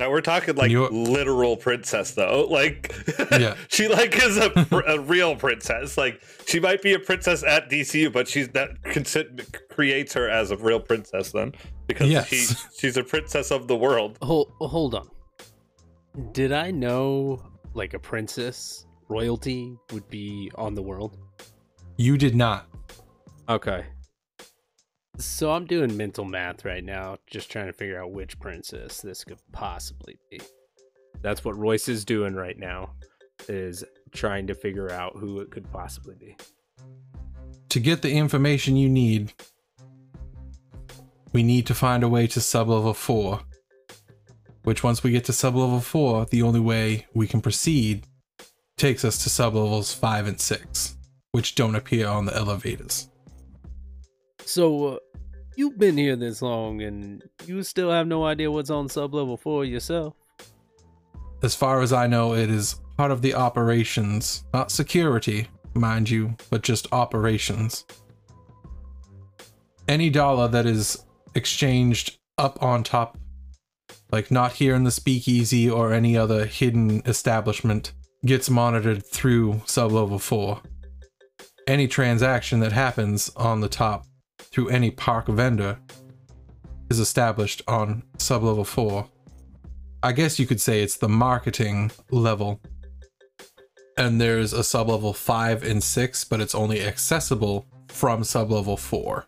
Now 0.00 0.10
we're 0.10 0.20
talking 0.20 0.56
like 0.56 0.70
you- 0.70 0.88
literal 0.88 1.56
princess 1.56 2.12
though. 2.12 2.46
Like 2.50 2.92
Yeah. 3.30 3.54
she 3.68 3.86
like 3.88 4.16
is 4.20 4.38
a, 4.38 4.50
a 4.88 4.98
real 5.00 5.36
princess. 5.36 5.96
Like 5.96 6.20
she 6.48 6.58
might 6.58 6.82
be 6.82 6.94
a 6.94 6.98
princess 6.98 7.44
at 7.44 7.70
DCU, 7.70 8.12
but 8.12 8.26
she's 8.26 8.48
that 8.50 8.70
consi- 8.82 9.68
creates 9.70 10.14
her 10.14 10.28
as 10.28 10.50
a 10.50 10.56
real 10.56 10.80
princess 10.80 11.30
then 11.30 11.52
because 11.88 12.08
Yes. 12.08 12.28
she 12.28 12.46
she's 12.78 12.96
a 12.96 13.02
princess 13.02 13.50
of 13.50 13.66
the 13.66 13.76
world. 13.76 14.18
Hold, 14.22 14.52
hold 14.60 14.94
on. 14.94 15.08
Did 16.32 16.52
I 16.52 16.70
know 16.70 17.42
like 17.74 17.94
a 17.94 17.98
princess 17.98 18.86
royalty 19.08 19.76
would 19.92 20.08
be 20.08 20.50
on 20.54 20.74
the 20.74 20.82
world? 20.82 21.18
You 21.96 22.16
did 22.16 22.36
not. 22.36 22.68
Okay. 23.48 23.84
So 25.18 25.50
I'm 25.50 25.66
doing 25.66 25.96
mental 25.96 26.24
math 26.24 26.64
right 26.64 26.84
now, 26.84 27.16
just 27.26 27.50
trying 27.50 27.66
to 27.66 27.72
figure 27.72 28.00
out 28.00 28.12
which 28.12 28.38
princess 28.38 29.00
this 29.00 29.24
could 29.24 29.38
possibly 29.50 30.16
be. 30.30 30.40
That's 31.22 31.44
what 31.44 31.56
Royce 31.58 31.88
is 31.88 32.04
doing 32.04 32.34
right 32.36 32.56
now, 32.56 32.92
is 33.48 33.82
trying 34.12 34.46
to 34.46 34.54
figure 34.54 34.92
out 34.92 35.16
who 35.16 35.40
it 35.40 35.50
could 35.50 35.68
possibly 35.72 36.14
be. 36.14 36.36
To 37.70 37.80
get 37.80 38.00
the 38.02 38.12
information 38.12 38.76
you 38.76 38.88
need, 38.88 39.32
we 41.32 41.42
need 41.42 41.66
to 41.66 41.74
find 41.74 42.02
a 42.02 42.08
way 42.08 42.26
to 42.28 42.40
sublevel 42.40 42.94
4. 42.94 43.40
Which, 44.62 44.82
once 44.82 45.02
we 45.02 45.10
get 45.10 45.24
to 45.26 45.32
sublevel 45.32 45.82
4, 45.82 46.26
the 46.26 46.42
only 46.42 46.60
way 46.60 47.06
we 47.14 47.26
can 47.26 47.40
proceed 47.40 48.04
takes 48.76 49.04
us 49.04 49.22
to 49.24 49.30
sublevels 49.30 49.94
5 49.94 50.26
and 50.26 50.40
6, 50.40 50.96
which 51.32 51.54
don't 51.54 51.74
appear 51.74 52.06
on 52.06 52.26
the 52.26 52.36
elevators. 52.36 53.08
So 54.44 54.86
uh, 54.86 54.96
you've 55.56 55.78
been 55.78 55.96
here 55.96 56.16
this 56.16 56.40
long, 56.40 56.82
and 56.82 57.22
you 57.46 57.62
still 57.62 57.90
have 57.90 58.06
no 58.06 58.24
idea 58.24 58.50
what's 58.50 58.70
on 58.70 58.88
sub 58.88 59.14
level 59.14 59.36
four 59.36 59.64
yourself. 59.64 60.14
As 61.42 61.54
far 61.54 61.82
as 61.82 61.92
I 61.92 62.06
know, 62.06 62.34
it 62.34 62.50
is 62.50 62.80
part 62.96 63.10
of 63.10 63.22
the 63.22 63.34
operations, 63.34 64.44
not 64.54 64.70
security, 64.70 65.48
mind 65.74 66.08
you, 66.08 66.34
but 66.50 66.62
just 66.62 66.92
operations. 66.92 67.84
Any 69.86 70.10
dollar 70.10 70.48
that 70.48 70.66
is 70.66 71.04
exchanged 71.34 72.18
up 72.36 72.62
on 72.62 72.82
top, 72.82 73.18
like 74.10 74.30
not 74.30 74.54
here 74.54 74.74
in 74.74 74.84
the 74.84 74.90
speakeasy 74.90 75.68
or 75.68 75.92
any 75.92 76.16
other 76.16 76.46
hidden 76.46 77.02
establishment, 77.06 77.92
gets 78.24 78.50
monitored 78.50 79.06
through 79.06 79.54
sublevel 79.66 80.20
4. 80.20 80.60
Any 81.66 81.86
transaction 81.86 82.60
that 82.60 82.72
happens 82.72 83.30
on 83.36 83.60
the 83.60 83.68
top 83.68 84.06
through 84.38 84.68
any 84.68 84.90
park 84.90 85.28
vendor 85.28 85.78
is 86.90 86.98
established 86.98 87.62
on 87.68 88.02
sublevel 88.18 88.66
4 88.66 89.08
I 90.00 90.12
guess 90.12 90.38
you 90.38 90.46
could 90.46 90.60
say 90.60 90.80
it's 90.80 90.96
the 90.96 91.08
marketing 91.08 91.90
level. 92.10 92.60
And 93.96 94.20
there's 94.20 94.52
a 94.52 94.62
sub 94.62 94.88
level 94.88 95.12
5 95.12 95.64
and 95.64 95.82
6, 95.82 96.24
but 96.24 96.40
it's 96.40 96.54
only 96.54 96.84
accessible 96.84 97.66
from 97.88 98.22
sub 98.22 98.52
level 98.52 98.76
4. 98.76 99.26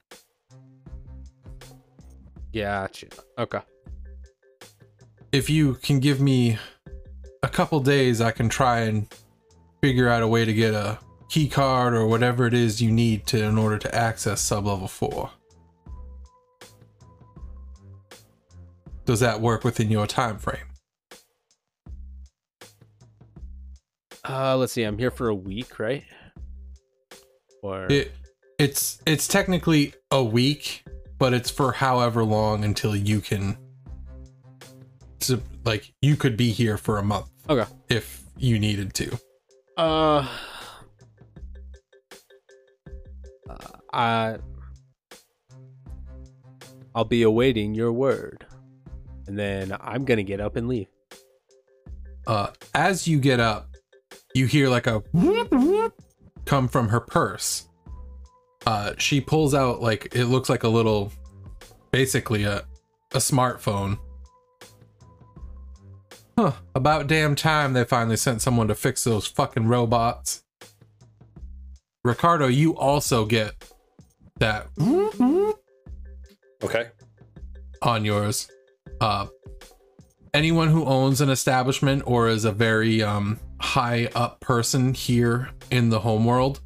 Gotcha. 2.55 3.07
Okay. 3.39 3.61
If 5.33 5.49
you 5.49 5.75
can 5.75 6.01
give 6.01 6.21
me 6.21 6.59
a 7.43 7.49
couple 7.49 7.81
days, 7.81 8.21
I 8.21 8.33
can 8.33 8.49
try 8.49 8.81
and 8.81 9.07
figure 9.81 10.09
out 10.09 10.23
a 10.23 10.29
way 10.29 10.45
to 10.45 10.53
get 10.53 10.75
a 10.75 10.99
key 11.29 11.49
card 11.49 11.95
or 11.95 12.07
whatever 12.07 12.47
it 12.47 12.55
is 12.55 12.83
you 12.83 12.91
need 12.91 13.27
to 13.29 13.43
in 13.43 13.57
order 13.57 13.79
to 13.79 13.95
access 13.95 14.41
sub 14.41 14.67
level 14.67 14.89
4. 14.89 15.31
Does 19.05 19.21
that 19.21 19.41
work 19.41 19.65
within 19.65 19.91
your 19.91 20.07
time 20.07 20.39
frame? 20.39 20.67
Uh, 24.29 24.57
let's 24.57 24.73
see. 24.73 24.83
I'm 24.83 24.99
here 24.99 25.11
for 25.11 25.29
a 25.29 25.35
week, 25.35 25.79
right? 25.79 26.05
Or 27.63 27.87
It 27.91 28.13
it's 28.59 29.01
it's 29.07 29.27
technically 29.27 29.95
a 30.11 30.23
week, 30.23 30.85
but 31.21 31.35
it's 31.35 31.51
for 31.51 31.71
however 31.71 32.25
long 32.25 32.65
until 32.65 32.97
you 32.97 33.21
can 33.21 33.57
so 35.21 35.39
like 35.65 35.93
you 36.01 36.17
could 36.17 36.37
be 36.37 36.51
here 36.51 36.77
for 36.79 36.99
a 36.99 37.03
month 37.03 37.31
okay. 37.49 37.71
if 37.89 38.23
you 38.39 38.59
needed 38.59 38.95
to. 38.95 39.19
Uh, 39.77 40.27
uh, 43.49 43.57
I 43.93 44.39
I'll 46.95 47.05
be 47.05 47.23
awaiting 47.23 47.75
your 47.75 47.93
word, 47.93 48.47
and 49.27 49.39
then 49.39 49.77
I'm 49.79 50.07
gonna 50.07 50.23
get 50.23 50.41
up 50.41 50.57
and 50.57 50.67
leave. 50.69 50.89
Uh 52.27 52.49
as 52.75 53.07
you 53.07 53.21
get 53.21 53.41
up, 53.41 53.69
you 54.35 54.47
hear 54.47 54.71
like 54.71 54.87
a 54.87 55.01
whoop, 55.13 55.51
whoop 55.53 55.95
come 56.47 56.67
from 56.67 56.89
her 56.89 57.01
purse. 57.01 57.69
Uh 58.67 58.93
she 58.99 59.21
pulls 59.21 59.55
out 59.55 59.81
like 59.81 60.15
it 60.15 60.27
looks 60.27 60.49
like 60.49 60.63
a 60.65 60.69
little 60.69 61.13
basically 61.91 62.45
a 62.45 62.65
a 63.13 63.19
smartphone. 63.19 63.99
Huh, 66.39 66.53
about 66.75 67.07
damn 67.07 67.35
time 67.35 67.73
they 67.73 67.85
finally 67.85 68.17
sent 68.17 68.41
someone 68.43 68.69
to 68.69 68.75
fix 68.75 69.05
those 69.05 69.27
fucking 69.27 69.67
robots. 69.67 70.43
Ricardo, 72.05 72.47
you 72.47 72.77
also 72.77 73.27
get 73.27 73.53
that 74.39 74.69
Okay. 76.63 76.89
on 77.83 78.05
yours. 78.07 78.49
Uh, 79.01 79.27
anyone 80.33 80.69
who 80.69 80.85
owns 80.85 81.21
an 81.21 81.29
establishment 81.29 82.03
or 82.07 82.29
is 82.29 82.45
a 82.47 82.53
very 82.53 83.03
um, 83.03 83.39
high 83.61 84.09
up 84.15 84.41
person 84.41 84.95
here 84.95 85.51
in 85.71 85.91
the 85.91 86.01
homeworld 86.01 86.61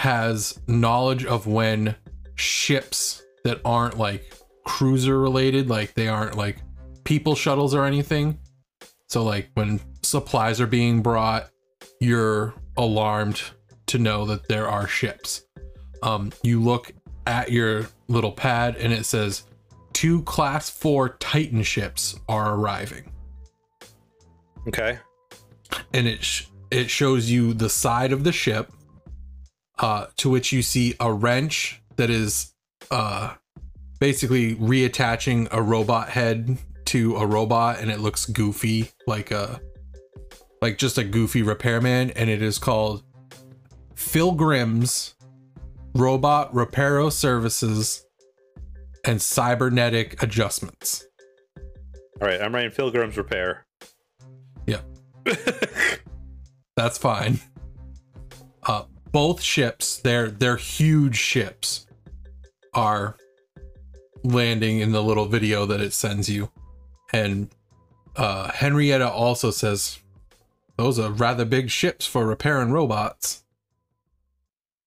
has 0.00 0.58
knowledge 0.66 1.26
of 1.26 1.46
when 1.46 1.94
ships 2.34 3.22
that 3.44 3.60
aren't 3.66 3.98
like 3.98 4.32
cruiser 4.64 5.20
related, 5.20 5.68
like 5.68 5.92
they 5.92 6.08
aren't 6.08 6.38
like 6.38 6.56
people 7.04 7.34
shuttles 7.34 7.74
or 7.74 7.84
anything. 7.84 8.38
So, 9.08 9.22
like 9.22 9.50
when 9.52 9.78
supplies 10.02 10.58
are 10.58 10.66
being 10.66 11.02
brought, 11.02 11.50
you're 12.00 12.54
alarmed 12.78 13.42
to 13.88 13.98
know 13.98 14.24
that 14.24 14.48
there 14.48 14.66
are 14.66 14.86
ships. 14.88 15.42
Um, 16.02 16.32
you 16.42 16.62
look 16.62 16.92
at 17.26 17.52
your 17.52 17.86
little 18.08 18.32
pad 18.32 18.76
and 18.76 18.94
it 18.94 19.04
says 19.04 19.42
two 19.92 20.22
class 20.22 20.70
4 20.70 21.10
titan 21.18 21.62
ships 21.62 22.18
are 22.26 22.54
arriving 22.54 23.12
Okay. 24.66 24.98
and 25.92 26.06
it 26.08 26.24
sh- 26.24 26.46
it 26.70 26.88
shows 26.88 27.30
you 27.30 27.52
the 27.52 27.68
side 27.68 28.12
of 28.12 28.24
the 28.24 28.32
ship 28.32 28.72
uh 29.80 30.06
to 30.16 30.30
which 30.30 30.52
you 30.52 30.62
see 30.62 30.94
a 31.00 31.12
wrench 31.12 31.82
that 31.96 32.10
is 32.10 32.52
uh 32.90 33.34
basically 33.98 34.54
reattaching 34.56 35.48
a 35.50 35.60
robot 35.60 36.08
head 36.08 36.58
to 36.86 37.16
a 37.16 37.26
robot 37.26 37.78
and 37.80 37.90
it 37.90 38.00
looks 38.00 38.26
goofy 38.26 38.90
like 39.06 39.30
a 39.30 39.60
like 40.62 40.78
just 40.78 40.98
a 40.98 41.04
goofy 41.04 41.42
repairman 41.42 42.10
and 42.10 42.30
it 42.30 42.42
is 42.42 42.58
called 42.58 43.02
Phil 43.94 44.32
Grimm's 44.32 45.14
Robot 45.94 46.52
Reparo 46.54 47.12
Services 47.12 48.06
and 49.04 49.20
Cybernetic 49.20 50.22
Adjustments. 50.22 51.06
All 52.20 52.28
right. 52.28 52.40
I'm 52.40 52.54
writing 52.54 52.70
Phil 52.70 52.90
Pilgrim's 52.90 53.16
Repair. 53.16 53.66
Yeah. 54.66 54.80
That's 56.76 56.98
fine. 56.98 57.40
Uh, 58.66 58.84
both 59.12 59.40
ships, 59.42 59.98
they're 59.98 60.28
they're 60.30 60.56
huge 60.56 61.16
ships, 61.16 61.86
are 62.74 63.16
landing 64.22 64.80
in 64.80 64.92
the 64.92 65.02
little 65.02 65.26
video 65.26 65.66
that 65.66 65.80
it 65.80 65.92
sends 65.92 66.28
you, 66.28 66.50
and 67.12 67.48
uh, 68.16 68.50
Henrietta 68.52 69.08
also 69.10 69.50
says, 69.50 69.98
"Those 70.76 70.98
are 70.98 71.10
rather 71.10 71.44
big 71.44 71.70
ships 71.70 72.06
for 72.06 72.26
repairing 72.26 72.72
robots." 72.72 73.42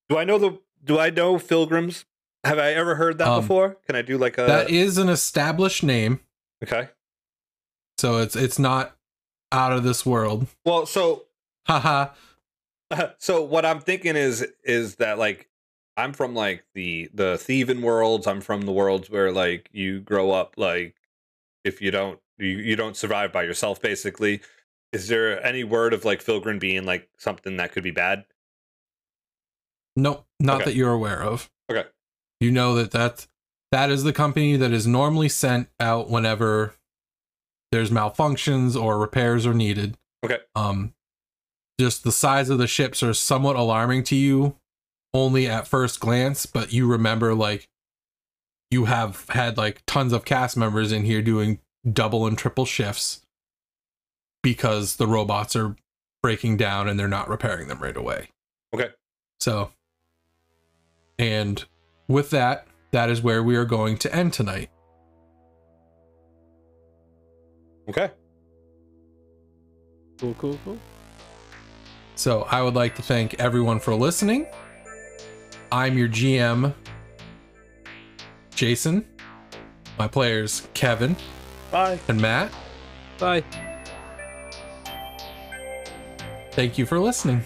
do 0.09 0.17
I 0.17 0.24
know 0.26 0.38
the? 0.38 0.59
Do 0.84 0.99
I 0.99 1.09
know 1.09 1.39
Pilgrims? 1.39 2.05
Have 2.43 2.59
I 2.59 2.71
ever 2.74 2.95
heard 2.95 3.17
that 3.19 3.28
Um, 3.30 3.41
before? 3.41 3.78
Can 3.88 3.95
I 3.95 4.01
do 4.01 4.17
like 4.17 4.38
a? 4.38 4.43
that 4.43 4.69
is 4.69 4.97
an 4.97 5.07
established 5.09 5.82
name, 5.82 6.19
okay. 6.63 6.89
so 7.97 8.17
it's 8.17 8.36
it's 8.36 8.59
not 8.59 8.95
out 9.51 9.71
of 9.71 9.84
this 9.84 10.05
world. 10.05 10.47
Well, 10.65 10.86
so 10.86 11.24
Haha. 11.67 12.09
so 13.18 13.41
what 13.44 13.66
I'm 13.66 13.80
thinking 13.80 14.16
is 14.16 14.46
is 14.64 14.96
that 14.96 15.18
like 15.18 15.50
I'm 15.98 16.14
from 16.14 16.34
like 16.36 16.66
the 16.74 17.10
the 17.14 17.38
thieving 17.38 17.82
worlds. 17.82 18.28
I'm 18.28 18.41
from 18.41 18.62
the 18.62 18.72
worlds 18.72 19.10
where 19.10 19.32
like 19.32 19.70
you 19.72 20.00
grow 20.00 20.32
up 20.32 20.56
like 20.58 20.96
if 21.64 21.82
you 21.82 21.91
don't 21.91 22.20
you, 22.38 22.48
you 22.48 22.76
don't 22.76 22.98
survive 22.98 23.32
by 23.32 23.44
yourself 23.44 23.82
basically. 23.82 24.41
Is 24.91 25.08
there 25.08 25.44
any 25.46 25.64
word 25.64 25.94
of 25.94 26.06
like 26.06 26.24
Filgrin 26.24 26.60
being 26.60 26.86
like 26.86 27.10
something 27.18 27.58
that 27.58 27.72
could 27.72 27.84
be 27.84 27.91
bad? 27.91 28.26
Nope, 29.96 30.26
not 30.39 30.58
Okay. 30.62 30.66
that 30.66 30.76
you're 30.76 30.91
aware 30.91 31.22
of. 31.22 31.50
Okay. 31.72 31.86
You 32.39 32.52
know 32.52 32.76
that 32.76 32.91
that 32.91 33.28
that 33.72 33.89
is 33.89 34.04
the 34.04 34.14
company 34.14 34.56
that 34.58 34.72
is 34.72 34.86
normally 34.86 35.30
sent 35.30 35.70
out 35.80 36.10
whenever 36.10 36.76
there's 37.72 37.89
malfunctions 37.89 38.80
or 38.80 39.00
repairs 39.00 39.46
are 39.46 39.54
needed. 39.54 39.98
Okay. 40.24 40.39
Um 40.56 40.94
just 41.80 42.03
the 42.03 42.11
size 42.11 42.49
of 42.49 42.57
the 42.57 42.67
ships 42.67 43.01
are 43.01 43.13
somewhat 43.13 43.55
alarming 43.55 44.03
to 44.05 44.15
you 44.15 44.55
only 45.13 45.47
at 45.47 45.67
first 45.67 45.99
glance, 45.99 46.45
but 46.45 46.74
you 46.74 46.88
remember 46.88 47.34
like 47.34 47.69
you 48.71 48.86
have 48.86 49.26
had 49.30 49.57
like 49.57 49.84
tons 49.86 50.13
of 50.13 50.26
cast 50.26 50.57
members 50.57 50.91
in 50.91 51.03
here 51.03 51.21
doing 51.21 51.59
double 51.91 52.26
and 52.26 52.38
triple 52.38 52.65
shifts 52.65 53.21
because 54.41 54.95
the 54.95 55.07
robots 55.07 55.55
are 55.55 55.76
breaking 56.21 56.57
down 56.57 56.88
and 56.88 56.99
they're 56.99 57.07
not 57.07 57.30
repairing 57.30 57.67
them 57.67 57.80
right 57.80 57.97
away. 57.97 58.30
Okay. 58.74 58.89
So, 59.39 59.71
and 61.19 61.63
with 62.07 62.32
that, 62.32 62.67
that 62.91 63.09
is 63.09 63.21
where 63.21 63.43
we 63.43 63.55
are 63.55 63.65
going 63.65 63.97
to 63.97 64.15
end 64.15 64.34
tonight. 64.34 64.69
Okay. 67.89 68.09
Cool, 70.19 70.36
cool, 70.36 70.59
cool. 70.63 70.80
So, 72.24 72.43
I 72.43 72.61
would 72.61 72.74
like 72.74 72.95
to 72.95 73.01
thank 73.01 73.38
everyone 73.38 73.82
for 73.82 73.93
listening. 73.93 74.47
I'm 75.74 75.97
your 75.97 76.07
GM, 76.07 76.74
Jason. 78.55 79.05
My 79.99 80.07
players, 80.07 80.65
Kevin 80.74 81.17
Bye. 81.69 81.99
and 82.07 82.21
Matt. 82.21 82.49
Bye. 83.19 83.43
Thank 86.53 86.78
you 86.78 86.86
for 86.86 86.97
listening. 86.97 87.43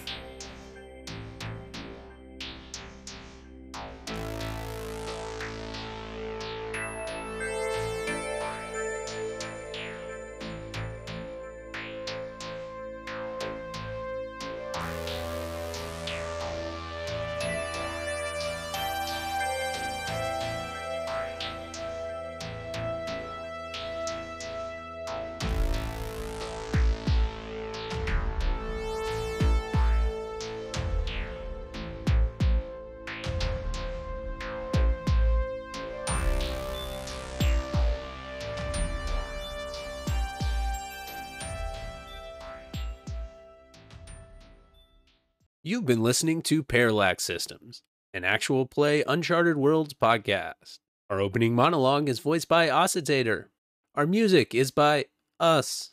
Been 45.88 46.02
listening 46.02 46.42
to 46.42 46.62
Parallax 46.62 47.24
Systems, 47.24 47.82
an 48.12 48.22
actual 48.22 48.66
play 48.66 49.02
Uncharted 49.06 49.56
Worlds 49.56 49.94
podcast. 49.94 50.80
Our 51.08 51.18
opening 51.18 51.54
monologue 51.54 52.10
is 52.10 52.18
voiced 52.18 52.46
by 52.46 52.68
Oscitator. 52.68 53.48
Our 53.94 54.06
music 54.06 54.54
is 54.54 54.70
by 54.70 55.06
us. 55.40 55.92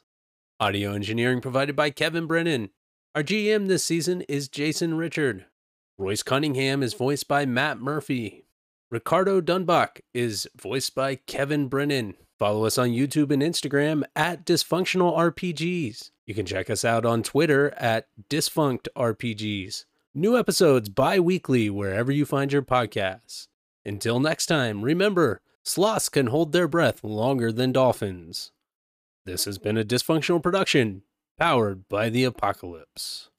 Audio 0.59 0.91
engineering 0.91 1.39
provided 1.39 1.77
by 1.77 1.91
Kevin 1.91 2.25
Brennan. 2.25 2.71
Our 3.15 3.23
GM 3.23 3.69
this 3.69 3.85
season 3.85 4.23
is 4.23 4.49
Jason 4.49 4.95
Richard. 4.95 5.45
Royce 5.97 6.23
Cunningham 6.23 6.83
is 6.83 6.93
voiced 6.93 7.29
by 7.29 7.45
Matt 7.45 7.79
Murphy. 7.79 8.47
Ricardo 8.91 9.39
Dunbauch 9.39 10.01
is 10.13 10.45
voiced 10.57 10.93
by 10.93 11.15
Kevin 11.15 11.69
Brennan. 11.69 12.15
Follow 12.37 12.65
us 12.65 12.77
on 12.77 12.89
YouTube 12.89 13.31
and 13.31 13.41
Instagram 13.41 14.03
at 14.13 14.45
Dysfunctional 14.45 15.17
RPGs. 15.17 16.11
You 16.25 16.33
can 16.33 16.45
check 16.47 16.71
us 16.71 16.83
out 16.83 17.05
on 17.05 17.21
Twitter 17.21 17.71
at 17.77 18.07
Dysfunct 18.29 18.87
RPGs. 18.95 19.85
New 20.15 20.37
episodes 20.37 20.89
bi 20.89 21.19
weekly 21.19 21.69
wherever 21.69 22.11
you 22.11 22.25
find 22.25 22.51
your 22.51 22.63
podcasts. 22.63 23.47
Until 23.85 24.19
next 24.19 24.47
time, 24.47 24.81
remember 24.81 25.41
sloths 25.61 26.09
can 26.09 26.27
hold 26.27 26.51
their 26.51 26.67
breath 26.67 27.03
longer 27.03 27.51
than 27.51 27.71
dolphins. 27.71 28.51
This 29.25 29.45
has 29.45 29.59
been 29.59 29.77
a 29.77 29.83
dysfunctional 29.83 30.41
production 30.41 31.03
powered 31.37 31.87
by 31.89 32.09
the 32.09 32.23
apocalypse. 32.23 33.29